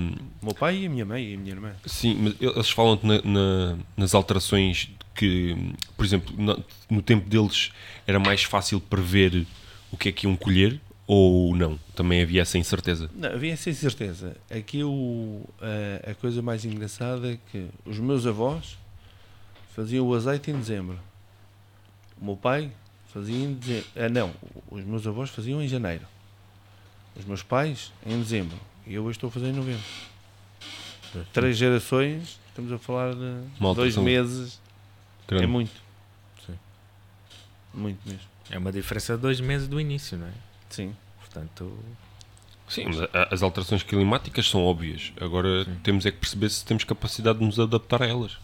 o 0.41 0.45
meu 0.45 0.53
pai 0.53 0.79
e 0.81 0.85
a 0.85 0.89
minha 0.89 1.05
mãe 1.05 1.31
e 1.31 1.33
a 1.35 1.37
minha 1.37 1.51
irmã. 1.53 1.71
Sim, 1.85 2.15
mas 2.15 2.35
eles 2.41 2.69
falam-te 2.69 3.05
na- 3.05 3.21
na- 3.23 3.77
nas 3.95 4.13
alterações 4.13 4.89
que, 5.15 5.55
por 5.95 6.05
exemplo, 6.05 6.35
no, 6.37 6.63
no 6.89 7.01
tempo 7.01 7.27
deles 7.29 7.71
era 8.05 8.19
mais 8.19 8.43
fácil 8.43 8.79
prever 8.81 9.45
o 9.91 9.97
que 9.97 10.09
é 10.09 10.11
que 10.11 10.27
iam 10.27 10.35
colher 10.35 10.79
ou 11.07 11.55
não? 11.55 11.77
Também 11.95 12.21
havia 12.21 12.41
essa 12.41 12.57
incerteza. 12.57 13.09
Não, 13.13 13.29
havia 13.29 13.55
sem 13.57 13.73
certeza. 13.73 14.35
Aqui 14.49 14.83
o, 14.83 15.43
a, 16.05 16.11
a 16.11 16.15
coisa 16.15 16.41
mais 16.41 16.63
engraçada 16.65 17.33
é 17.33 17.37
que 17.51 17.67
os 17.85 17.99
meus 17.99 18.25
avós 18.25 18.77
faziam 19.75 20.07
o 20.07 20.13
azeite 20.13 20.51
em 20.51 20.57
dezembro. 20.57 20.99
O 22.21 22.25
meu 22.25 22.37
pai 22.37 22.71
fazia 23.13 23.35
em 23.45 23.53
dezembro. 23.53 23.87
Ah, 23.95 24.09
não, 24.09 24.31
os 24.69 24.83
meus 24.83 25.05
avós 25.07 25.29
faziam 25.29 25.61
em 25.61 25.67
janeiro. 25.67 26.05
Os 27.15 27.25
meus 27.25 27.43
pais 27.43 27.91
em 28.05 28.17
dezembro. 28.19 28.57
E 28.87 28.93
eu 28.93 29.03
hoje 29.03 29.17
estou 29.17 29.27
a 29.27 29.31
fazer 29.31 29.47
em 29.47 29.53
novembro. 29.53 29.83
Três 31.33 31.57
gerações, 31.57 32.39
estamos 32.47 32.71
a 32.71 32.77
falar 32.77 33.13
de 33.13 33.35
Uma 33.59 33.75
dois 33.75 33.97
meses. 33.97 34.61
grande. 35.27 35.43
É 35.43 35.47
muito. 35.47 35.73
Sim. 36.45 36.53
Muito 37.73 37.99
mesmo. 38.07 38.21
É 38.49 38.57
uma 38.57 38.71
diferença 38.71 39.15
de 39.15 39.21
dois 39.21 39.41
meses 39.41 39.67
do 39.67 39.79
início, 39.79 40.17
não 40.17 40.27
é? 40.27 40.31
Sim. 40.71 40.95
Portanto, 41.19 41.71
Sim, 42.67 42.85
mas 42.85 42.97
as 43.31 43.43
alterações 43.43 43.83
climáticas 43.83 44.49
são 44.49 44.63
óbvias. 44.65 45.11
Agora 45.21 45.65
Sim. 45.65 45.75
temos 45.83 46.05
é 46.05 46.11
que 46.11 46.17
perceber 46.17 46.49
se 46.49 46.65
temos 46.65 46.83
capacidade 46.83 47.37
de 47.39 47.45
nos 47.45 47.59
adaptar 47.59 48.01
a 48.01 48.07
elas. 48.07 48.37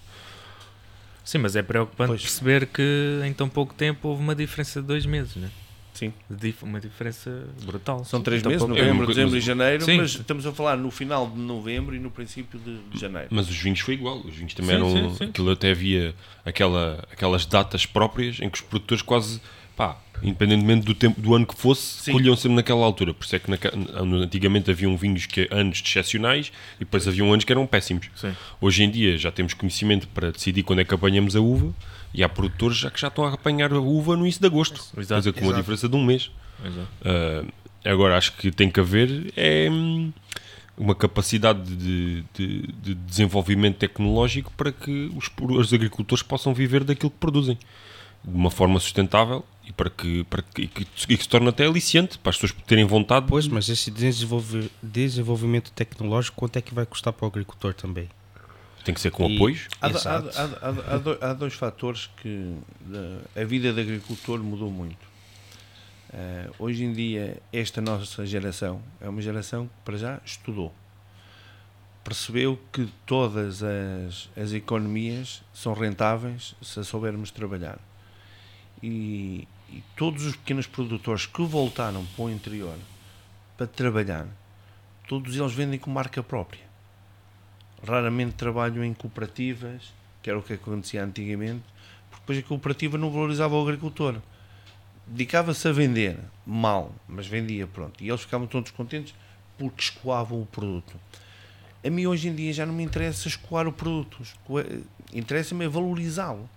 sim, 1.23 1.37
mas 1.39 1.55
é 1.55 1.61
preocupante 1.63 2.07
Pois. 2.09 2.21
perceber 2.21 2.67
que 2.67 3.21
em 3.25 3.33
tão 3.33 3.49
pouco 3.49 3.73
tempo 3.73 4.07
houve 4.09 4.21
uma 4.21 4.35
diferença 4.35 4.81
de 4.81 4.87
dois 4.87 5.05
meses, 5.05 5.35
não 5.35 5.47
é? 5.47 5.51
Sim. 5.93 6.13
Dif- 6.29 6.61
Uma 6.63 6.79
diferença 6.79 7.47
brutal. 7.63 8.05
São 8.05 8.21
três 8.21 8.39
em 8.39 8.43
tão 8.43 8.51
meses, 8.51 8.63
É 8.63 8.67
novembro, 8.67 9.05
coisa- 9.05 9.21
dezembro 9.21 9.35
e 9.35 9.39
mas- 9.39 9.43
janeiro, 9.43 9.83
Sim. 9.83 9.97
mas 9.97 10.11
estamos 10.11 10.45
a 10.45 10.51
falar 10.53 10.77
no 10.77 10.91
final 10.91 11.27
de 11.27 11.39
novembro 11.39 11.95
e 11.95 11.99
no 11.99 12.11
princípio 12.11 12.59
de, 12.59 12.77
de 12.89 12.99
janeiro. 12.99 13.29
Mas 13.31 13.49
os 13.49 13.57
vinhos 13.57 13.79
foi 13.79 13.95
igual. 13.95 14.19
Os 14.19 14.35
vinhos 14.35 14.53
também 14.53 14.77
Sim, 14.77 14.97
eram. 14.97 15.09
sim, 15.11 15.15
sim. 15.17 15.23
Aquilo 15.31 15.49
até 15.51 15.71
havia 15.71 16.13
aquela, 16.45 17.03
aquelas 17.11 17.45
datas 17.47 17.85
próprias 17.87 18.39
em 18.39 18.47
que 18.49 18.57
os 18.59 18.61
produtores 18.61 19.01
quase. 19.01 19.41
Pá, 19.77 19.95
independentemente 20.23 20.85
do 20.85 20.95
tempo 20.95 21.21
do 21.21 21.35
ano 21.35 21.45
que 21.45 21.53
fosse, 21.55 22.01
Sim. 22.03 22.11
colhiam 22.13 22.35
sempre 22.35 22.55
naquela 22.55 22.83
altura. 22.83 23.13
Por 23.13 23.23
isso 23.23 23.35
é 23.35 23.39
que 23.39 23.49
naca- 23.49 23.71
antigamente 24.23 24.69
haviam 24.71 24.97
vinhos 24.97 25.27
que 25.27 25.47
anos 25.51 25.81
excepcionais 25.85 26.51
e 26.77 26.79
depois 26.79 27.07
haviam 27.07 27.31
anos 27.31 27.45
que 27.45 27.51
eram 27.53 27.65
péssimos. 27.67 28.09
Sim. 28.15 28.35
Hoje 28.59 28.83
em 28.83 28.89
dia 28.89 29.17
já 29.19 29.31
temos 29.31 29.53
conhecimento 29.53 30.07
para 30.09 30.31
decidir 30.31 30.63
quando 30.63 30.79
é 30.79 30.83
que 30.83 30.93
apanhamos 30.93 31.35
a 31.35 31.39
uva 31.39 31.71
e 32.13 32.23
há 32.23 32.27
produtores 32.27 32.77
já 32.77 32.89
que 32.89 32.99
já 32.99 33.07
estão 33.07 33.23
a 33.23 33.33
apanhar 33.33 33.71
a 33.71 33.79
uva 33.79 34.15
no 34.17 34.23
início 34.23 34.41
de 34.41 34.47
agosto. 34.47 34.83
Exato. 34.97 35.21
Dizer, 35.21 35.33
com 35.33 35.45
uma 35.45 35.53
diferença 35.53 35.87
de 35.87 35.95
um 35.95 36.03
mês. 36.03 36.31
Ah, 37.05 37.45
agora 37.85 38.17
acho 38.17 38.33
que 38.33 38.49
tem 38.51 38.71
que 38.71 38.79
haver 38.79 39.31
é, 39.37 39.69
hum, 39.71 40.11
uma 40.75 40.95
capacidade 40.95 41.61
de, 41.75 42.23
de- 42.33 42.67
de 42.81 42.95
desenvolvimento 42.95 43.75
tecnológico 43.77 44.51
para 44.57 44.71
que 44.71 45.11
os, 45.15 45.29
os 45.55 45.71
agricultores 45.71 46.23
possam 46.23 46.51
viver 46.53 46.83
daquilo 46.83 47.11
que 47.11 47.17
produzem 47.17 47.55
de 48.25 48.33
uma 48.35 48.49
forma 48.51 48.79
sustentável 48.79 49.45
e 49.67 49.71
para 49.73 49.89
que, 49.89 50.23
para 50.23 50.41
que, 50.41 50.61
e 50.63 50.67
que, 50.67 50.87
e 51.09 51.17
que 51.17 51.23
se 51.23 51.29
torne 51.29 51.49
até 51.49 51.65
aliciante 51.65 52.17
para 52.17 52.29
as 52.29 52.37
pessoas 52.37 52.57
terem 52.65 52.85
vontade. 52.85 53.25
Pois, 53.27 53.47
mas 53.47 53.67
esse 53.69 53.91
desenvolve- 53.91 54.71
desenvolvimento 54.81 55.71
tecnológico, 55.71 56.37
quanto 56.37 56.55
é 56.57 56.61
que 56.61 56.73
vai 56.73 56.85
custar 56.85 57.11
para 57.13 57.25
o 57.25 57.27
agricultor 57.27 57.73
também? 57.73 58.07
Tem 58.85 58.93
que 58.93 59.01
ser 59.01 59.11
com 59.11 59.29
E- 59.29 59.35
apoios. 59.35 59.67
Há, 59.81 59.89
do- 59.89 59.97
há, 59.97 60.11
há, 60.11 60.13
há, 60.13 60.95
há 60.95 60.97
do- 60.97 61.17
há 61.21 61.33
dois 61.33 61.53
fatores 61.53 62.09
que 62.21 62.55
a 63.35 63.43
vida 63.43 63.73
de 63.73 63.81
agricultor 63.81 64.39
mudou 64.41 64.71
muito. 64.71 65.05
Eh, 66.13 66.49
hoje 66.57 66.85
em 66.85 66.93
dia, 66.93 67.37
esta 67.51 67.81
nossa 67.81 68.25
geração 68.25 68.81
é 69.01 69.09
uma 69.09 69.21
geração 69.21 69.65
que 69.67 69.73
para 69.83 69.97
já 69.97 70.19
estudou. 70.25 70.73
percebeu 72.03 72.57
que 72.71 72.87
todas 73.05 73.61
as, 73.61 74.29
as 74.41 74.53
economias 74.53 75.43
são 75.53 75.73
rentáveis 75.73 76.55
se 76.61 76.81
soubermos 76.85 77.29
trabalhar. 77.31 77.77
E, 78.81 79.45
e 79.69 79.83
todos 79.95 80.25
os 80.25 80.35
pequenos 80.35 80.67
produtores 80.67 81.25
que 81.25 81.43
voltaram 81.43 82.05
para 82.15 82.25
o 82.25 82.29
interior 82.29 82.77
para 83.57 83.67
trabalhar, 83.67 84.27
todos 85.07 85.35
eles 85.35 85.53
vendem 85.53 85.79
com 85.79 85.89
marca 85.89 86.21
própria. 86.21 86.65
Raramente 87.85 88.35
trabalham 88.35 88.83
em 88.83 88.93
cooperativas, 88.93 89.93
que 90.21 90.29
era 90.29 90.39
o 90.39 90.43
que 90.43 90.53
acontecia 90.53 91.03
antigamente, 91.03 91.63
porque 92.09 92.21
depois 92.21 92.39
a 92.39 92.43
cooperativa 92.43 92.97
não 92.97 93.11
valorizava 93.11 93.55
o 93.55 93.61
agricultor. 93.61 94.21
Dedicava-se 95.05 95.67
a 95.67 95.71
vender 95.71 96.17
mal, 96.45 96.93
mas 97.07 97.27
vendia, 97.27 97.65
pronto. 97.65 98.03
E 98.03 98.09
eles 98.09 98.21
ficavam 98.21 98.47
todos 98.47 98.71
contentes 98.71 99.15
porque 99.57 99.81
escoavam 99.81 100.41
o 100.41 100.45
produto. 100.45 100.95
A 101.85 101.89
mim 101.89 102.05
hoje 102.05 102.27
em 102.27 102.35
dia 102.35 102.51
já 102.51 102.65
não 102.65 102.73
me 102.73 102.83
interessa 102.83 103.27
escoar 103.27 103.67
o 103.67 103.71
produto, 103.71 104.21
interessa-me 105.13 105.67
valorizá-lo. 105.67 106.49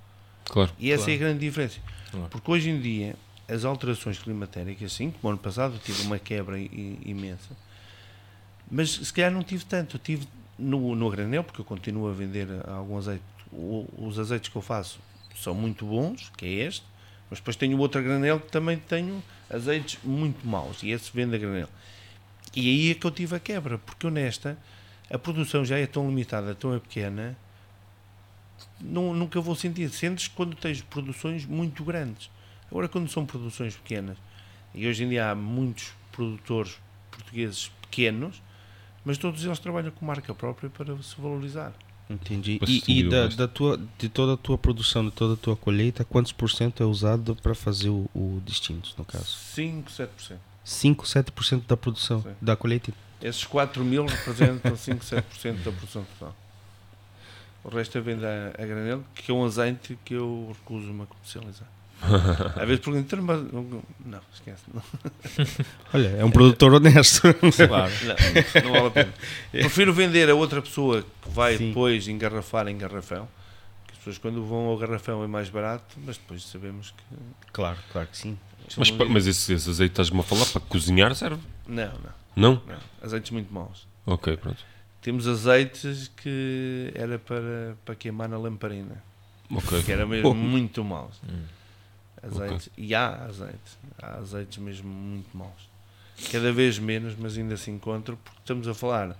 Claro. 0.50 0.70
E 0.78 0.90
essa 0.90 1.04
Claro. 1.04 1.12
é 1.12 1.14
a 1.14 1.18
grande 1.18 1.38
diferença. 1.40 1.78
Claro. 2.10 2.28
Porque 2.28 2.50
hoje 2.50 2.70
em 2.70 2.80
dia, 2.80 3.14
as 3.48 3.64
alterações 3.64 4.18
climatéricas, 4.18 4.92
sim, 4.92 5.10
como 5.10 5.30
ano 5.32 5.38
passado, 5.38 5.78
tive 5.82 6.02
uma 6.02 6.18
quebra 6.18 6.58
imensa, 6.58 7.56
mas 8.70 8.90
se 8.90 9.12
calhar 9.12 9.30
não 9.30 9.42
tive 9.42 9.64
tanto. 9.64 9.96
Eu 9.96 10.00
tive 10.00 10.28
no, 10.58 10.94
no 10.94 11.10
granel, 11.10 11.42
porque 11.44 11.60
eu 11.60 11.64
continuo 11.64 12.08
a 12.08 12.12
vender 12.12 12.46
algum 12.68 12.96
azeite. 12.98 13.22
O- 13.52 13.86
os 13.98 14.18
azeites 14.18 14.48
que 14.48 14.56
eu 14.56 14.62
faço 14.62 15.00
são 15.36 15.54
muito 15.54 15.84
bons, 15.86 16.30
que 16.36 16.44
é 16.46 16.66
este, 16.66 16.84
mas 17.28 17.38
depois 17.40 17.56
tenho 17.56 17.78
outro 17.78 18.02
granel 18.02 18.38
que 18.40 18.50
também 18.50 18.76
tenho 18.76 19.22
azeites 19.48 19.98
muito 20.04 20.46
maus, 20.46 20.82
e 20.82 20.90
esse 20.90 21.10
vende 21.14 21.34
a 21.34 21.38
granel. 21.38 21.68
E 22.54 22.68
aí 22.68 22.90
é 22.90 22.94
que 22.94 23.04
eu 23.06 23.10
tive 23.10 23.36
a 23.36 23.40
quebra, 23.40 23.78
porque 23.78 24.06
eu 24.06 24.10
nesta, 24.10 24.56
a 25.08 25.18
produção 25.18 25.64
já 25.64 25.78
é 25.78 25.86
tão 25.86 26.08
limitada, 26.08 26.54
tão 26.54 26.78
pequena, 26.78 27.36
não, 28.80 29.14
nunca 29.14 29.40
vou 29.40 29.54
sentir. 29.54 29.88
Sentes 29.90 30.28
quando 30.28 30.56
tens 30.56 30.80
produções 30.82 31.46
muito 31.46 31.84
grandes. 31.84 32.30
Agora, 32.70 32.88
quando 32.88 33.08
são 33.08 33.26
produções 33.26 33.76
pequenas, 33.76 34.16
e 34.74 34.86
hoje 34.86 35.04
em 35.04 35.08
dia 35.08 35.30
há 35.30 35.34
muitos 35.34 35.92
produtores 36.12 36.78
portugueses 37.10 37.70
pequenos, 37.82 38.40
mas 39.04 39.18
todos 39.18 39.44
eles 39.44 39.58
trabalham 39.58 39.90
com 39.90 40.04
marca 40.04 40.34
própria 40.34 40.70
para 40.70 40.96
se 41.02 41.20
valorizar. 41.20 41.72
Entendi. 42.08 42.58
E, 42.66 43.00
e 43.00 43.08
da, 43.08 43.28
da 43.28 43.46
tua, 43.46 43.80
de 43.98 44.08
toda 44.08 44.34
a 44.34 44.36
tua 44.36 44.58
produção, 44.58 45.04
de 45.04 45.12
toda 45.12 45.34
a 45.34 45.36
tua 45.36 45.56
colheita, 45.56 46.04
quantos 46.04 46.32
por 46.32 46.50
cento 46.50 46.82
é 46.82 46.86
usado 46.86 47.36
para 47.36 47.54
fazer 47.54 47.88
o, 47.88 48.08
o 48.14 48.42
distintos, 48.44 48.94
no 48.96 49.04
caso? 49.04 49.26
5, 49.26 49.90
7%. 49.90 50.08
5, 50.64 51.04
7% 51.04 51.62
da 51.66 51.76
produção, 51.76 52.22
Sim. 52.22 52.34
da 52.40 52.56
colheita? 52.56 52.92
Esses 53.22 53.44
4 53.44 53.84
mil 53.84 54.06
representam 54.06 54.76
5, 54.76 55.04
7% 55.04 55.62
da 55.62 55.72
produção 55.72 56.04
total. 56.18 56.34
O 57.62 57.68
resto 57.68 57.98
é 57.98 58.00
venda 58.00 58.26
a, 58.58 58.62
a 58.62 58.66
granel, 58.66 59.02
que 59.14 59.30
é 59.30 59.34
um 59.34 59.44
azeite 59.44 59.98
que 60.04 60.14
eu 60.14 60.54
recuso-me 60.58 61.02
a 61.02 61.06
comercializar. 61.06 61.68
Às 62.56 62.66
vezes 62.66 62.82
perguntam, 62.82 63.18
"Então, 63.18 63.22
mas 63.22 63.82
não, 64.06 64.20
esquece. 64.32 64.62
Não, 64.72 64.82
Olha, 65.92 66.08
é 66.08 66.24
um 66.24 66.30
produtor 66.30 66.72
honesto. 66.72 67.20
Claro. 67.68 67.92
não, 68.04 68.62
não 68.64 68.72
vale 68.72 68.86
a 68.86 68.90
pena. 68.90 69.14
Prefiro 69.52 69.92
vender 69.92 70.30
a 70.30 70.34
outra 70.34 70.62
pessoa 70.62 71.02
que 71.02 71.28
vai 71.28 71.58
Sim. 71.58 71.68
depois 71.68 72.08
engarrafar 72.08 72.68
em 72.68 72.78
garrafão. 72.78 73.28
Que 73.86 73.92
as 73.92 73.98
pessoas 73.98 74.16
quando 74.18 74.42
vão 74.46 74.66
ao 74.68 74.78
garrafão 74.78 75.22
é 75.22 75.26
mais 75.26 75.50
barato, 75.50 75.96
mas 76.06 76.16
depois 76.16 76.42
sabemos 76.44 76.92
que. 76.92 77.02
claro, 77.52 77.76
claro 77.92 78.08
que 78.10 78.16
sim. 78.16 78.38
Mas, 78.78 78.90
mas 78.90 79.26
esse, 79.26 79.52
esse 79.52 79.68
azeite 79.68 79.92
estás-me 79.92 80.20
a 80.20 80.22
falar 80.22 80.46
para 80.46 80.60
cozinhar 80.62 81.14
serve? 81.14 81.42
Não, 81.68 81.84
não, 81.92 82.54
Não? 82.54 82.62
não. 82.66 82.78
Azeites 83.02 83.30
muito 83.30 83.52
maus. 83.52 83.86
Ok, 84.06 84.36
pronto. 84.38 84.64
Temos 85.00 85.26
azeites 85.26 86.08
que 86.08 86.92
era 86.94 87.18
para, 87.18 87.76
para 87.84 87.94
queimar 87.94 88.28
na 88.28 88.36
lamparina, 88.36 89.02
Ok. 89.50 89.82
que 89.82 89.92
era 89.92 90.06
mesmo 90.06 90.28
Oh. 90.30 90.34
muito 90.34 90.84
maus. 90.84 91.20
Hum. 91.28 91.42
Azeites. 92.22 92.68
E 92.76 92.94
há 92.94 93.24
azeites. 93.24 93.78
Há 94.00 94.16
azeites 94.18 94.58
mesmo 94.58 94.88
muito 94.90 95.34
maus. 95.36 95.70
Cada 96.30 96.52
vez 96.52 96.78
menos, 96.78 97.14
mas 97.18 97.38
ainda 97.38 97.56
se 97.56 97.70
encontram, 97.70 98.16
porque 98.22 98.38
estamos 98.40 98.68
a 98.68 98.74
falar. 98.74 99.16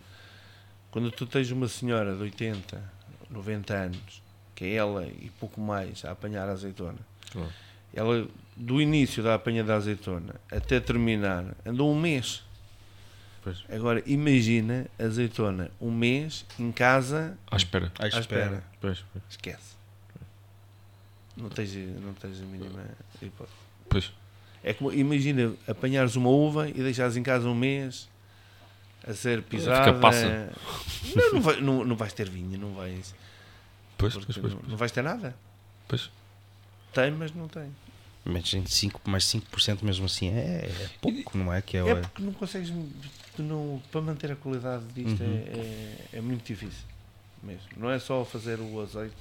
Quando 0.91 1.11
tu 1.11 1.25
tens 1.27 1.51
uma 1.51 1.67
senhora 1.67 2.15
de 2.15 2.21
80, 2.23 2.83
90 3.31 3.73
anos, 3.75 4.23
que 4.55 4.65
é 4.67 4.75
ela 4.75 5.07
e 5.07 5.31
pouco 5.41 5.61
mais 5.61 6.05
a 6.05 6.11
apanhar 6.11 6.47
a 6.49 6.53
azeitona, 6.53 6.99
Claro. 7.33 7.49
ela, 7.95 8.29
do 8.55 8.83
início 8.83 9.23
da 9.23 9.35
apanha 9.37 9.65
da 9.65 9.77
azeitona 9.77 10.35
até 10.53 10.79
terminar, 10.79 11.55
andou 11.65 11.91
um 11.91 11.99
mês. 11.99 12.43
Pois. 13.43 13.65
Agora, 13.71 14.03
imagina 14.07 14.87
a 14.99 15.05
azeitona 15.05 15.71
um 15.81 15.91
mês 15.91 16.45
em 16.59 16.71
casa 16.71 17.39
À 17.51 17.57
espera. 17.57 17.91
À 17.99 18.05
à 18.05 18.09
espera. 18.09 18.63
Pois, 18.81 19.05
pois. 19.13 19.25
Esquece. 19.31 19.77
Não 21.37 21.49
tens, 21.49 21.75
não 21.75 22.13
tens 22.15 22.41
a 22.41 22.45
mínima 22.45 22.85
hipótese. 23.23 23.57
Pois. 23.89 24.13
É 24.63 24.75
como, 24.75 24.93
imagina 24.93 25.55
apanhares 25.67 26.17
uma 26.17 26.29
uva 26.29 26.69
e 26.69 26.75
deixares 26.75 27.17
em 27.17 27.23
casa 27.23 27.49
um 27.49 27.55
mês 27.55 28.09
a 29.07 29.15
ser 29.15 29.43
pisada. 29.43 29.95
passa. 29.99 30.53
Não, 31.17 31.33
não, 31.33 31.41
vai, 31.41 31.61
não, 31.61 31.85
não 31.85 31.97
vais 31.97 32.13
ter 32.13 32.29
vinho, 32.29 32.59
não 32.59 32.75
vais. 32.75 33.15
Pois, 33.97 34.13
porque 34.15 34.33
pois, 34.35 34.39
pois. 34.39 34.55
não, 34.55 34.71
não 34.71 34.77
vais 34.77 34.93
ter 34.93 35.03
nada. 35.03 35.35
pois. 35.89 36.11
Tem, 36.93 37.11
mas 37.11 37.33
não 37.33 37.49
tem. 37.49 37.75
Mas 38.25 38.47
gente, 38.47 38.71
5, 38.71 39.01
mais 39.11 39.25
5% 39.25 39.83
mesmo 39.83 40.05
assim 40.07 40.29
é, 40.29 40.67
é 40.67 40.91
pouco, 41.01 41.39
não 41.39 41.53
é? 41.53 41.63
Que 41.63 41.77
é, 41.79 41.89
É 41.89 41.95
porque 41.95 42.23
não 42.23 42.33
consegues. 42.33 42.71
não, 43.39 43.83
para 43.91 44.01
manter 44.03 44.31
a 44.33 44.37
qualidade 44.37 44.85
disto 44.95 45.23
Uhum. 45.23 45.37
é, 45.47 46.07
é, 46.15 46.19
é 46.19 46.21
muito 46.21 46.45
difícil. 46.45 46.85
Mesmo. 47.43 47.63
Não 47.79 47.91
é 47.91 47.99
só 47.99 48.23
fazer 48.25 48.61
o 48.61 48.81
azeite. 48.83 49.15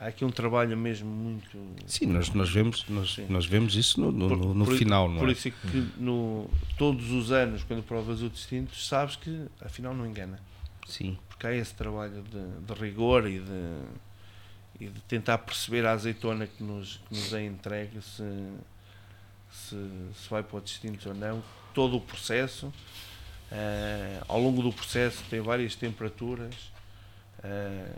Há 0.00 0.06
aqui 0.08 0.24
um 0.24 0.30
trabalho 0.30 0.76
mesmo 0.76 1.08
muito. 1.08 1.56
Sim, 1.86 2.06
nós, 2.06 2.28
nós, 2.30 2.50
vemos, 2.50 2.84
nós, 2.88 3.14
Sim. 3.14 3.26
nós 3.28 3.46
vemos 3.46 3.76
isso 3.76 4.00
no, 4.00 4.10
no, 4.10 4.28
Por- 4.28 4.54
no- 4.56 4.64
por- 4.64 4.76
final, 4.76 5.08
não 5.08 5.20
Por 5.20 5.28
é? 5.28 5.32
isso 5.32 5.46
é 5.46 5.50
que 5.52 5.88
no, 5.96 6.50
todos 6.76 7.12
os 7.12 7.30
anos, 7.30 7.62
quando 7.62 7.84
provas 7.84 8.20
o 8.20 8.28
distinto, 8.28 8.74
sabes 8.74 9.14
que 9.14 9.46
afinal 9.60 9.94
não 9.94 10.04
engana. 10.04 10.40
Sim. 10.88 11.16
Porque 11.28 11.46
há 11.46 11.54
esse 11.54 11.72
trabalho 11.74 12.24
de, 12.24 12.74
de 12.74 12.80
rigor 12.80 13.28
e 13.28 13.38
de, 13.38 13.78
e 14.80 14.86
de 14.88 15.00
tentar 15.02 15.38
perceber 15.38 15.84
a 15.86 15.92
azeitona 15.92 16.46
que 16.46 16.62
nos, 16.62 17.00
que 17.08 17.14
nos 17.14 17.32
é 17.32 17.44
entregue 17.44 18.00
se, 18.02 18.22
se, 19.50 19.76
se 20.14 20.28
vai 20.30 20.42
para 20.42 20.58
o 20.58 20.60
distinto 20.60 21.08
ou 21.08 21.14
não. 21.14 21.42
Todo 21.74 21.96
o 21.96 22.00
processo. 22.00 22.72
eh, 23.50 24.20
ao 24.28 24.40
longo 24.40 24.62
do 24.62 24.72
processo 24.72 25.22
tem 25.30 25.40
várias 25.40 25.74
temperaturas 25.76 26.54
eh, 27.42 27.94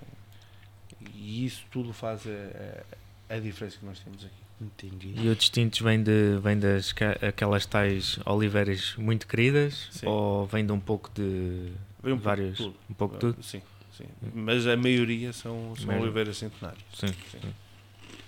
e 1.15 1.45
isso 1.47 1.65
tudo 1.71 1.93
faz 1.93 2.23
a, 2.27 3.33
a, 3.33 3.37
a 3.37 3.39
diferença 3.41 3.79
que 3.79 3.85
nós 3.87 3.99
temos 4.01 4.25
aqui. 4.25 4.35
Entendi. 4.61 5.15
E 5.17 5.29
o 5.29 5.35
distintos 5.35 5.81
vem, 5.81 6.03
de, 6.03 6.39
vem 6.41 6.59
das 6.59 6.95
aquelas 7.27 7.67
tais 7.67 8.19
oliveiras 8.25 8.95
muito 8.97 9.27
queridas 9.27 9.89
Sim. 9.91 10.07
ou 10.07 10.47
vem 10.47 10.65
de 10.65 10.73
um 10.73 10.79
pouco 10.81 11.11
de 11.13 11.73
Vem 12.03 12.13
um 12.13 12.19
pouco 12.19 12.19
de 12.19 12.23
vários. 12.25 12.59
tudo. 12.59 12.77
Um 12.89 12.95
pouco 12.95 13.15
de 13.15 13.21
tudo? 13.21 13.43
Sim, 13.43 13.61
sim. 13.97 14.05
Mas 14.35 14.67
a 14.67 14.77
maioria 14.77 15.33
são, 15.33 15.75
são 15.77 16.01
oliveiras 16.01 16.37
centenárias. 16.39 16.83
Sim. 16.95 17.09
Sim. 17.09 17.39
sim. 17.43 17.55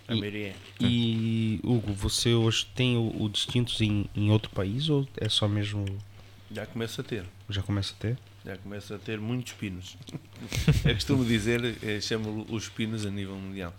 A 0.09 0.15
E- 0.15 0.21
maioria 0.21 0.49
é. 0.49 0.55
E 0.81 1.61
Hugo, 1.65 1.93
você 1.93 2.33
hoje 2.35 2.67
tem 2.75 2.97
o, 2.97 3.23
o 3.23 3.29
distintos 3.29 3.81
em, 3.81 4.07
em 4.15 4.31
outro 4.31 4.51
país 4.51 4.89
ou 4.89 5.07
é 5.17 5.29
só 5.29 5.49
mesmo. 5.49 5.85
Já 6.51 6.65
começa 6.67 7.01
a 7.03 7.05
ter. 7.05 7.25
Já 7.51 7.63
começa 7.63 7.93
a 7.93 7.97
ter? 8.01 8.19
Já 8.45 8.57
começa 8.59 8.95
a 8.95 8.99
ter 8.99 9.19
muitos 9.21 9.53
pinos. 9.55 9.97
Eu 10.85 10.95
costumo 10.95 11.25
dizer, 11.25 11.77
eh, 11.83 12.01
chamo 12.01 12.47
os 12.49 12.69
pinos 12.69 13.05
a 13.05 13.11
nível 13.11 13.35
mundial. 13.35 13.75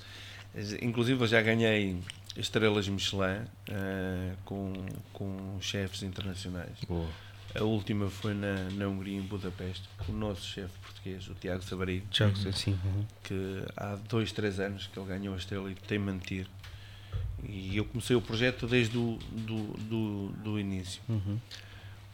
Inclusive 0.82 1.22
eu 1.24 1.28
já 1.28 1.42
ganhei 1.42 1.98
estrelas 2.36 2.88
Michelin 2.90 3.46
eh, 3.70 4.34
com, 4.44 4.74
com 5.14 5.58
chefes 5.62 6.02
internacionais. 6.04 6.78
Boa. 6.88 7.08
A 7.56 7.64
última 7.64 8.10
foi 8.10 8.34
na, 8.34 8.56
na 8.72 8.88
Hungria, 8.88 9.18
em 9.18 9.22
Budapeste, 9.22 9.88
com 10.06 10.12
o 10.12 10.16
nosso 10.16 10.46
chefe 10.46 10.74
português, 10.80 11.28
o 11.28 11.34
Tiago 11.34 11.64
Sabarigo, 11.64 12.06
Já 12.12 12.28
Uhum. 12.28 12.52
sim. 12.54 12.72
uhum. 12.84 13.06
que 13.24 13.64
há 13.76 13.96
dois, 13.96 14.32
três 14.32 14.60
anos 14.60 14.88
que 14.88 15.00
ele 15.00 15.08
ganhou 15.08 15.34
a 15.34 15.38
estrela 15.38 15.70
e 15.72 15.76
tem 15.76 15.98
mantido. 15.98 16.50
E 17.44 17.78
eu 17.78 17.86
comecei 17.86 18.16
o 18.16 18.22
projeto 18.22 18.68
desde 18.68 18.98
o 18.98 19.18
do, 19.32 19.64
do, 19.78 20.28
do 20.44 20.60
início. 20.60 21.02
Uhum. 21.08 21.40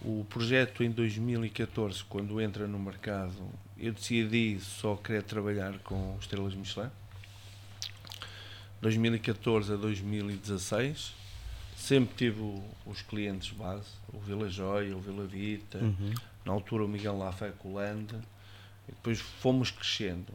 O 0.01 0.25
projeto 0.29 0.83
em 0.83 0.91
2014, 0.91 2.03
quando 2.05 2.39
entra 2.41 2.67
no 2.67 2.77
mercado, 2.77 3.33
eu 3.77 3.93
decidi 3.93 4.59
só 4.59 4.95
querer 4.97 5.23
trabalhar 5.23 5.77
com 5.79 6.17
estrelas 6.19 6.53
Michelin. 6.53 6.89
2014 8.81 9.73
a 9.73 9.75
2016, 9.77 11.13
sempre 11.83 12.15
tive 12.15 12.41
os 12.85 13.01
clientes 13.01 13.51
base, 13.51 13.89
o 14.13 14.19
Vila 14.19 14.49
Joia, 14.49 14.95
o 14.95 14.99
Vila 15.01 15.25
Vita, 15.25 15.79
Uhum. 15.79 16.13
na 16.45 16.53
altura 16.53 16.85
o 16.85 16.87
Miguel 16.87 17.17
Lafé 17.17 17.51
Colanda, 17.59 18.21
e 18.87 18.91
depois 18.91 19.19
fomos 19.19 19.69
crescendo. 19.69 20.31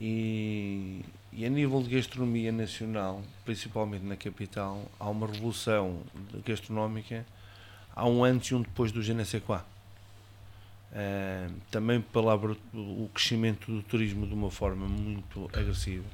E, 0.00 1.04
e 1.32 1.44
a 1.44 1.50
nível 1.50 1.82
de 1.82 1.90
gastronomia 1.90 2.50
nacional, 2.52 3.22
principalmente 3.44 4.04
na 4.04 4.16
capital, 4.16 4.84
há 4.98 5.08
uma 5.08 5.26
revolução 5.26 6.00
gastronómica, 6.44 7.26
há 7.94 8.06
um 8.08 8.24
antes 8.24 8.50
e 8.50 8.54
um 8.54 8.62
depois 8.62 8.90
do 8.92 9.00
GNC4. 9.00 9.62
Uh, 10.92 11.50
também 11.70 12.02
pela 12.02 12.34
o 12.34 13.08
crescimento 13.14 13.72
do 13.72 13.82
turismo 13.82 14.26
de 14.26 14.34
uma 14.34 14.50
forma 14.50 14.86
muito 14.86 15.48
agressiva. 15.54 16.04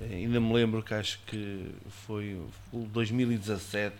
Ainda 0.00 0.40
me 0.40 0.52
lembro 0.52 0.82
que 0.82 0.94
acho 0.94 1.18
que 1.26 1.70
foi 2.06 2.40
o 2.72 2.86
2017 2.92 3.94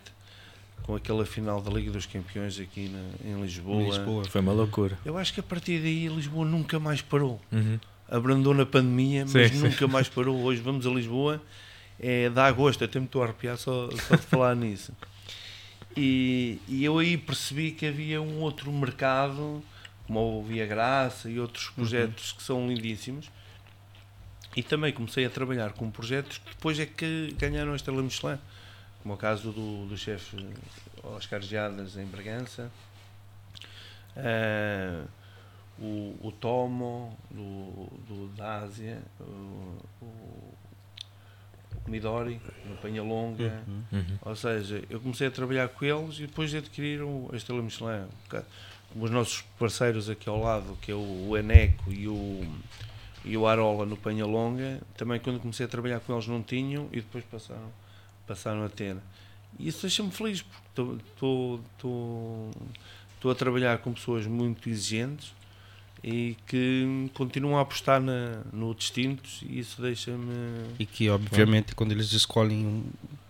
com 0.83 0.95
aquela 0.95 1.25
final 1.25 1.61
da 1.61 1.69
Liga 1.69 1.91
dos 1.91 2.05
Campeões 2.05 2.59
aqui 2.59 2.89
na, 2.89 3.29
em 3.29 3.41
Lisboa. 3.41 3.83
Lisboa. 3.83 4.23
Foi 4.25 4.41
uma 4.41 4.53
loucura. 4.53 4.97
Eu 5.03 5.17
acho 5.17 5.33
que 5.33 5.39
a 5.39 5.43
partir 5.43 5.79
daí 5.79 6.07
Lisboa 6.07 6.45
nunca 6.45 6.79
mais 6.79 7.01
parou. 7.01 7.39
Uhum. 7.51 7.79
Abrandou 8.09 8.53
na 8.53 8.65
pandemia, 8.65 9.25
mas 9.31 9.51
Sim, 9.51 9.59
nunca 9.59 9.87
mais 9.87 10.07
parou. 10.09 10.41
Hoje 10.41 10.61
vamos 10.61 10.87
a 10.87 10.89
Lisboa, 10.89 11.41
é, 11.99 12.29
dá 12.29 12.49
gosto, 12.51 12.83
até 12.83 12.99
me 12.99 13.05
estou 13.05 13.21
a 13.21 13.25
arrepiar 13.25 13.57
só, 13.57 13.89
só 13.91 14.15
de 14.15 14.23
falar 14.23 14.55
nisso. 14.57 14.93
E, 15.95 16.59
e 16.67 16.83
eu 16.83 16.97
aí 16.97 17.17
percebi 17.17 17.71
que 17.71 17.85
havia 17.85 18.21
um 18.21 18.39
outro 18.39 18.71
mercado 18.71 19.61
como 20.07 20.39
o 20.39 20.43
Via 20.43 20.65
Graça 20.65 21.29
e 21.29 21.39
outros 21.39 21.69
projetos 21.69 22.31
uhum. 22.31 22.37
que 22.37 22.43
são 22.43 22.67
lindíssimos. 22.67 23.29
E 24.55 24.63
também 24.63 24.91
comecei 24.91 25.25
a 25.25 25.29
trabalhar 25.29 25.73
com 25.73 25.89
projetos 25.91 26.39
que 26.39 26.49
depois 26.49 26.79
é 26.79 26.85
que 26.85 27.35
ganharam 27.37 27.73
a 27.73 27.75
Estrela 27.75 28.01
Michelin, 28.01 28.39
como 29.01 29.13
é 29.13 29.15
o 29.15 29.17
caso 29.17 29.51
do, 29.51 29.85
do 29.85 29.97
chefe 29.97 30.37
Oscar 31.03 31.41
Geadas 31.41 31.97
em 31.97 32.05
Bragança, 32.05 32.71
uh, 34.17 35.07
o, 35.79 36.17
o 36.21 36.31
Tomo 36.31 37.17
do, 37.31 37.87
do, 38.07 38.27
da 38.35 38.57
Ásia, 38.59 39.01
o, 39.19 39.23
o, 40.01 40.05
o 41.85 41.89
Midori 41.89 42.41
no 42.65 42.75
Penhalonga, 42.77 43.63
uhum. 43.67 43.83
Uhum. 43.91 44.19
ou 44.21 44.35
seja, 44.35 44.83
eu 44.89 44.99
comecei 44.99 45.27
a 45.27 45.31
trabalhar 45.31 45.69
com 45.69 45.85
eles 45.85 46.17
e 46.17 46.21
depois 46.27 46.53
adquiriram 46.53 47.29
a 47.31 47.35
Estrela 47.35 47.61
Michelin 47.61 48.07
os 48.95 49.11
nossos 49.11 49.41
parceiros 49.57 50.09
aqui 50.09 50.27
ao 50.27 50.41
lado, 50.41 50.77
que 50.81 50.91
é 50.91 50.95
o, 50.95 51.37
Eneco 51.37 51.91
e 51.91 52.07
o, 52.07 52.41
e 53.25 53.35
o 53.37 53.47
Arola 53.47 53.85
no 53.85 53.97
Penhalonga, 53.97 54.81
também 54.97 55.19
quando 55.19 55.39
comecei 55.39 55.65
a 55.65 55.69
trabalhar 55.69 55.99
com 55.99 56.13
eles 56.13 56.27
não 56.27 56.41
tinham 56.41 56.87
e 56.91 56.97
depois 56.97 57.23
passaram, 57.25 57.71
passaram 58.25 58.63
a 58.63 58.69
ter. 58.69 58.97
E 59.57 59.67
isso 59.67 59.81
deixa-me 59.81 60.11
feliz, 60.11 60.41
porque 60.41 60.91
estou 61.13 61.61
a 63.31 63.35
trabalhar 63.35 63.77
com 63.79 63.91
pessoas 63.93 64.25
muito 64.25 64.69
exigentes 64.69 65.33
e 66.03 66.37
que 66.47 67.09
continuam 67.13 67.57
a 67.57 67.61
apostar 67.61 67.99
na, 67.99 68.41
no 68.53 68.73
distintos 68.73 69.43
e 69.43 69.59
isso 69.59 69.81
deixa-me. 69.81 70.65
E 70.77 70.85
que, 70.85 71.09
obviamente, 71.09 71.75
quando 71.75 71.91
eles 71.91 72.11
escolhem 72.13 72.85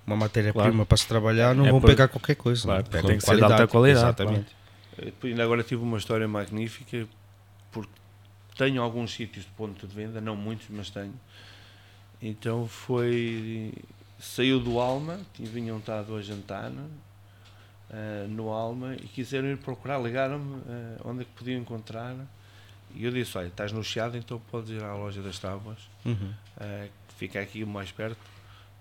uma 0.05 0.15
matéria-prima 0.15 0.71
claro. 0.71 0.85
para 0.85 0.97
se 0.97 1.07
trabalhar, 1.07 1.55
não 1.55 1.65
é 1.65 1.71
vão 1.71 1.81
por... 1.81 1.87
pegar 1.87 2.07
qualquer 2.07 2.35
coisa. 2.35 2.63
Claro, 2.63 2.83
tem 2.83 3.17
que 3.17 3.21
ser 3.21 3.37
de 3.37 3.43
alta 3.43 3.67
qualidade. 3.67 4.05
Exatamente. 4.05 4.55
Claro. 4.95 5.15
Ainda 5.23 5.43
agora 5.43 5.63
tive 5.63 5.81
uma 5.81 5.97
história 5.97 6.27
magnífica, 6.27 7.07
porque 7.71 7.91
tenho 8.60 8.82
alguns 8.82 9.14
sítios 9.14 9.45
de 9.45 9.51
ponto 9.51 9.88
de 9.88 9.95
venda, 9.95 10.20
não 10.20 10.36
muitos, 10.36 10.68
mas 10.70 10.89
tenho. 10.89 11.14
Então 12.22 12.68
foi. 12.68 13.74
Saiu 14.20 14.60
do 14.60 14.82
Alma, 14.82 15.18
vinham 15.39 15.78
estado 15.78 16.14
a 16.18 16.22
jantar 16.22 16.70
uh, 16.70 18.28
no 18.28 18.49
Alma 18.49 18.95
e 18.95 19.07
quiseram 19.07 19.47
ir 19.47 19.57
procurar, 19.57 19.97
ligaram-me 19.97 20.55
uh, 20.55 20.66
onde 21.05 21.22
é 21.22 21.24
que 21.24 21.32
podiam 21.32 21.62
encontrar. 21.62 22.14
E 22.93 23.05
eu 23.05 23.12
disse: 23.12 23.38
Olha, 23.38 23.47
estás 23.47 23.72
no 23.72 23.82
Chiado, 23.82 24.18
então 24.18 24.41
podes 24.51 24.72
ir 24.72 24.84
à 24.84 24.93
loja 24.93 25.22
das 25.22 25.39
tábuas, 25.39 25.80
uhum. 26.03 26.14
uh, 26.14 26.89
que 27.07 27.14
fica 27.18 27.39
aqui 27.39 27.64
mais 27.64 27.93
perto. 27.93 28.20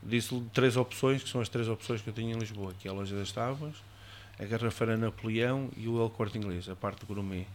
Disse-lhe 0.03 0.45
três 0.53 0.77
opções, 0.77 1.23
que 1.23 1.29
são 1.29 1.41
as 1.41 1.49
três 1.49 1.69
opções 1.69 2.03
que 2.03 2.09
eu 2.09 2.15
tenho 2.15 2.37
em 2.37 2.39
Lisboa: 2.41 2.75
que 2.81 2.89
é 2.89 2.91
a 2.91 2.95
loja 2.95 3.15
das 3.15 3.31
tábuas, 3.31 3.77
a 4.41 4.45
Garrafeira 4.45 4.97
Napoleão 4.97 5.71
e 5.77 5.87
o 5.87 6.03
El 6.03 6.11
Corte 6.11 6.37
Inglês, 6.37 6.69
a 6.69 6.75
parte 6.75 7.07
gourmet. 7.07 7.47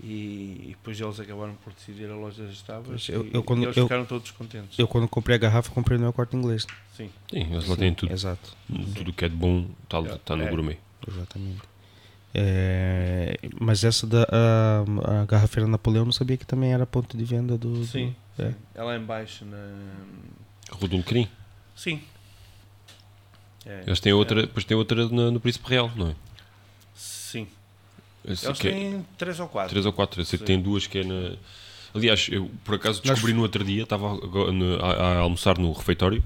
E, 0.00 0.04
e, 0.04 0.66
depois 0.70 1.00
eles 1.00 1.20
acabaram 1.20 1.54
por 1.62 1.72
decidir 1.72 2.10
a 2.10 2.16
loja 2.16 2.44
das 2.44 2.60
tábuas 2.62 3.08
eu, 3.08 3.24
eu, 3.32 3.42
quando, 3.42 3.60
e 3.60 3.64
eles 3.66 3.76
eu, 3.76 3.84
ficaram 3.84 4.04
todos 4.04 4.30
contentes. 4.32 4.76
Eu 4.76 4.88
quando 4.88 5.06
comprei 5.06 5.36
a 5.36 5.38
garrafa 5.38 5.70
comprei 5.70 5.96
no 5.96 6.06
El 6.06 6.12
Corte 6.12 6.36
Inglês. 6.36 6.66
Sim. 6.96 7.08
Sim, 7.30 7.52
eles 7.52 7.68
lá 7.68 7.76
têm 7.76 7.94
tudo. 7.94 8.12
Exato. 8.12 8.56
Tudo 8.96 9.12
que 9.12 9.24
é 9.24 9.28
de 9.28 9.36
bom 9.36 9.66
está 9.84 10.02
tá 10.18 10.36
no 10.36 10.42
é. 10.42 10.50
gourmet. 10.50 10.78
Exatamente. 11.06 11.62
É, 12.34 13.36
mas 13.60 13.84
essa 13.84 14.06
da 14.06 14.26
a, 14.30 15.20
a 15.22 15.24
Garrafeira 15.26 15.68
Napoleão 15.68 16.04
não 16.04 16.12
sabia 16.12 16.36
que 16.36 16.46
também 16.46 16.72
era 16.72 16.86
ponto 16.86 17.16
de 17.16 17.24
venda 17.24 17.58
do. 17.58 17.84
Sim. 17.84 18.14
Do, 18.36 18.44
é. 18.44 18.54
Ela 18.74 18.94
é 18.94 18.98
embaixo 18.98 19.44
na. 19.44 19.58
Rua 20.70 20.88
do 20.88 20.96
Lecrim? 20.96 21.28
Sim. 21.76 22.00
É, 23.66 23.84
Eles 23.86 24.00
têm 24.00 24.12
outra, 24.12 24.40
é. 24.40 24.42
depois 24.42 24.64
tem 24.64 24.76
outra 24.76 25.06
no, 25.08 25.30
no 25.30 25.40
Príncipe 25.40 25.68
Real, 25.68 25.90
não 25.94 26.08
é? 26.08 26.14
Esse 28.24 28.46
Eles 28.46 28.58
têm 28.58 29.06
três 29.18 29.40
ou 29.40 29.48
quatro. 29.48 29.70
Três 29.70 29.86
ou 29.86 29.92
quatro. 29.92 30.20
Eu 30.20 30.24
sei 30.24 30.38
que 30.38 30.44
tem 30.44 30.60
duas 30.60 30.86
que 30.86 30.98
é 30.98 31.04
na. 31.04 31.36
Aliás, 31.94 32.28
eu 32.30 32.50
por 32.64 32.76
acaso 32.76 33.02
descobri 33.02 33.32
no 33.34 33.42
outro 33.42 33.62
dia, 33.62 33.82
estava 33.82 34.08
a, 34.08 34.86
a, 34.86 34.92
a 34.92 35.18
almoçar 35.18 35.58
no 35.58 35.72
refeitório 35.72 36.24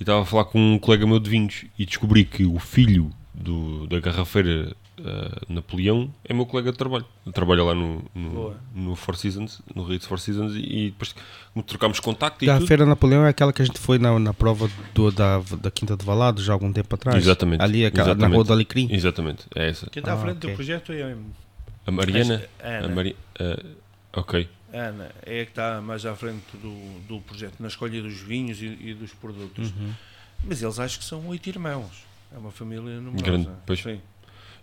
e 0.00 0.02
estava 0.02 0.22
a 0.22 0.24
falar 0.24 0.46
com 0.46 0.58
um 0.58 0.78
colega 0.78 1.06
meu 1.06 1.18
de 1.18 1.28
vinhos 1.28 1.64
e 1.78 1.84
descobri 1.84 2.24
que 2.24 2.46
o 2.46 2.58
filho 2.58 3.12
do, 3.34 3.86
da 3.86 4.00
garrafeira 4.00 4.74
uh, 4.98 5.52
Napoleão 5.52 6.12
é 6.24 6.34
meu 6.34 6.46
colega 6.46 6.72
de 6.72 6.78
trabalho. 6.78 7.04
Trabalha 7.32 7.64
lá 7.64 7.74
no, 7.74 8.04
no, 8.14 8.56
no, 8.74 8.96
Four 8.96 9.16
Seasons, 9.16 9.60
no 9.74 9.84
Ritz 9.84 10.06
Four 10.06 10.18
Seasons, 10.18 10.54
e 10.56 10.90
depois 10.90 11.14
trocámos 11.66 12.00
contacto. 12.00 12.48
a 12.50 12.60
Feira 12.60 12.84
Napoleão 12.84 13.24
é 13.24 13.30
aquela 13.30 13.52
que 13.52 13.62
a 13.62 13.64
gente 13.64 13.78
foi 13.78 13.98
na, 13.98 14.18
na 14.18 14.34
prova 14.34 14.70
do, 14.94 15.10
da, 15.10 15.38
da 15.60 15.70
Quinta 15.70 15.96
do 15.96 16.04
Valado 16.04 16.42
já 16.42 16.52
há 16.52 16.54
algum 16.54 16.72
tempo 16.72 16.94
atrás. 16.94 17.16
Exatamente. 17.16 17.62
Ali, 17.62 17.84
aquela, 17.86 18.08
Exatamente. 18.08 18.30
na 18.30 18.34
Rua 18.34 18.44
do 18.44 18.52
Alecrim. 18.52 18.88
Exatamente, 18.90 19.46
é 19.54 19.68
essa. 19.68 19.88
Quem 19.90 20.00
está 20.00 20.12
ah, 20.12 20.16
à 20.16 20.18
frente 20.18 20.38
okay. 20.38 20.50
do 20.50 20.56
projeto 20.56 20.92
é 20.92 21.16
a 21.86 21.90
Mariana. 21.90 22.42
A 22.62 22.88
Mari, 22.88 23.16
uh, 23.40 23.76
ok. 24.12 24.48
Ana 24.72 25.10
é 25.26 25.42
a 25.42 25.44
que 25.44 25.50
está 25.50 25.80
mais 25.80 26.06
à 26.06 26.14
frente 26.14 26.56
do, 26.56 27.00
do 27.06 27.20
projeto, 27.20 27.54
na 27.60 27.68
escolha 27.68 28.00
dos 28.00 28.20
vinhos 28.20 28.60
e, 28.62 28.66
e 28.66 28.94
dos 28.94 29.12
produtos. 29.12 29.70
Uhum. 29.70 29.92
Mas 30.44 30.62
eles 30.62 30.78
acho 30.78 30.98
que 30.98 31.04
são 31.04 31.26
oito 31.28 31.46
irmãos. 31.48 32.04
É 32.34 32.38
uma 32.38 32.50
família 32.50 33.00
numerosa. 33.00 33.22
Grande, 33.22 33.50
pois. 33.66 33.80
Sim. 33.80 34.00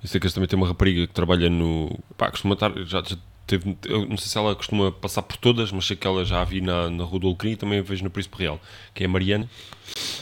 Eu 0.02 0.08
sei 0.08 0.20
que 0.20 0.26
eles 0.26 0.34
também 0.34 0.48
têm 0.48 0.58
uma 0.58 0.68
rapariga 0.68 1.08
que 1.08 1.14
trabalha 1.14 1.50
no. 1.50 2.00
Pá, 2.18 2.32
costuma 2.32 2.54
estar. 2.54 2.72
Já, 2.86 3.04
já 3.04 3.18
teve, 3.50 3.76
eu 3.86 4.06
não 4.06 4.16
sei 4.18 4.28
se 4.28 4.38
ela 4.38 4.56
costuma 4.56 4.92
passar 4.92 5.24
por 5.24 5.36
todas, 5.38 5.72
mas 5.72 5.86
sei 5.86 5.98
que 5.98 6.06
ela 6.06 6.24
já 6.24 6.42
a 6.42 6.46
vi 6.46 6.62
na, 6.62 6.90
na 6.90 7.04
Rua 7.04 7.20
do 7.20 7.28
Alecrim 7.28 7.52
e 7.52 7.56
também 7.56 7.80
a 7.80 7.82
vejo 7.82 8.04
no 8.04 8.10
Príncipe 8.10 8.38
Real, 8.38 8.62
que 8.94 9.04
é 9.04 9.08
a 9.08 9.10
Mariana, 9.10 9.50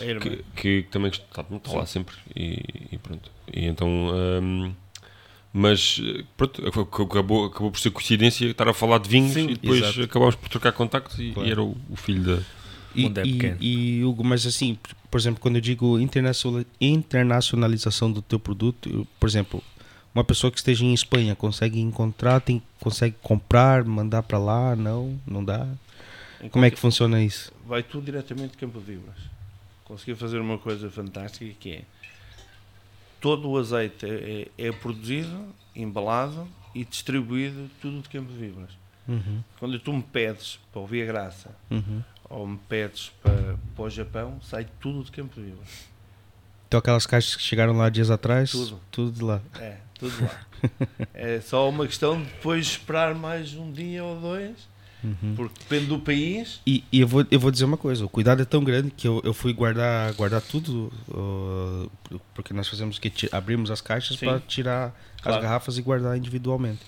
é 0.02 0.16
que, 0.16 0.46
que, 0.56 0.86
também 0.90 1.12
está, 1.12 1.42
está 1.42 1.78
lá 1.78 1.86
sempre. 1.86 2.16
E, 2.36 2.64
e, 2.92 2.98
pronto. 2.98 3.30
E 3.54 3.66
então. 3.66 3.88
Um, 3.90 4.74
mas 5.54 6.00
pronto, 6.36 6.68
acabou, 6.68 7.46
acabou 7.46 7.72
por 7.72 7.80
ser 7.80 7.90
coincidência 7.90 8.46
estar 8.46 8.68
a 8.68 8.74
falar 8.74 9.00
de 9.00 9.10
vinhos 9.10 9.34
Sim, 9.34 9.50
e 9.50 9.56
depois 9.56 9.82
exato. 9.82 10.04
acabámos 10.04 10.36
por 10.36 10.50
trocar 10.50 10.72
contactos 10.72 11.18
e, 11.18 11.32
claro. 11.32 11.50
e 11.50 11.52
era 11.52 11.64
o, 11.64 11.76
o, 11.90 11.96
filho 11.96 12.22
da. 12.22 12.44
E, 12.94 13.06
é 13.06 13.58
e, 13.60 14.00
e, 14.00 14.06
Hugo, 14.06 14.24
mas 14.24 14.46
assim, 14.46 14.78
por 15.18 15.22
exemplo, 15.22 15.42
quando 15.42 15.56
eu 15.56 15.62
digo 15.62 15.98
internacionalização 16.80 18.12
do 18.12 18.22
teu 18.22 18.40
produto, 18.40 18.88
eu, 18.88 19.08
por 19.20 19.28
exemplo, 19.28 19.64
uma 20.14 20.24
pessoa 20.24 20.52
que 20.52 20.60
esteja 20.60 20.86
em 20.86 20.94
Espanha 20.94 21.36
consegue 21.36 21.80
encontrar, 21.80 22.40
tem, 22.40 22.62
consegue 22.80 23.16
comprar, 23.24 23.84
mandar 23.84 24.22
para 24.22 24.38
lá? 24.38 24.76
Não, 24.76 25.20
não 25.26 25.44
dá. 25.44 25.68
Enquanto 26.36 26.52
Como 26.52 26.66
é 26.66 26.70
que 26.70 26.78
funciona 26.78 27.20
isso? 27.20 27.52
Vai 27.66 27.82
tudo 27.82 28.06
diretamente 28.06 28.52
de 28.52 28.58
Campo 28.58 28.78
de 28.78 28.86
Vibras. 28.86 29.18
Consegui 29.86 30.14
fazer 30.14 30.38
uma 30.38 30.60
coisa 30.60 30.88
fantástica 30.92 31.52
que 31.60 31.72
é 31.72 31.82
todo 33.20 33.50
o 33.50 33.58
azeite 33.58 34.06
é, 34.06 34.48
é, 34.56 34.68
é 34.68 34.72
produzido, 34.72 35.48
embalado 35.76 36.48
e 36.76 36.86
distribuído 36.86 37.72
tudo 37.82 38.04
de 38.04 38.10
Campo 38.10 38.32
de 38.32 38.38
Vibras. 38.38 38.70
Uhum. 39.08 39.42
Quando 39.58 39.80
tu 39.80 39.92
me 39.92 40.04
pedes 40.04 40.60
para 40.72 40.80
o 40.80 40.86
Via 40.86 41.08
Graça 41.08 41.56
uhum. 41.72 42.04
Ou 42.30 42.48
me 42.48 42.58
pedes 42.70 43.12
para, 43.22 43.58
para 43.76 43.86
o 43.86 43.90
Japão, 43.90 44.40
sai 44.42 44.68
tudo 44.80 45.04
de 45.04 45.12
Campo 45.12 45.40
Vibras. 45.40 45.88
Então 46.68 46.80
aquelas 46.80 47.06
caixas 47.06 47.36
que 47.36 47.42
chegaram 47.42 47.78
lá 47.78 47.90
dias 47.90 48.12
atrás, 48.12 48.52
tudo, 48.52 48.80
tudo 48.92 49.12
de 49.12 49.24
lá. 49.24 49.42
É, 49.60 49.78
tudo 49.98 50.14
lá. 50.24 50.40
é 51.14 51.40
só 51.40 51.70
uma 51.70 51.86
questão 51.86 52.22
de 52.22 52.26
depois 52.26 52.66
esperar 52.66 53.16
mais 53.16 53.54
um 53.54 53.72
dia 53.72 54.04
ou 54.04 54.20
dois 54.20 54.68
Uhum. 55.04 55.36
Porque 55.36 55.60
depende 55.60 55.86
do 55.86 56.00
país. 56.00 56.60
E, 56.66 56.84
e, 56.92 57.02
eu, 57.02 57.08
vou, 57.08 57.26
eu 57.30 57.40
vou 57.40 57.52
dizer 57.52 57.66
uma 57.66 57.78
coisa: 57.78 58.06
o 58.06 58.10
cuidado 58.10 58.42
é 58.42 58.46
tão 58.46 58.64
grande 58.64 58.92
que 58.92 59.08
eu, 59.08 59.22
eu 59.24 59.34
fui 59.34 59.54
guardar, 59.54 60.14
guardar 60.14 60.42
tudo, 60.42 60.92
uh, 61.10 62.20
porque 62.34 62.54
nós 62.54 62.68
fazemos 62.68 62.98
que 62.98 63.12
abrimos 63.32 63.70
as 63.70 63.80
caixas 63.80 64.18
para 64.18 64.40
tirar 64.40 64.94
claro. 65.22 65.38
as 65.38 65.44
garrafas 65.44 65.78
e 65.78 65.82
guardar 65.82 66.18
individualmente. 66.18 66.82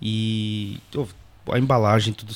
E 0.00 0.78
oh, 0.94 1.06
a 1.52 1.58
embalagem, 1.58 2.14
tudo 2.14 2.34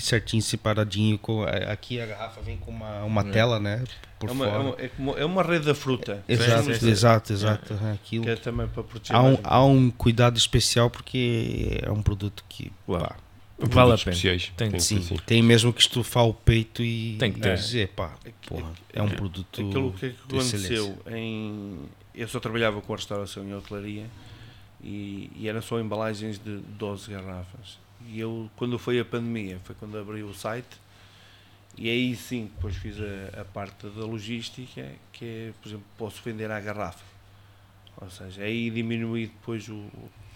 certinho, 0.00 0.42
separadinho. 0.42 1.18
Com, 1.18 1.42
aqui 1.42 2.00
a 2.00 2.06
garrafa 2.06 2.40
vem 2.40 2.56
com 2.56 2.70
uma, 2.70 3.04
uma 3.04 3.22
é. 3.22 3.30
tela, 3.30 3.58
né? 3.58 3.84
Por 4.18 4.28
é, 4.28 4.32
uma, 4.32 4.44
fora. 4.44 4.82
É, 4.84 4.90
uma, 4.98 5.12
é 5.12 5.24
uma 5.24 5.42
rede 5.42 5.66
da 5.66 5.74
fruta. 5.74 6.22
Exato, 6.28 6.70
exato, 6.70 7.32
exato. 7.32 7.74
É. 7.84 7.92
Aquilo. 7.92 8.24
Que 8.24 8.30
é 8.30 8.36
também 8.36 8.66
para 8.68 8.82
proteger. 8.82 9.16
Há 9.16 9.22
um, 9.22 9.38
há 9.42 9.64
um 9.64 9.90
cuidado 9.90 10.36
especial 10.36 10.90
porque 10.90 11.80
é 11.82 11.90
um 11.90 12.02
produto 12.02 12.44
que. 12.48 12.72
Pá, 12.86 13.16
Vale 13.58 13.92
a 13.92 13.98
pena. 13.98 14.12
Especiais. 14.12 14.52
Tem, 14.56 14.70
tem, 14.70 14.80
sim, 14.80 15.00
tem 15.26 15.42
mesmo 15.42 15.72
que 15.72 15.80
estufar 15.80 16.24
o 16.24 16.32
peito 16.32 16.82
e, 16.82 17.16
tem 17.18 17.32
que 17.32 17.40
ter. 17.40 17.56
dizer, 17.56 17.88
pá, 17.88 18.14
porra, 18.46 18.72
é 18.92 19.02
um 19.02 19.08
produto 19.08 19.60
Aquilo 19.60 19.92
que, 19.92 20.06
é 20.06 20.10
que 20.10 20.16
aconteceu 20.28 20.96
em... 21.08 21.80
Eu 22.14 22.28
só 22.28 22.38
trabalhava 22.38 22.80
com 22.80 22.92
a 22.92 22.96
restauração 22.96 23.48
e 23.48 23.52
hotelaria 23.52 24.06
e, 24.82 25.30
e 25.34 25.48
eram 25.48 25.60
só 25.60 25.80
embalagens 25.80 26.38
de 26.38 26.58
12 26.58 27.10
garrafas. 27.10 27.78
E 28.10 28.20
eu, 28.20 28.50
quando 28.56 28.78
foi 28.78 28.98
a 28.98 29.04
pandemia, 29.04 29.60
foi 29.64 29.74
quando 29.74 29.98
abri 29.98 30.22
o 30.22 30.32
site, 30.32 30.80
e 31.76 31.90
aí 31.90 32.16
sim, 32.16 32.50
depois 32.54 32.74
fiz 32.74 32.96
a, 32.98 33.42
a 33.42 33.44
parte 33.44 33.86
da 33.86 34.04
logística, 34.06 34.90
que 35.12 35.24
é, 35.24 35.52
por 35.60 35.68
exemplo, 35.68 35.84
posso 35.98 36.22
vender 36.22 36.50
à 36.50 36.58
garrafa. 36.58 37.04
Ou 38.00 38.10
seja, 38.10 38.42
aí 38.42 38.70
diminui 38.70 39.26
depois 39.26 39.68
o, 39.68 39.84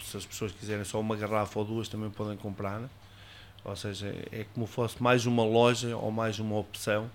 se 0.01 0.17
as 0.17 0.27
pessoas 0.27 0.53
quiserem 0.53 0.85
só 0.85 1.01
uma 1.01 1.17
garrafa 1.17 1.59
ou 1.59 1.65
duas 1.65 1.89
também 1.89 2.11
podem 2.11 2.37
comprar. 2.37 2.83
Ou 3.65 3.77
seja, 3.77 4.15
é 4.31 4.45
como 4.53 4.67
fosse 4.67 5.03
mais 5.03 5.25
uma 5.25 5.45
loja 5.45 5.97
ou 5.97 6.11
mais 6.11 6.39
uma 6.39 6.59
opção 6.59 7.11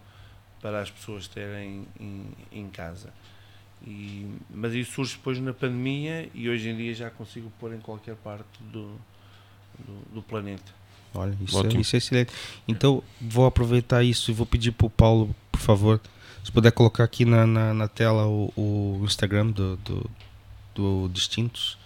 para 0.60 0.82
as 0.82 0.90
pessoas 0.90 1.28
terem 1.28 1.86
em, 2.00 2.32
em 2.52 2.70
casa. 2.70 3.14
E, 3.86 4.28
mas 4.50 4.74
isso 4.74 4.94
surge 4.94 5.18
depois 5.18 5.40
na 5.40 5.54
pandemia 5.54 6.30
e 6.34 6.50
hoje 6.50 6.70
em 6.70 6.76
dia 6.76 6.94
já 6.96 7.12
consigo 7.12 7.52
pôr 7.60 7.74
em 7.74 7.80
qualquer 7.80 8.16
parte 8.16 8.64
do, 8.64 9.00
do, 9.80 10.16
do 10.16 10.22
planeta. 10.22 10.78
Olha, 11.14 11.36
isso 11.42 11.66
é, 11.66 11.68
isso 11.80 11.96
é, 11.96 11.98
excelente. 11.98 12.32
Então 12.68 13.04
vou 13.20 13.46
aproveitar 13.46 14.04
isso 14.04 14.30
e 14.30 14.34
vou 14.34 14.46
pedir 14.46 14.72
para 14.72 14.88
o 14.88 14.90
Paulo, 14.90 15.36
por 15.52 15.60
favor, 15.60 16.02
se 16.44 16.52
puder 16.52 16.72
colocar 16.72 17.04
aqui 17.04 17.26
na, 17.26 17.46
na, 17.46 17.74
na 17.74 17.88
tela 17.88 18.26
o, 18.26 18.54
o, 18.56 19.02
Instagram 19.04 19.48
do, 19.48 19.76
do, 19.78 20.10
do 20.74 21.10
Distintos, 21.10 21.78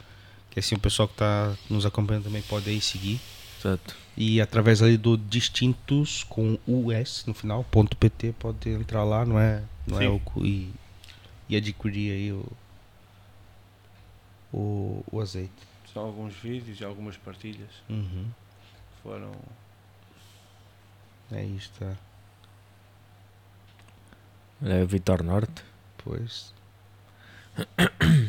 que 0.52 0.60
assim 0.60 0.76
o 0.76 0.80
pessoal 0.80 1.08
que 1.08 1.16
está 1.16 1.56
nos 1.68 1.86
acompanhando 1.86 2.26
também 2.26 2.44
pode 2.44 2.70
aí 2.70 2.80
seguir. 2.80 3.20
Exato. 3.60 3.96
E 4.16 4.42
através 4.42 4.84
ali 4.84 4.98
do 4.98 5.18
Distintos 5.18 6.24
com 6.26 6.60
US 6.68 7.24
no 7.26 7.34
final, 7.34 7.64
ponto 7.72 7.98
.pt, 7.98 8.36
pode 8.38 8.70
entrar 8.70 9.04
lá, 9.04 9.26
não 9.26 9.39
é? 9.39 9.64
Não 9.88 10.00
é 10.00 10.08
o, 10.08 10.22
e, 10.38 10.70
e 11.50 11.56
adquirir 11.56 12.12
aí 12.12 12.32
o, 12.32 12.46
o, 14.54 15.06
o 15.12 15.22
azeite. 15.22 15.71
São 15.94 16.06
alguns 16.06 16.34
vídeos 16.36 16.80
e 16.80 16.86
algumas 16.86 17.18
partilhas. 17.18 17.72
Uhum. 17.89 18.32
Foram. 19.04 19.32
É 21.32 21.44
isto. 21.44 21.80
Tá. 21.80 21.98
É 24.64 24.86
Vitor 24.86 25.24
Norte. 25.24 25.64
Pois. 25.98 26.54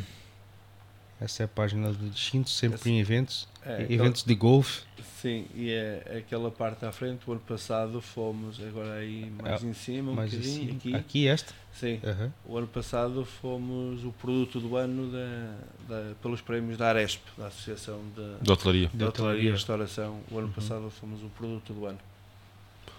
Essa 1.22 1.44
é 1.44 1.46
a 1.46 1.48
página 1.48 1.92
do 1.92 2.10
Distinto, 2.10 2.50
sempre 2.50 2.80
Esse, 2.80 2.90
em 2.90 2.98
eventos. 2.98 3.48
É, 3.64 3.82
eventos 3.82 4.22
aquela, 4.22 4.26
de 4.26 4.34
golfe. 4.34 4.82
Sim, 5.20 5.46
e 5.54 5.70
é 5.70 6.16
aquela 6.18 6.50
parte 6.50 6.84
à 6.84 6.90
frente. 6.90 7.20
O 7.28 7.32
ano 7.32 7.40
passado 7.40 8.00
fomos, 8.00 8.60
agora 8.60 8.94
aí 8.94 9.32
mais 9.40 9.62
é, 9.62 9.66
em 9.66 9.72
cima, 9.72 10.10
um 10.10 10.14
mais 10.14 10.32
bocadinho. 10.32 10.54
Cima. 10.54 10.76
Aqui, 10.76 10.94
aqui 10.94 11.26
este? 11.26 11.52
Sim. 11.72 12.00
Uhum. 12.02 12.30
O 12.44 12.58
ano 12.58 12.66
passado 12.66 13.24
fomos 13.24 14.04
o 14.04 14.10
produto 14.10 14.58
do 14.58 14.76
ano 14.76 15.12
da, 15.12 15.54
da, 15.88 16.14
pelos 16.16 16.40
prémios 16.40 16.76
da 16.76 16.88
Aresp, 16.88 17.22
da 17.38 17.46
Associação 17.46 18.00
de, 18.16 18.44
de 18.44 18.50
Hotelaria. 18.50 18.90
De 18.92 19.04
Hotelaria 19.04 19.48
e 19.48 19.52
Restauração. 19.52 20.20
O 20.28 20.38
ano 20.38 20.48
uhum. 20.48 20.52
passado 20.52 20.90
fomos 20.90 21.22
o 21.22 21.28
produto 21.28 21.72
do 21.72 21.86
ano. 21.86 21.98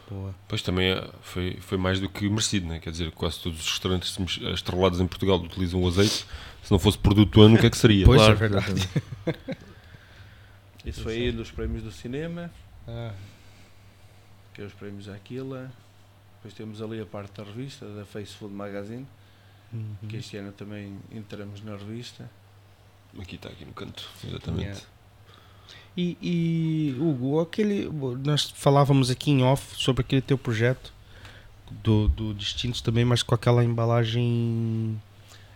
Boa. 0.09 0.33
Pois 0.47 0.61
também 0.61 0.91
é, 0.91 1.09
foi, 1.21 1.57
foi 1.59 1.77
mais 1.77 1.99
do 1.99 2.07
que 2.07 2.29
merecido, 2.29 2.67
né? 2.67 2.79
quer 2.79 2.91
dizer, 2.91 3.11
quase 3.11 3.39
todos 3.39 3.59
os 3.59 3.69
restaurantes 3.69 4.17
estrelados 4.53 4.99
em 4.99 5.07
Portugal 5.07 5.37
utilizam 5.41 5.81
o 5.81 5.87
azeite. 5.87 6.25
Se 6.63 6.71
não 6.71 6.79
fosse 6.79 6.97
produto 6.97 7.31
do 7.31 7.41
ano, 7.41 7.55
o 7.55 7.59
que 7.59 7.65
é 7.65 7.69
que 7.69 7.77
seria? 7.77 8.05
Pois, 8.05 8.19
claro. 8.19 8.33
é 8.33 8.35
verdade. 8.35 8.89
Isso 10.85 11.03
foi 11.03 11.13
aí 11.13 11.31
dos 11.31 11.51
prémios 11.51 11.83
do 11.83 11.91
cinema, 11.91 12.49
ah. 12.87 13.13
que 14.53 14.61
é 14.61 14.65
os 14.65 14.73
prémios 14.73 15.09
Aquila. 15.09 15.71
Depois 16.37 16.53
temos 16.53 16.81
ali 16.81 16.99
a 17.01 17.05
parte 17.05 17.33
da 17.37 17.43
revista, 17.43 17.85
da 17.85 18.05
Face 18.05 18.33
Food 18.33 18.53
Magazine, 18.53 19.05
uhum. 19.71 19.95
que 20.09 20.17
este 20.17 20.35
ano 20.37 20.51
também 20.51 20.97
entramos 21.11 21.61
na 21.61 21.75
revista. 21.75 22.29
Aqui 23.19 23.35
está, 23.35 23.49
aqui 23.49 23.63
no 23.63 23.73
canto, 23.73 24.09
exatamente. 24.25 24.63
Yeah. 24.63 24.81
E, 25.95 26.17
e, 26.21 26.95
Hugo, 26.99 27.39
aquele, 27.39 27.89
nós 28.23 28.49
falávamos 28.49 29.09
aqui 29.09 29.31
em 29.31 29.43
off 29.43 29.75
sobre 29.77 30.01
aquele 30.01 30.21
teu 30.21 30.37
projeto 30.37 30.91
do, 31.71 32.07
do 32.07 32.33
Distintos 32.33 32.81
também, 32.81 33.05
mas 33.05 33.21
com 33.21 33.35
aquela 33.35 33.63
embalagem 33.63 34.99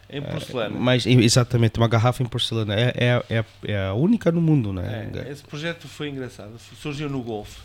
em 0.09 0.21
porcelana. 0.21 0.75
É, 0.75 0.79
mas, 0.79 1.05
exatamente, 1.05 1.77
uma 1.77 1.87
garrafa 1.87 2.23
em 2.23 2.25
porcelana. 2.25 2.73
É, 2.75 2.93
é, 2.95 3.23
é, 3.29 3.45
é 3.63 3.87
a 3.87 3.93
única 3.93 4.31
no 4.31 4.41
mundo, 4.41 4.71
né? 4.71 5.11
É, 5.13 5.31
esse 5.31 5.43
projeto 5.43 5.87
foi 5.87 6.09
engraçado. 6.09 6.57
Surgiu 6.59 7.09
no 7.09 7.21
Golfe, 7.21 7.59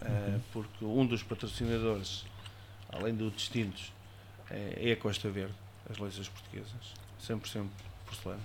eh, 0.00 0.08
uhum. 0.08 0.40
porque 0.52 0.84
um 0.84 1.06
dos 1.06 1.22
patrocinadores, 1.22 2.24
além 2.88 3.14
do 3.14 3.30
Distintos, 3.30 3.92
é 4.50 4.92
a 4.92 4.96
Costa 4.96 5.30
Verde, 5.30 5.54
as 5.90 5.98
leis 5.98 6.28
portuguesas. 6.28 7.02
100% 7.26 7.66
porcelana. 8.04 8.42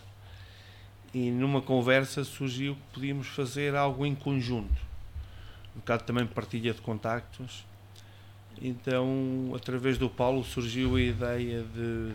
E 1.13 1.31
numa 1.31 1.61
conversa 1.61 2.23
surgiu 2.23 2.75
que 2.75 2.81
podíamos 2.93 3.27
fazer 3.27 3.75
algo 3.75 4.05
em 4.05 4.13
conjunto. 4.13 4.87
Um 5.75 5.79
bocado 5.79 6.03
também 6.03 6.25
partilha 6.25 6.73
de 6.73 6.81
contactos. 6.81 7.65
Então, 8.61 9.51
através 9.55 9.97
do 9.97 10.09
Paulo, 10.09 10.43
surgiu 10.43 10.95
a 10.95 11.01
ideia 11.01 11.63
de 11.63 12.13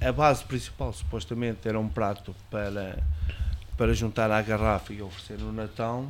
a 0.00 0.12
base 0.12 0.44
principal 0.44 0.92
supostamente 0.92 1.68
era 1.68 1.78
um 1.78 1.88
prato 1.88 2.34
para, 2.50 3.02
para 3.76 3.94
juntar 3.94 4.30
à 4.30 4.40
garrafa 4.42 4.92
e 4.92 5.02
oferecer 5.02 5.38
no 5.38 5.52
Natal. 5.52 6.08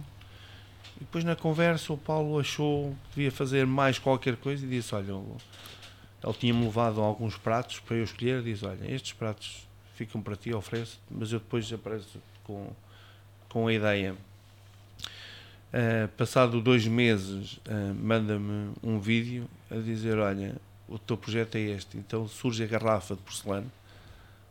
E 0.96 1.00
depois 1.00 1.24
na 1.24 1.34
conversa 1.34 1.92
o 1.92 1.96
Paulo 1.96 2.38
achou 2.38 2.90
que 3.10 3.16
devia 3.16 3.32
fazer 3.32 3.66
mais 3.66 3.98
qualquer 3.98 4.36
coisa 4.36 4.64
e 4.64 4.68
disse, 4.68 4.94
olha, 4.94 5.12
ele 6.22 6.32
tinha-me 6.34 6.64
levado 6.64 7.00
alguns 7.00 7.36
pratos 7.36 7.80
para 7.80 7.96
eu 7.96 8.04
escolher, 8.04 8.42
disse, 8.42 8.64
olha, 8.64 8.92
estes 8.92 9.12
pratos 9.12 9.66
ficam 9.94 10.20
para 10.20 10.36
ti, 10.36 10.52
ofereço, 10.52 11.00
mas 11.10 11.32
eu 11.32 11.38
depois 11.38 11.72
apareço 11.72 12.18
com, 12.42 12.70
com 13.48 13.66
a 13.66 13.72
ideia. 13.72 14.16
Uh, 15.72 16.06
passado 16.16 16.60
dois 16.60 16.86
meses, 16.86 17.54
uh, 17.66 17.94
manda-me 18.00 18.72
um 18.82 19.00
vídeo 19.00 19.48
a 19.70 19.74
dizer, 19.74 20.18
olha, 20.18 20.54
o 20.88 20.98
teu 20.98 21.16
projeto 21.16 21.56
é 21.56 21.60
este. 21.60 21.96
Então 21.96 22.26
surge 22.28 22.62
a 22.62 22.66
garrafa 22.66 23.14
de 23.14 23.22
porcelana, 23.22 23.66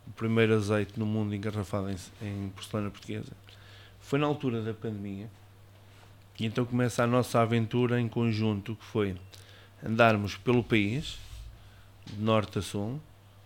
o 0.06 0.10
primeiro 0.12 0.54
azeite 0.54 0.98
no 0.98 1.06
mundo 1.06 1.34
engarrafado 1.34 1.90
em, 1.90 1.96
em 2.22 2.48
porcelana 2.50 2.90
portuguesa. 2.90 3.32
Foi 4.00 4.18
na 4.18 4.26
altura 4.26 4.62
da 4.62 4.74
pandemia. 4.74 5.28
E 6.38 6.44
então 6.44 6.64
começa 6.64 7.02
a 7.04 7.06
nossa 7.06 7.40
aventura 7.40 8.00
em 8.00 8.08
conjunto, 8.08 8.74
que 8.74 8.84
foi 8.84 9.16
andarmos 9.84 10.36
pelo 10.36 10.64
país, 10.64 11.18
de 12.06 12.20
norte 12.20 12.58
a 12.58 12.62
sul, 12.62 13.00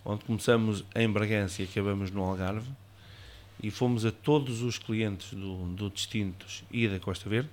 onde 0.05 0.25
começamos 0.25 0.85
em 0.95 1.09
Bragança 1.11 1.63
e 1.63 1.67
acabamos 1.67 2.11
no 2.11 2.23
Algarve, 2.23 2.71
e 3.63 3.71
fomos 3.71 4.07
a 4.07 4.11
todos 4.11 4.63
os 4.63 4.79
clientes 4.79 5.35
do, 5.35 5.67
do 5.75 5.91
Distintos 5.91 6.65
e 6.71 6.89
da 6.89 6.99
Costa 6.99 7.29
Verde, 7.29 7.51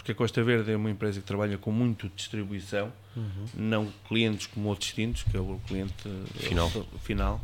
porque 0.00 0.12
a 0.12 0.14
Costa 0.14 0.42
Verde 0.42 0.72
é 0.72 0.76
uma 0.76 0.90
empresa 0.90 1.20
que 1.20 1.26
trabalha 1.26 1.58
com 1.58 1.70
muito 1.70 2.08
distribuição, 2.16 2.90
uhum. 3.14 3.46
não 3.54 3.92
clientes 4.08 4.46
como 4.46 4.70
outros 4.70 4.86
distintos, 4.86 5.24
que 5.24 5.36
é 5.36 5.40
o 5.40 5.60
cliente 5.66 6.08
final, 6.36 6.70
final 7.02 7.40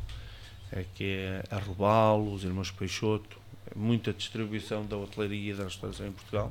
é, 0.72 0.82
que 0.94 1.04
é 1.04 1.44
a 1.50 1.58
Robalo, 1.58 2.32
os 2.32 2.44
Irmãos 2.44 2.70
Peixoto, 2.70 3.38
é 3.70 3.78
muita 3.78 4.10
distribuição 4.10 4.86
da 4.86 4.96
hotelaria 4.96 5.52
e 5.52 5.54
da 5.54 5.64
restauração 5.64 6.06
em 6.06 6.12
Portugal. 6.12 6.50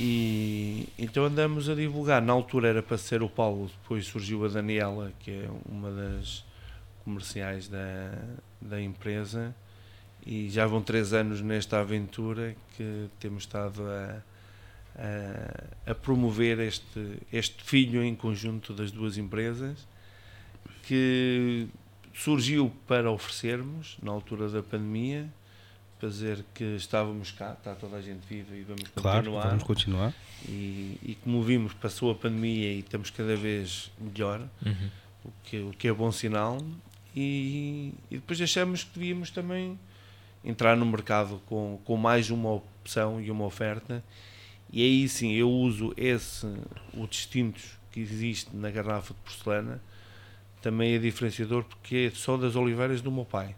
E 0.00 0.88
então 0.98 1.24
andamos 1.24 1.68
a 1.68 1.76
divulgar. 1.76 2.20
Na 2.20 2.32
altura 2.32 2.66
era 2.66 2.82
para 2.82 2.98
ser 2.98 3.22
o 3.22 3.28
Paulo, 3.28 3.70
depois 3.82 4.06
surgiu 4.06 4.44
a 4.44 4.48
Daniela, 4.48 5.12
que 5.20 5.30
é 5.30 5.48
uma 5.70 5.92
das 5.92 6.44
comerciais 7.04 7.68
da, 7.68 8.12
da 8.60 8.82
empresa, 8.82 9.54
e 10.26 10.50
já 10.50 10.66
vão 10.66 10.82
três 10.82 11.12
anos 11.12 11.40
nesta 11.42 11.78
aventura 11.78 12.56
que 12.76 13.08
temos 13.20 13.44
estado 13.44 13.82
a, 13.88 14.20
a, 14.98 15.90
a, 15.92 15.94
promover 15.94 16.58
este, 16.58 17.18
este 17.32 17.62
filho 17.62 18.02
em 18.02 18.14
conjunto 18.14 18.74
das 18.74 18.90
duas 18.90 19.16
empresas 19.16 19.86
que 20.82 21.68
surgiu 22.12 22.72
para 22.86 23.10
oferecermos 23.10 23.96
na 24.02 24.10
altura 24.10 24.48
da 24.48 24.62
pandemia 24.62 25.28
para 25.98 26.08
dizer 26.08 26.44
que 26.54 26.64
estávamos 26.76 27.32
cá, 27.32 27.52
está 27.52 27.74
toda 27.74 27.96
a 27.96 28.00
gente 28.00 28.20
viva 28.28 28.54
e 28.54 28.62
vamos 28.62 28.84
claro, 28.94 29.18
continuar. 29.18 29.48
Vamos 29.48 29.64
continuar. 29.64 30.14
E, 30.48 30.98
e, 31.02 31.18
como 31.22 31.42
vimos, 31.42 31.74
passou 31.74 32.10
a 32.10 32.14
pandemia 32.14 32.72
e 32.72 32.78
estamos 32.80 33.10
cada 33.10 33.34
vez 33.36 33.90
melhor, 33.98 34.40
uhum. 34.64 34.90
o, 35.24 35.32
que, 35.42 35.58
o 35.58 35.70
que 35.70 35.88
é 35.88 35.92
bom 35.92 36.12
sinal. 36.12 36.58
E, 37.16 37.92
e, 38.10 38.16
depois 38.16 38.40
achamos 38.40 38.84
que 38.84 38.98
devíamos 38.98 39.30
também 39.30 39.78
entrar 40.44 40.76
no 40.76 40.86
mercado 40.86 41.42
com, 41.46 41.80
com 41.84 41.96
mais 41.96 42.30
uma 42.30 42.52
opção 42.52 43.20
e 43.20 43.28
uma 43.28 43.44
oferta 43.44 44.02
e 44.70 44.82
aí 44.82 45.08
sim 45.08 45.32
eu 45.32 45.50
uso 45.50 45.92
esse, 45.96 46.46
o 46.94 47.06
distinto 47.06 47.60
que 47.90 48.00
existe 48.00 48.54
na 48.54 48.70
garrafa 48.70 49.14
de 49.14 49.20
porcelana, 49.20 49.80
também 50.60 50.94
é 50.94 50.98
diferenciador 50.98 51.64
porque 51.64 52.10
é 52.12 52.16
só 52.16 52.36
das 52.36 52.56
oliveiras 52.56 53.00
do 53.00 53.10
meu 53.10 53.24
pai. 53.24 53.54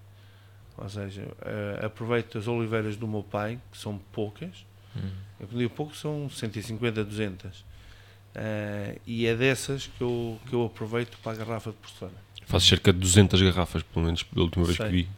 Ou 0.76 0.88
seja, 0.88 1.22
uh, 1.22 1.84
aproveito 1.84 2.38
as 2.38 2.46
oliveiras 2.48 2.96
do 2.96 3.06
meu 3.06 3.22
pai, 3.22 3.58
que 3.70 3.76
são 3.76 3.98
poucas, 4.12 4.64
hum. 4.96 5.10
eu 5.40 5.46
digo 5.46 5.70
pouco, 5.70 5.94
são 5.94 6.30
150, 6.30 7.04
200. 7.04 7.60
Uh, 7.60 9.00
e 9.06 9.26
é 9.26 9.34
dessas 9.34 9.88
que 9.88 10.00
eu, 10.00 10.38
que 10.46 10.54
eu 10.54 10.64
aproveito 10.64 11.18
para 11.22 11.32
a 11.32 11.34
garrafa 11.34 11.70
de 11.70 11.76
porcelana. 11.76 12.16
Faço 12.46 12.66
cerca 12.66 12.92
de 12.92 12.98
200 12.98 13.42
garrafas, 13.42 13.82
pelo 13.82 14.06
menos, 14.06 14.22
pela 14.22 14.44
última 14.44 14.64
vez 14.64 14.76
Sei. 14.76 14.86
que 14.86 14.92
vi. 14.92 15.08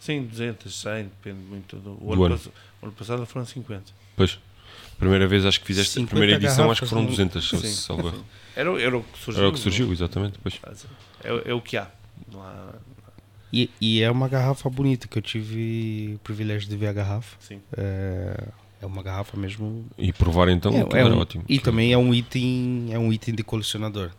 Sim, 0.00 0.24
200, 0.24 0.80
100, 0.80 1.04
depende 1.04 1.40
muito 1.40 1.76
do. 1.76 1.92
O 2.00 2.14
Do 2.14 2.24
ano, 2.24 2.24
ano. 2.26 2.38
pass- 2.38 2.50
o 2.80 2.86
ano 2.86 2.92
passado 2.92 3.26
foram 3.26 3.44
50. 3.44 3.92
Pois. 4.16 4.38
Primeira 4.98 5.26
vez 5.26 5.44
acho 5.44 5.60
que 5.60 5.66
fizeste, 5.66 5.90
a 5.92 5.94
50 6.02 6.10
primeira 6.10 6.36
edição 6.36 6.70
acho 6.70 6.82
que 6.82 6.88
foram 6.88 7.02
no- 7.02 7.08
200, 7.10 7.48
se- 7.48 7.58
Sim, 7.58 7.68
salvo 7.72 8.10
sim. 8.10 8.24
Era, 8.54 8.72
o- 8.72 8.78
era 8.78 8.96
o 8.96 9.02
que 9.02 9.18
surgiu. 9.18 9.40
Era 9.42 9.50
o 9.50 9.52
que 9.52 9.58
surgiu, 9.60 9.92
exatamente. 9.92 10.38
Pois. 10.42 10.58
É, 11.22 11.50
é 11.50 11.54
o 11.54 11.60
que 11.60 11.76
há. 11.76 11.88
Não 12.32 12.42
há. 12.42 12.74
E, 13.52 13.70
e 13.80 14.02
é 14.02 14.10
uma 14.10 14.28
garrafa 14.28 14.68
bonita 14.70 15.06
que 15.06 15.18
eu 15.18 15.22
tive 15.22 16.12
o 16.16 16.18
privilégio 16.20 16.68
de 16.68 16.76
ver 16.76 16.88
a 16.88 16.92
garrafa. 16.92 17.36
Sim. 17.38 17.60
É, 17.76 18.48
é 18.82 18.86
uma 18.86 19.02
garrafa 19.02 19.36
mesmo. 19.36 19.86
E 19.98 20.12
provar 20.12 20.48
então, 20.48 20.72
é, 20.72 20.96
é 20.96 21.00
era 21.00 21.14
um- 21.14 21.18
ótimo. 21.18 21.44
E 21.48 21.58
também 21.58 21.92
é 21.92 21.98
um 21.98 22.12
item, 22.14 22.88
é 22.92 22.98
um 22.98 23.12
item 23.12 23.34
de 23.34 23.42
colecionador. 23.42 24.10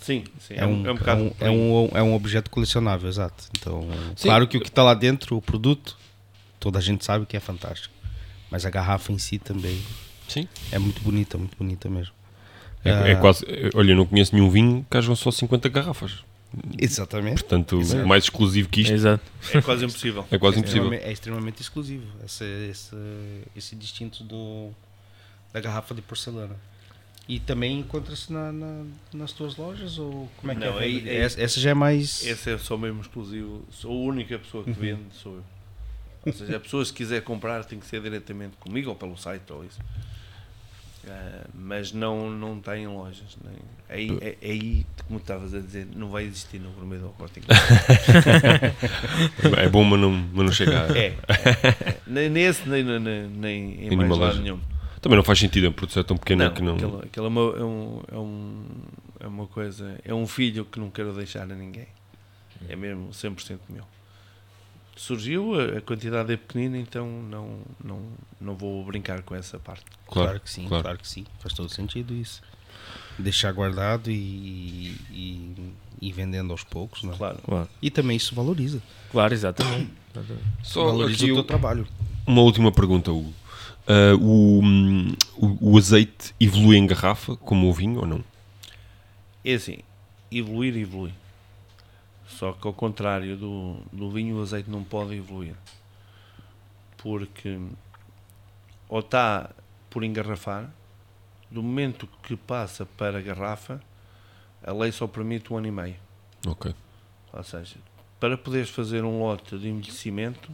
Sim, 0.00 0.22
sim. 0.38 0.54
É 0.56 0.64
um, 0.64 0.86
é 0.86 0.92
um 0.92 0.94
bocado. 0.96 1.32
é 1.40 1.50
um, 1.50 1.50
é 1.50 1.50
um, 1.50 1.88
é 1.98 2.02
um 2.02 2.14
objeto 2.14 2.48
colecionável, 2.50 3.08
exato. 3.08 3.44
Então, 3.58 3.88
Sim. 4.14 4.28
claro 4.28 4.46
que 4.46 4.56
o 4.56 4.60
que 4.60 4.68
está 4.68 4.82
lá 4.84 4.94
dentro, 4.94 5.36
o 5.36 5.42
produto, 5.42 5.96
toda 6.60 6.78
a 6.78 6.82
gente 6.82 7.04
sabe 7.04 7.26
que 7.26 7.36
é 7.36 7.40
fantástico. 7.40 7.92
Mas 8.50 8.64
a 8.64 8.70
garrafa 8.70 9.12
em 9.12 9.18
si 9.18 9.38
também 9.38 9.80
Sim. 10.28 10.48
é 10.70 10.78
muito 10.78 11.00
bonita, 11.02 11.36
muito 11.38 11.56
bonita 11.56 11.88
mesmo. 11.88 12.14
É, 12.84 12.90
Ah, 12.90 13.08
é 13.08 13.14
quase. 13.16 13.44
é- 13.48 13.70
Olha, 13.74 13.92
eu 13.92 13.96
não 13.96 14.06
conheço 14.06 14.34
nenhum 14.34 14.48
vinho 14.50 14.86
que 14.90 14.96
hajam 14.96 15.16
só 15.16 15.30
50 15.30 15.68
garrafas. 15.68 16.22
Exatamente. 16.78 17.42
Portanto, 17.42 17.80
Exato. 17.80 18.06
mais 18.06 18.24
exclusivo 18.24 18.68
que 18.68 18.80
isto 18.80 18.92
Exato. 18.92 19.24
É 19.52 19.60
quase 19.60 19.84
impossível. 19.84 20.24
é 20.30 20.38
quase 20.38 20.56
é, 20.56 20.60
impossível. 20.60 20.84
extremamente, 20.84 21.08
é 21.08 21.12
extremamente 21.12 21.60
exclusivo 21.62 22.06
esse, 22.24 22.44
esse, 22.70 22.96
esse 23.56 23.76
distinto 23.76 24.22
do, 24.24 24.70
da 25.52 25.60
garrafa 25.60 25.94
de 25.94 26.00
porcelana. 26.02 26.56
E 27.28 27.40
também 27.40 27.80
encontra-se 27.80 28.32
na, 28.32 28.52
na- 28.52 28.84
nas 29.12 29.32
tuas 29.32 29.56
lojas? 29.56 29.98
Ou 29.98 30.30
como 30.36 30.52
é 30.52 30.54
que 30.54 30.60
Não, 30.60 30.78
é? 30.78 30.84
aí- 30.84 31.08
aí- 31.08 31.16
essa, 31.16 31.40
essa 31.42 31.58
já 31.60 31.70
é 31.70 31.74
mais. 31.74 32.24
Esse 32.24 32.50
é 32.52 32.56
só 32.58 32.76
mesmo 32.78 33.00
exclusivo. 33.00 33.64
Sou 33.72 33.90
a 33.90 33.94
única 34.08 34.38
pessoa 34.38 34.62
que 34.62 34.70
vende, 34.70 35.02
sou 35.12 35.34
eu. 35.34 35.44
Ou 36.26 36.32
seja, 36.32 36.56
a 36.56 36.60
pessoa 36.60 36.84
se 36.84 36.92
quiser 36.92 37.22
comprar 37.22 37.64
tem 37.64 37.78
que 37.78 37.86
ser 37.86 38.02
diretamente 38.02 38.56
comigo 38.56 38.90
ou 38.90 38.96
pelo 38.96 39.16
site 39.16 39.52
ou 39.52 39.64
isso. 39.64 39.78
Ah, 41.08 41.46
mas 41.54 41.92
não, 41.92 42.30
não 42.30 42.58
está 42.58 42.76
em 42.76 42.88
lojas. 42.88 43.36
Nem. 43.44 43.54
Aí, 43.88 44.18
é, 44.20 44.36
é 44.42 44.50
aí, 44.50 44.84
como 45.06 45.20
estavas 45.20 45.54
a 45.54 45.60
dizer, 45.60 45.86
não 45.94 46.10
vai 46.10 46.24
existir 46.24 46.58
no 46.58 46.70
Gourmet 46.70 46.98
do 46.98 47.10
Corte 47.10 47.38
Inglês. 47.38 47.60
É 49.56 49.68
bom, 49.68 49.84
mas 49.84 50.00
não, 50.00 50.10
mas 50.10 50.46
não 50.46 50.52
chega 50.52 50.86
a... 50.86 50.98
É, 50.98 51.06
é, 51.06 51.90
é. 51.90 51.96
Nem 52.06 52.28
nesse, 52.28 52.68
nem, 52.68 52.82
nem, 52.82 52.98
nem, 52.98 53.86
em 53.86 53.92
Em 53.92 53.96
mais 53.96 54.18
lado 54.18 54.40
nenhum. 54.40 54.60
Também 55.00 55.16
não 55.16 55.22
faz 55.22 55.38
sentido, 55.38 55.68
a 55.68 55.70
produção 55.70 56.00
é 56.00 56.04
tão 56.04 56.16
pequena 56.16 56.46
Não, 56.46 56.54
que 56.54 56.62
não... 56.62 56.98
aquilo 56.98 57.26
é, 57.26 57.28
uma, 57.28 57.40
é, 57.40 57.62
um, 57.62 58.02
é, 58.10 58.16
um, 58.16 58.64
é 59.20 59.26
uma 59.28 59.46
coisa, 59.46 60.00
é 60.04 60.12
um 60.12 60.26
filho 60.26 60.64
que 60.64 60.80
não 60.80 60.90
quero 60.90 61.12
deixar 61.12 61.42
a 61.42 61.54
ninguém. 61.54 61.86
É 62.68 62.74
mesmo 62.74 63.10
100% 63.10 63.58
meu. 63.68 63.84
Surgiu, 64.96 65.52
a, 65.76 65.80
quantidade 65.82 66.32
é 66.32 66.36
pequenina, 66.38 66.78
então 66.78 67.06
não, 67.06 67.58
não, 67.84 68.00
não 68.40 68.54
vou 68.56 68.82
brincar 68.84 69.22
com 69.22 69.34
essa 69.34 69.58
parte. 69.58 69.84
Claro, 70.06 70.40
que 70.40 70.50
sim, 70.50 70.66
claro. 70.66 70.82
claro. 70.84 70.98
que 70.98 71.06
sim. 71.08 71.24
Faz 71.38 71.52
todo 71.54 71.68
sentido 71.68 72.14
isso. 72.14 72.42
Deixar 73.18 73.52
guardado 73.52 74.10
e, 74.10 74.96
e, 75.10 75.54
e 76.00 76.12
vendendo 76.12 76.50
aos 76.50 76.64
poucos, 76.64 77.02
não 77.02 77.12
é? 77.12 77.16
Claro. 77.16 77.38
Claro, 77.44 77.68
E 77.82 77.90
também 77.90 78.16
isso 78.16 78.34
valoriza. 78.34 78.82
claro 79.12 79.32
exatamente. 79.34 79.90
Só 80.62 80.84
valoriza 80.86 81.24
aqui 81.24 81.30
o 81.30 81.34
o- 81.34 81.36
teu 81.38 81.44
trabalho. 81.44 81.86
uma 82.26 82.40
última 82.40 82.72
pergunta, 82.72 83.12
Hugo. 83.12 83.32
Ah, 83.86 84.14
o, 84.18 84.60
hum, 84.64 85.14
o, 85.36 85.72
o 85.72 85.78
azeite 85.78 86.34
evolui 86.40 86.76
em 86.76 86.86
garrafa, 86.86 87.36
como 87.36 87.68
o 87.68 87.72
vinho, 87.72 88.00
ou 88.00 88.06
não? 88.06 88.24
É 89.44 89.54
assim, 89.54 89.78
evoluir, 90.32 90.74
evolui. 90.76 91.12
Só 92.38 92.52
que 92.52 92.66
ao 92.66 92.72
contrário 92.74 93.36
do, 93.36 93.76
do 93.92 94.10
vinho, 94.10 94.38
o 94.38 94.42
azeite 94.42 94.68
não 94.70 94.84
pode 94.84 95.14
evoluir. 95.14 95.54
Porque 96.98 97.58
ou 98.88 99.00
está 99.00 99.50
por 99.90 100.04
engarrafar, 100.04 100.70
do 101.50 101.62
momento 101.62 102.08
que 102.22 102.36
passa 102.36 102.84
para 102.84 103.18
a 103.18 103.22
garrafa, 103.22 103.80
a 104.62 104.72
lei 104.72 104.92
só 104.92 105.06
permite 105.06 105.52
um 105.52 105.56
ano 105.56 105.66
e 105.68 105.70
meio. 105.70 105.96
Ok. 106.46 106.74
Ou 107.32 107.42
seja, 107.42 107.76
para 108.20 108.36
poderes 108.36 108.70
fazer 108.70 109.04
um 109.04 109.20
lote 109.20 109.58
de 109.58 109.68
envelhecimento, 109.68 110.50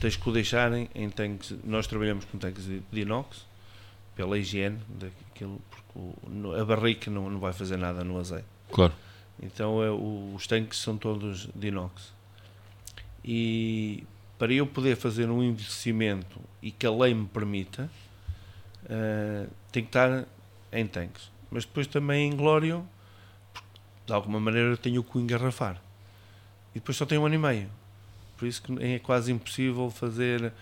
tens 0.00 0.16
que 0.16 0.28
o 0.28 0.32
deixar 0.32 0.72
em, 0.72 0.88
tanques. 1.10 1.54
Nós 1.64 1.86
trabalhamos 1.86 2.24
com 2.26 2.38
tanques 2.38 2.64
de, 2.64 2.82
inox, 3.00 3.46
pela 4.14 4.38
higiene, 4.38 4.78
daquilo, 4.88 5.60
porque 5.70 5.98
o- 5.98 6.52
a 6.60 6.64
barrica 6.64 7.10
não, 7.10 7.30
não 7.30 7.40
vai 7.40 7.52
fazer 7.52 7.76
nada 7.76 8.04
no 8.04 8.18
azeite. 8.18 8.46
Claro. 8.70 8.92
Então 9.42 9.82
é, 9.82 9.90
o- 9.90 10.32
os 10.34 10.46
tanques 10.46 10.78
são 10.78 10.96
todos 10.96 11.48
de 11.54 11.68
inox. 11.68 12.12
E 13.24 14.04
para 14.38 14.52
eu 14.52 14.66
poder 14.66 14.96
fazer 14.96 15.28
um 15.30 15.42
envelhecimento 15.42 16.40
e 16.60 16.70
que 16.70 16.86
a 16.86 16.90
lei 16.90 17.14
me 17.14 17.26
permita, 17.26 17.90
eh, 18.88 19.46
tem 19.70 19.82
que 19.82 19.88
estar 19.88 20.24
em 20.72 20.86
tanques. 20.86 21.30
Mas 21.50 21.64
depois 21.64 21.86
também 21.86 22.28
em 22.30 22.36
glório, 22.36 22.86
de 24.06 24.12
alguma 24.12 24.40
maneira 24.40 24.70
eu 24.70 24.76
tenho 24.76 25.02
que 25.04 25.16
o 25.16 25.20
engarrafar. 25.20 25.80
E 26.74 26.80
depois 26.80 26.96
só 26.96 27.04
tenho 27.06 27.20
um 27.22 27.26
ano 27.26 27.34
e 27.34 27.38
meio. 27.38 27.70
Por 28.36 28.48
isso 28.48 28.62
que 28.62 28.72
é 28.82 28.98
quase 28.98 29.30
impossível 29.30 29.90
fazer. 29.90 30.52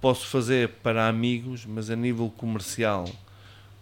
Posso 0.00 0.26
fazer 0.26 0.68
para 0.82 1.06
amigos, 1.06 1.64
mas 1.66 1.90
a 1.90 1.96
nível 1.96 2.30
comercial 2.36 3.04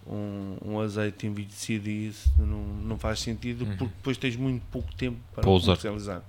um, 0.08 0.56
um 0.64 0.80
azeite 0.80 1.26
envelhecido 1.26 1.88
e 1.88 2.08
isso 2.08 2.32
não, 2.38 2.62
não 2.62 2.98
faz 2.98 3.20
sentido 3.20 3.64
Uhum. 3.64 3.76
porque 3.76 3.94
depois 3.96 4.16
tens 4.16 4.36
muito 4.36 4.62
pouco 4.70 4.92
tempo 4.94 5.18
para, 5.34 5.42
Para 5.42 5.50
usar. 5.50 5.66
comercializar. 5.76 6.22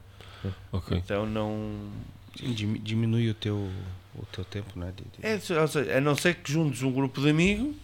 Ok. 0.71 0.97
Então 0.97 1.25
não. 1.25 1.89
Sim, 2.37 2.53
dimi- 2.53 2.79
diminui 2.79 3.29
o 3.29 3.33
teu, 3.33 3.69
o 4.15 4.25
teu 4.31 4.45
tempo, 4.45 4.77
né? 4.79 4.93
de- 4.95 5.03
de- 5.03 5.25
É, 5.25 5.61
ou 5.61 5.67
seja, 5.67 5.97
a 5.97 6.01
não 6.01 6.15
ser 6.15 6.35
que 6.35 6.51
juntes 6.51 6.81
um 6.83 6.91
grupo 6.91 7.19
de 7.21 7.29
amigos 7.29 7.75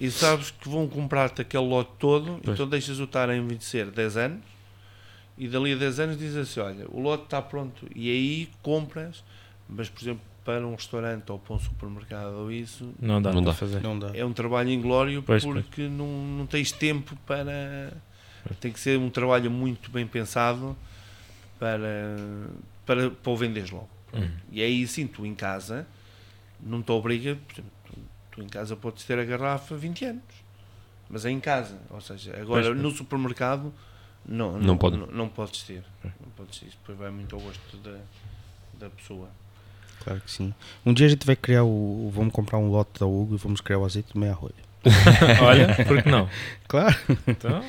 e 0.00 0.10
sabes 0.10 0.50
que 0.50 0.68
vão 0.68 0.88
comprar-te 0.88 1.42
aquele 1.42 1.64
lote 1.66 1.90
todo, 1.98 2.40
Pois. 2.42 2.54
então 2.54 2.68
deixas 2.68 2.98
o 3.00 3.04
estar 3.04 3.28
a 3.28 3.36
envelhecer 3.36 3.90
10 3.90 4.16
anos 4.16 4.40
e 5.36 5.48
dali 5.48 5.72
a 5.72 5.76
10 5.76 6.00
anos 6.00 6.16
dizes 6.18 6.36
assim: 6.36 6.60
olha, 6.60 6.86
o 6.88 7.00
lote 7.00 7.24
está 7.24 7.42
pronto. 7.42 7.86
E 7.94 8.10
aí 8.10 8.48
compras, 8.62 9.22
mas 9.68 9.88
por 9.88 10.02
exemplo, 10.02 10.22
para 10.44 10.66
um 10.66 10.74
restaurante 10.74 11.30
ou 11.32 11.38
para 11.38 11.54
um 11.54 11.58
supermercado 11.58 12.34
ou 12.34 12.52
isso, 12.52 12.92
Não 13.00 13.20
dá 13.22 13.32
Não 13.32 13.42
dá. 13.42 13.52
fazer. 13.54 13.80
Não 13.82 13.98
dá. 13.98 14.10
é 14.14 14.24
um 14.24 14.32
trabalho 14.32 14.70
inglório 14.70 15.22
Pois, 15.22 15.42
pois. 15.44 15.64
porque 15.64 15.88
Não, 15.88 16.06
não 16.06 16.46
tens 16.46 16.70
tempo 16.70 17.16
para. 17.26 17.92
Tem 18.60 18.70
que 18.70 18.78
ser 18.78 18.98
um 18.98 19.08
trabalho 19.08 19.50
muito 19.50 19.90
bem 19.90 20.06
pensado 20.06 20.76
para, 21.58 21.80
para, 22.84 23.10
para 23.10 23.32
o 23.32 23.36
venderes 23.36 23.70
logo. 23.70 23.88
Uhum. 24.12 24.30
E 24.52 24.62
aí 24.62 24.86
sim, 24.86 25.06
tu 25.06 25.24
em 25.24 25.34
casa 25.34 25.86
não 26.60 26.82
te 26.82 26.92
obriga, 26.92 27.36
por 27.46 27.52
exemplo, 27.54 27.70
tu, 27.86 27.98
tu 28.32 28.42
em 28.42 28.46
casa 28.48 28.76
podes 28.76 29.04
ter 29.04 29.18
a 29.18 29.24
garrafa 29.24 29.74
20 29.76 30.04
anos, 30.04 30.22
mas 31.08 31.24
é 31.24 31.30
em 31.30 31.40
casa. 31.40 31.78
Ou 31.90 32.00
seja, 32.02 32.38
agora 32.38 32.74
no 32.74 32.90
supermercado 32.90 33.72
não, 34.26 34.52
Não 34.52 34.60
não, 34.60 34.76
pode. 34.78 34.96
não, 34.98 35.06
não 35.06 35.28
podes 35.28 35.62
ter. 35.62 35.82
Não 36.04 36.30
podes 36.36 36.58
ter. 36.58 36.68
Depois 36.68 36.98
vai 36.98 37.10
muito 37.10 37.34
ao 37.34 37.40
gosto 37.40 37.76
da, 37.78 37.98
da 38.78 38.90
pessoa. 38.90 39.28
Claro 40.02 40.20
que 40.20 40.30
sim. 40.30 40.52
Um 40.84 40.92
dia 40.92 41.06
a 41.06 41.10
gente 41.10 41.26
vai 41.26 41.36
criar 41.36 41.64
o. 41.64 42.10
Vamos 42.14 42.32
comprar 42.32 42.58
um 42.58 42.70
lote 42.70 43.00
da 43.00 43.06
Hugo 43.06 43.34
e 43.34 43.38
vamos 43.38 43.60
criar 43.60 43.78
o 43.78 43.84
azeite 43.84 44.12
de 44.12 44.18
meia 44.18 44.32
rolha. 44.32 44.54
Olha, 45.40 45.74
por 45.86 46.02
que 46.02 46.08
não? 46.08 46.28
Claro. 46.68 46.96
Então, 47.26 47.64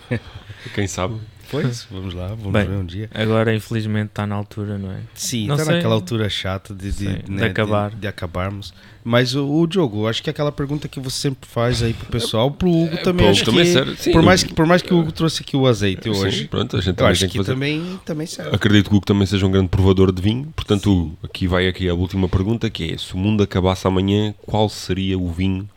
Quem 0.74 0.86
sabe? 0.86 1.18
Pois, 1.50 1.86
vamos 1.90 2.12
lá, 2.12 2.28
vamos 2.28 2.52
Bem. 2.52 2.66
ver 2.66 2.76
um 2.76 2.84
dia. 2.84 3.08
agora, 3.14 3.54
infelizmente, 3.54 4.08
está 4.08 4.26
na 4.26 4.34
altura, 4.34 4.76
não 4.78 4.90
é? 4.90 4.98
Sim, 5.14 5.46
Não 5.46 5.54
está 5.54 5.66
sei. 5.66 5.76
naquela 5.76 5.94
altura 5.94 6.28
chata 6.28 6.74
de, 6.74 6.90
de, 6.90 6.92
Sim, 6.92 7.18
de 7.24 7.30
né, 7.30 7.46
acabar. 7.46 7.90
de, 7.90 8.06
acabarmos. 8.06 8.74
Mas 9.04 9.34
o, 9.36 9.46
o 9.48 9.66
Diogo, 9.66 10.08
acho 10.08 10.20
que 10.22 10.28
é 10.28 10.32
aquela 10.32 10.50
pergunta 10.50 10.88
que 10.88 10.98
você 10.98 11.20
sempre 11.20 11.48
faz 11.48 11.82
aí 11.82 11.94
pro 11.94 12.06
pessoal, 12.06 12.50
pro 12.50 12.68
Hugo 12.68 12.96
também. 12.98 13.26
Pô, 13.26 13.30
acho 13.32 13.44
também 13.44 13.64
que, 13.64 13.72
sério. 13.72 13.96
Sim, 13.96 14.10
por, 14.12 14.22
mais 14.22 14.42
que, 14.42 14.52
por 14.54 14.66
mais 14.66 14.82
que 14.82 14.92
o 14.92 14.98
Hugo 14.98 15.12
trouxe 15.12 15.42
aqui 15.42 15.56
o 15.56 15.66
azeite 15.66 16.02
sim, 16.02 16.10
hoje, 16.10 16.48
pronto, 16.48 16.76
a 16.76 16.80
gente 16.80 16.88
eu 16.88 16.94
também 16.94 17.12
acho 17.12 17.20
tem 17.20 17.28
que 17.28 17.32
que 17.32 17.38
fazer. 17.38 17.52
também, 17.52 18.00
também 18.04 18.26
serve. 18.26 18.56
Acredito 18.56 18.88
que 18.88 18.94
o 18.94 18.96
Hugo 18.96 19.06
também 19.06 19.26
seja 19.26 19.46
um 19.46 19.50
grande 19.50 19.68
provador 19.68 20.10
de 20.10 20.20
vinho. 20.20 20.52
Portanto, 20.56 20.90
Hugo, 20.92 21.16
aqui 21.22 21.46
vai 21.46 21.68
aqui 21.68 21.88
a 21.88 21.94
última 21.94 22.28
pergunta, 22.28 22.68
que 22.68 22.92
é, 22.92 22.98
se 22.98 23.14
o 23.14 23.18
mundo 23.18 23.44
acabasse 23.44 23.86
amanhã, 23.86 24.34
qual 24.42 24.68
seria 24.68 25.16
o 25.16 25.30
vinho 25.30 25.68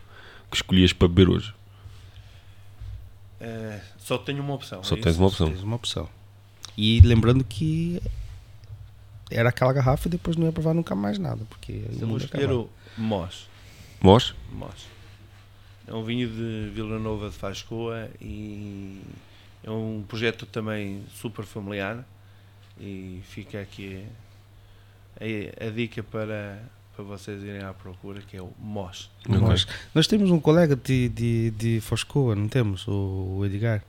que 0.49 0.57
escolhias 0.57 0.91
para 0.91 1.07
beber 1.07 1.29
hoje? 1.29 1.53
Eh, 3.39 3.79
só 4.09 4.17
tenho 4.17 4.41
uma 4.41 4.55
opção. 4.55 4.83
Só 4.83 4.95
é 4.95 5.01
tens 5.01 5.11
isso? 5.11 5.21
uma 5.21 5.27
opção. 5.27 5.47
Tens 5.51 5.61
uma 5.61 5.75
opção. 5.75 6.09
E 6.75 6.99
lembrando 7.01 7.43
que 7.43 8.01
era 9.29 9.49
aquela 9.49 9.71
garrafa 9.71 10.07
e 10.07 10.11
depois 10.11 10.35
não 10.35 10.47
ia 10.47 10.51
provar 10.51 10.73
nunca 10.73 10.95
mais 10.95 11.19
nada, 11.19 11.45
porque 11.47 11.83
o 11.91 12.01
Eu 12.01 12.07
vou 12.07 12.17
escolher 12.17 12.51
o 12.51 12.67
Moss. 12.97 13.47
Mós? 14.01 14.33
Moss. 14.51 14.87
É 15.85 15.93
um 15.93 16.03
vinho 16.03 16.27
de 16.27 16.71
Vila 16.73 16.97
Nova 16.97 17.29
de 17.29 17.35
Fascoa 17.35 18.09
e 18.19 18.99
é 19.63 19.69
um 19.69 20.03
projeto 20.07 20.47
também 20.47 21.03
super 21.13 21.45
familiar 21.45 22.03
e 22.79 23.21
fica 23.25 23.61
aqui 23.61 24.03
a, 25.19 25.67
a 25.67 25.69
dica 25.69 26.01
para, 26.01 26.63
para 26.95 27.03
vocês 27.03 27.43
irem 27.43 27.61
à 27.61 27.73
procura 27.73 28.21
que 28.21 28.35
é 28.35 28.41
o 28.41 28.51
Moss. 28.57 29.11
Ok. 29.27 29.39
Nós, 29.39 29.67
nós 29.93 30.07
temos 30.07 30.31
um 30.31 30.39
colega 30.39 30.75
de, 30.75 31.09
de, 31.09 31.51
de 31.51 31.81
Foscoa, 31.81 32.33
não 32.33 32.47
temos? 32.47 32.87
O, 32.87 33.37
o 33.37 33.45
Edgar. 33.45 33.83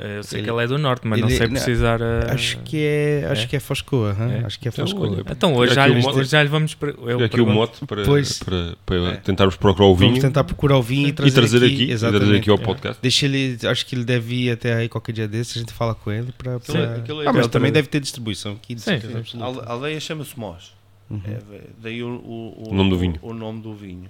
Eu 0.00 0.22
sei 0.22 0.38
Ele- 0.38 0.44
que 0.46 0.54
ele 0.54 0.62
é 0.62 0.66
do 0.68 0.78
norte, 0.78 1.08
mas 1.08 1.20
não 1.20 1.26
ele- 1.28 1.36
sei 1.36 1.46
não, 1.48 1.54
precisar. 1.54 2.00
eh, 2.00 2.30
Acho 2.30 2.58
que 2.58 2.76
é, 2.78 3.26
acho 3.32 3.42
é? 3.42 3.46
que 3.48 3.56
é 3.56 3.60
Foscoa? 3.60 4.16
É? 4.16 4.46
acho 4.46 4.60
que 4.60 4.68
é 4.68 4.70
Então, 4.70 4.86
Foscoa. 4.86 5.08
olha, 5.10 5.24
Então 5.28 5.54
hoje 5.56 5.74
já, 5.74 5.86
lhe- 5.88 5.98
o 5.98 6.02
mote- 6.02 6.18
hoje 6.20 6.30
já 6.30 6.40
lhe 6.40 6.48
vamos. 6.48 6.76
Eu 6.80 7.16
aqui 7.16 7.24
o 7.24 7.28
pergunto. 7.30 7.52
mote 7.54 7.84
para, 7.84 8.04
Pois. 8.04 8.38
para, 8.38 8.76
para 8.86 8.96
É. 8.96 9.16
tentarmos 9.16 9.56
procurar 9.56 9.86
o 9.88 9.96
vinho 9.96 10.10
Vamos 10.10 10.22
tentar 10.24 10.44
procurar 10.44 10.78
o 10.78 10.82
vinho 10.82 11.06
e 11.06 11.10
e 11.10 11.12
trazer, 11.12 11.34
trazer 11.34 11.56
aqui, 11.64 11.74
aqui, 11.74 11.92
e 11.92 11.98
trazer 11.98 12.36
aqui 12.36 12.48
ao 12.50 12.56
É. 12.58 12.60
podcast. 12.62 13.02
Deixa 13.02 13.26
ele, 13.26 13.58
acho 13.66 13.84
que 13.86 13.96
ele 13.96 14.04
deve 14.04 14.34
ir 14.36 14.50
até 14.52 14.74
aí 14.74 14.88
qualquer 14.88 15.10
dia 15.12 15.26
desse, 15.26 15.58
a 15.58 15.60
gente 15.62 15.72
fala 15.72 15.96
com 15.96 16.12
ele 16.12 16.30
para. 16.30 16.52
É- 16.52 16.96
aquilo 16.98 17.22
é 17.22 17.26
Ah, 17.26 17.32
mas 17.32 17.48
também 17.48 17.72
deve 17.72 17.88
ter 17.88 17.98
distribuição 17.98 18.52
aqui, 18.52 18.76
de 18.76 18.80
Sim. 18.80 19.00
certeza 19.00 19.22
A 19.66 19.72
aldeia 19.72 19.98
chama-se 19.98 20.38
Mós. 20.38 20.74
Uhum. 21.10 21.20
É, 21.26 21.60
daí 21.82 22.04
o, 22.04 22.08
o, 22.08 22.68
O 22.70 22.74
nome 22.74 22.90
do 22.90 22.98
vinho. 22.98 23.14
O, 23.20 23.34
nome 23.34 23.60
do 23.62 23.74
vinho. 23.74 24.08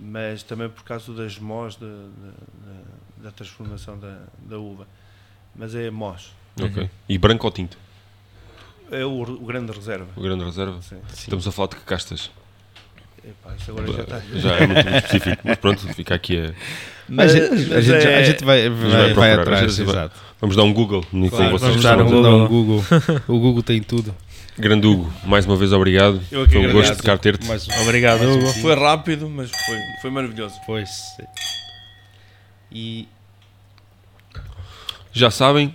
Mas 0.00 0.42
também 0.42 0.68
por 0.70 0.82
causa 0.84 1.12
das 1.12 1.38
mós 1.38 1.76
da, 1.76 1.86
da, 1.86 1.92
da- 1.92 3.24
da 3.24 3.30
transformação 3.32 3.98
da, 3.98 4.16
da 4.48 4.58
uva. 4.58 4.86
Mas 5.60 5.74
é 5.74 5.90
mós. 5.90 6.30
Ok. 6.60 6.82
Uhum. 6.84 6.88
E 7.08 7.18
branco 7.18 7.46
ou 7.46 7.52
tinto? 7.52 7.76
É 8.90 9.04
o, 9.04 9.20
o 9.22 9.44
grande 9.46 9.70
reserva. 9.72 10.08
O 10.16 10.22
grande 10.22 10.42
reserva? 10.42 10.80
Sim. 10.82 10.96
Estamos 11.12 11.46
a 11.46 11.52
falar 11.52 11.68
de 11.68 11.76
que 11.76 11.82
castas? 11.82 12.30
Epá, 13.22 13.54
isso 13.54 13.70
agora 13.70 13.92
já 13.92 14.02
está. 14.02 14.20
Já 14.34 14.54
é 14.56 14.66
muito, 14.66 14.82
muito 14.90 14.96
específico, 15.04 15.42
mas 15.44 15.56
pronto, 15.58 15.94
fica 15.94 16.14
aqui 16.14 16.38
a... 16.38 16.54
Mas, 17.06 17.34
a, 17.34 17.36
gente, 17.36 17.46
a, 17.72 17.74
mas 17.76 17.84
gente, 17.84 18.06
é- 18.06 18.16
a 18.16 18.22
gente 18.22 18.44
vai, 18.44 18.68
vai, 18.70 18.78
vai 18.90 18.90
vai 18.90 19.12
procurar, 19.34 19.40
atrás, 19.42 19.74
gente 19.74 19.84
vai- 19.84 19.94
exato. 19.96 20.20
Vamos 20.40 20.56
dar 20.56 20.62
um 20.62 20.72
Google, 20.72 21.02
Claro, 21.02 21.50
vocês 21.50 21.60
vamos 21.60 21.82
dar 21.82 22.00
um 22.00 22.06
Google. 22.08 22.44
o 22.44 22.48
Google. 22.48 22.84
O 23.28 23.38
Google 23.38 23.62
tem 23.62 23.82
tudo. 23.82 24.14
Grande 24.58 24.86
Hugo, 24.86 25.12
mais 25.24 25.44
uma 25.46 25.56
vez 25.56 25.72
obrigado. 25.72 26.20
Eu 26.32 26.42
aqui 26.42 26.52
Foi 26.52 26.60
um 26.62 26.64
agradeço. 26.64 26.88
gosto 26.92 26.96
de 26.96 27.02
cá 27.06 27.18
ter-te. 27.18 27.46
Mais 27.46 27.68
Obrigado, 27.82 28.20
mais 28.24 28.30
um 28.36 28.38
Hugo. 28.40 28.52
Foi 28.60 28.74
rápido, 28.74 29.28
mas 29.28 29.50
foi, 29.50 29.78
foi 30.00 30.10
maravilhoso. 30.10 30.54
Pois. 30.66 30.88
E 32.72 33.06
Já 35.12 35.30
sabem, 35.30 35.74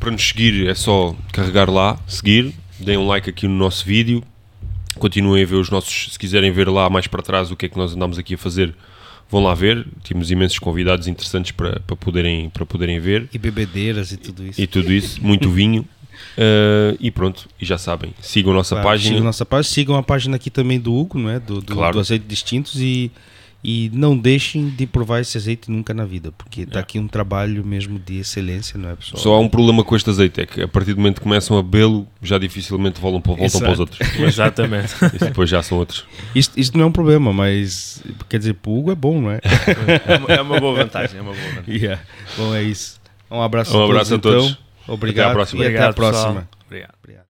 para 0.00 0.10
nos 0.10 0.26
seguir 0.26 0.66
é 0.68 0.74
só 0.74 1.14
carregar 1.32 1.70
lá, 1.70 1.98
seguir, 2.06 2.52
deem 2.78 2.98
um 2.98 3.06
like 3.06 3.30
aqui 3.30 3.46
no 3.46 3.54
nosso 3.54 3.84
vídeo, 3.84 4.22
continuem 4.98 5.42
a 5.42 5.46
ver 5.46 5.56
os 5.56 5.70
nossos, 5.70 6.12
se 6.12 6.18
quiserem 6.18 6.50
ver 6.52 6.68
lá 6.68 6.90
mais 6.90 7.06
para 7.06 7.22
trás 7.22 7.50
o 7.50 7.56
que 7.56 7.66
é 7.66 7.68
que 7.68 7.76
nós 7.76 7.94
andamos 7.94 8.18
aqui 8.18 8.34
a 8.34 8.38
fazer, 8.38 8.74
vão 9.30 9.42
lá 9.42 9.54
ver, 9.54 9.86
temos 10.02 10.30
imensos 10.30 10.58
convidados 10.58 11.06
interessantes 11.06 11.52
para, 11.52 11.80
para, 11.80 11.96
poderem, 11.96 12.50
para 12.50 12.66
poderem 12.66 12.98
ver 12.98 13.28
e 13.32 13.38
bebedeiras 13.38 14.12
e 14.12 14.16
tudo 14.16 14.44
isso. 14.44 14.60
e 14.60 14.66
tudo 14.66 14.92
isso, 14.92 15.22
muito 15.24 15.50
vinho. 15.50 15.86
Uh, 16.36 16.96
e 17.00 17.10
pronto, 17.10 17.46
e 17.60 17.64
já 17.64 17.76
sabem, 17.78 18.12
sigam 18.20 18.52
a 18.52 18.56
nossa 18.56 18.74
Claro, 18.74 18.88
página. 18.88 19.08
Sigam 19.10 19.22
a 19.22 19.26
nossa 19.26 19.46
página, 19.46 19.72
sigam 19.74 19.96
a 19.96 20.02
página 20.02 20.36
aqui 20.36 20.50
também 20.50 20.80
do 20.80 20.94
Hugo, 20.94 21.18
não 21.18 21.30
é? 21.30 21.38
Do, 21.38 21.60
do, 21.60 21.74
Claro. 21.74 21.94
do 21.94 22.00
azeite 22.00 22.24
distintos 22.26 22.76
e, 22.80 23.10
e 23.68 23.90
não 23.92 24.16
deixem 24.16 24.68
de 24.68 24.86
provar 24.86 25.20
esse 25.20 25.36
azeite 25.36 25.68
nunca 25.72 25.92
na 25.92 26.04
vida, 26.04 26.30
porque 26.30 26.60
está 26.60 26.78
É. 26.78 26.82
aqui 26.82 27.00
um 27.00 27.08
trabalho 27.08 27.64
mesmo 27.66 27.98
de 27.98 28.20
excelência, 28.20 28.78
não 28.78 28.90
é 28.90 28.94
pessoal? 28.94 29.20
Só 29.20 29.34
há 29.34 29.40
um 29.40 29.48
problema 29.48 29.82
com 29.82 29.96
este 29.96 30.08
azeite, 30.08 30.40
é 30.40 30.46
que 30.46 30.62
a 30.62 30.68
partir 30.68 30.94
do 30.94 30.98
momento 30.98 31.16
que 31.16 31.22
começam 31.22 31.58
a 31.58 31.62
bebê-lo, 31.64 32.06
já 32.22 32.38
dificilmente 32.38 33.00
voltam, 33.00 33.20
para, 33.20 33.34
voltam 33.34 33.60
para 33.60 33.72
os 33.72 33.80
outros. 33.80 33.98
Exatamente. 34.20 34.94
E 35.14 35.18
depois 35.18 35.50
já 35.50 35.64
são 35.64 35.78
outros. 35.78 36.04
Isto, 36.32 36.56
isto 36.60 36.78
não 36.78 36.84
é 36.84 36.86
um 36.86 36.92
problema, 36.92 37.32
mas 37.32 38.04
quer 38.28 38.38
dizer, 38.38 38.54
para 38.54 38.70
o 38.70 38.78
Hugo 38.78 38.92
é 38.92 38.94
bom, 38.94 39.20
não 39.20 39.32
é? 39.32 39.40
É 40.06 40.16
uma, 40.16 40.28
é 40.34 40.40
uma 40.42 40.60
boa 40.60 40.76
vantagem. 40.84 41.18
É 41.18 41.22
uma 41.22 41.32
boa 41.32 41.44
vantagem. 41.48 41.74
Yeah. 41.82 42.02
Bom, 42.36 42.54
é 42.54 42.62
isso. 42.62 43.00
Um 43.28 43.42
abraço, 43.42 43.76
Um 43.76 43.80
a, 43.82 43.84
abraço 43.86 44.10
todos, 44.20 44.26
a 44.26 44.38
todos. 44.38 44.58
então. 44.84 44.94
Obrigado 44.94 45.32
próxima. 45.32 45.64
e 45.64 45.66
até 45.66 45.78
a 45.78 45.90
Obrigado, 45.90 45.94
próxima. 45.96 46.48
Obrigado. 46.66 46.94
Obrigado. 47.02 47.24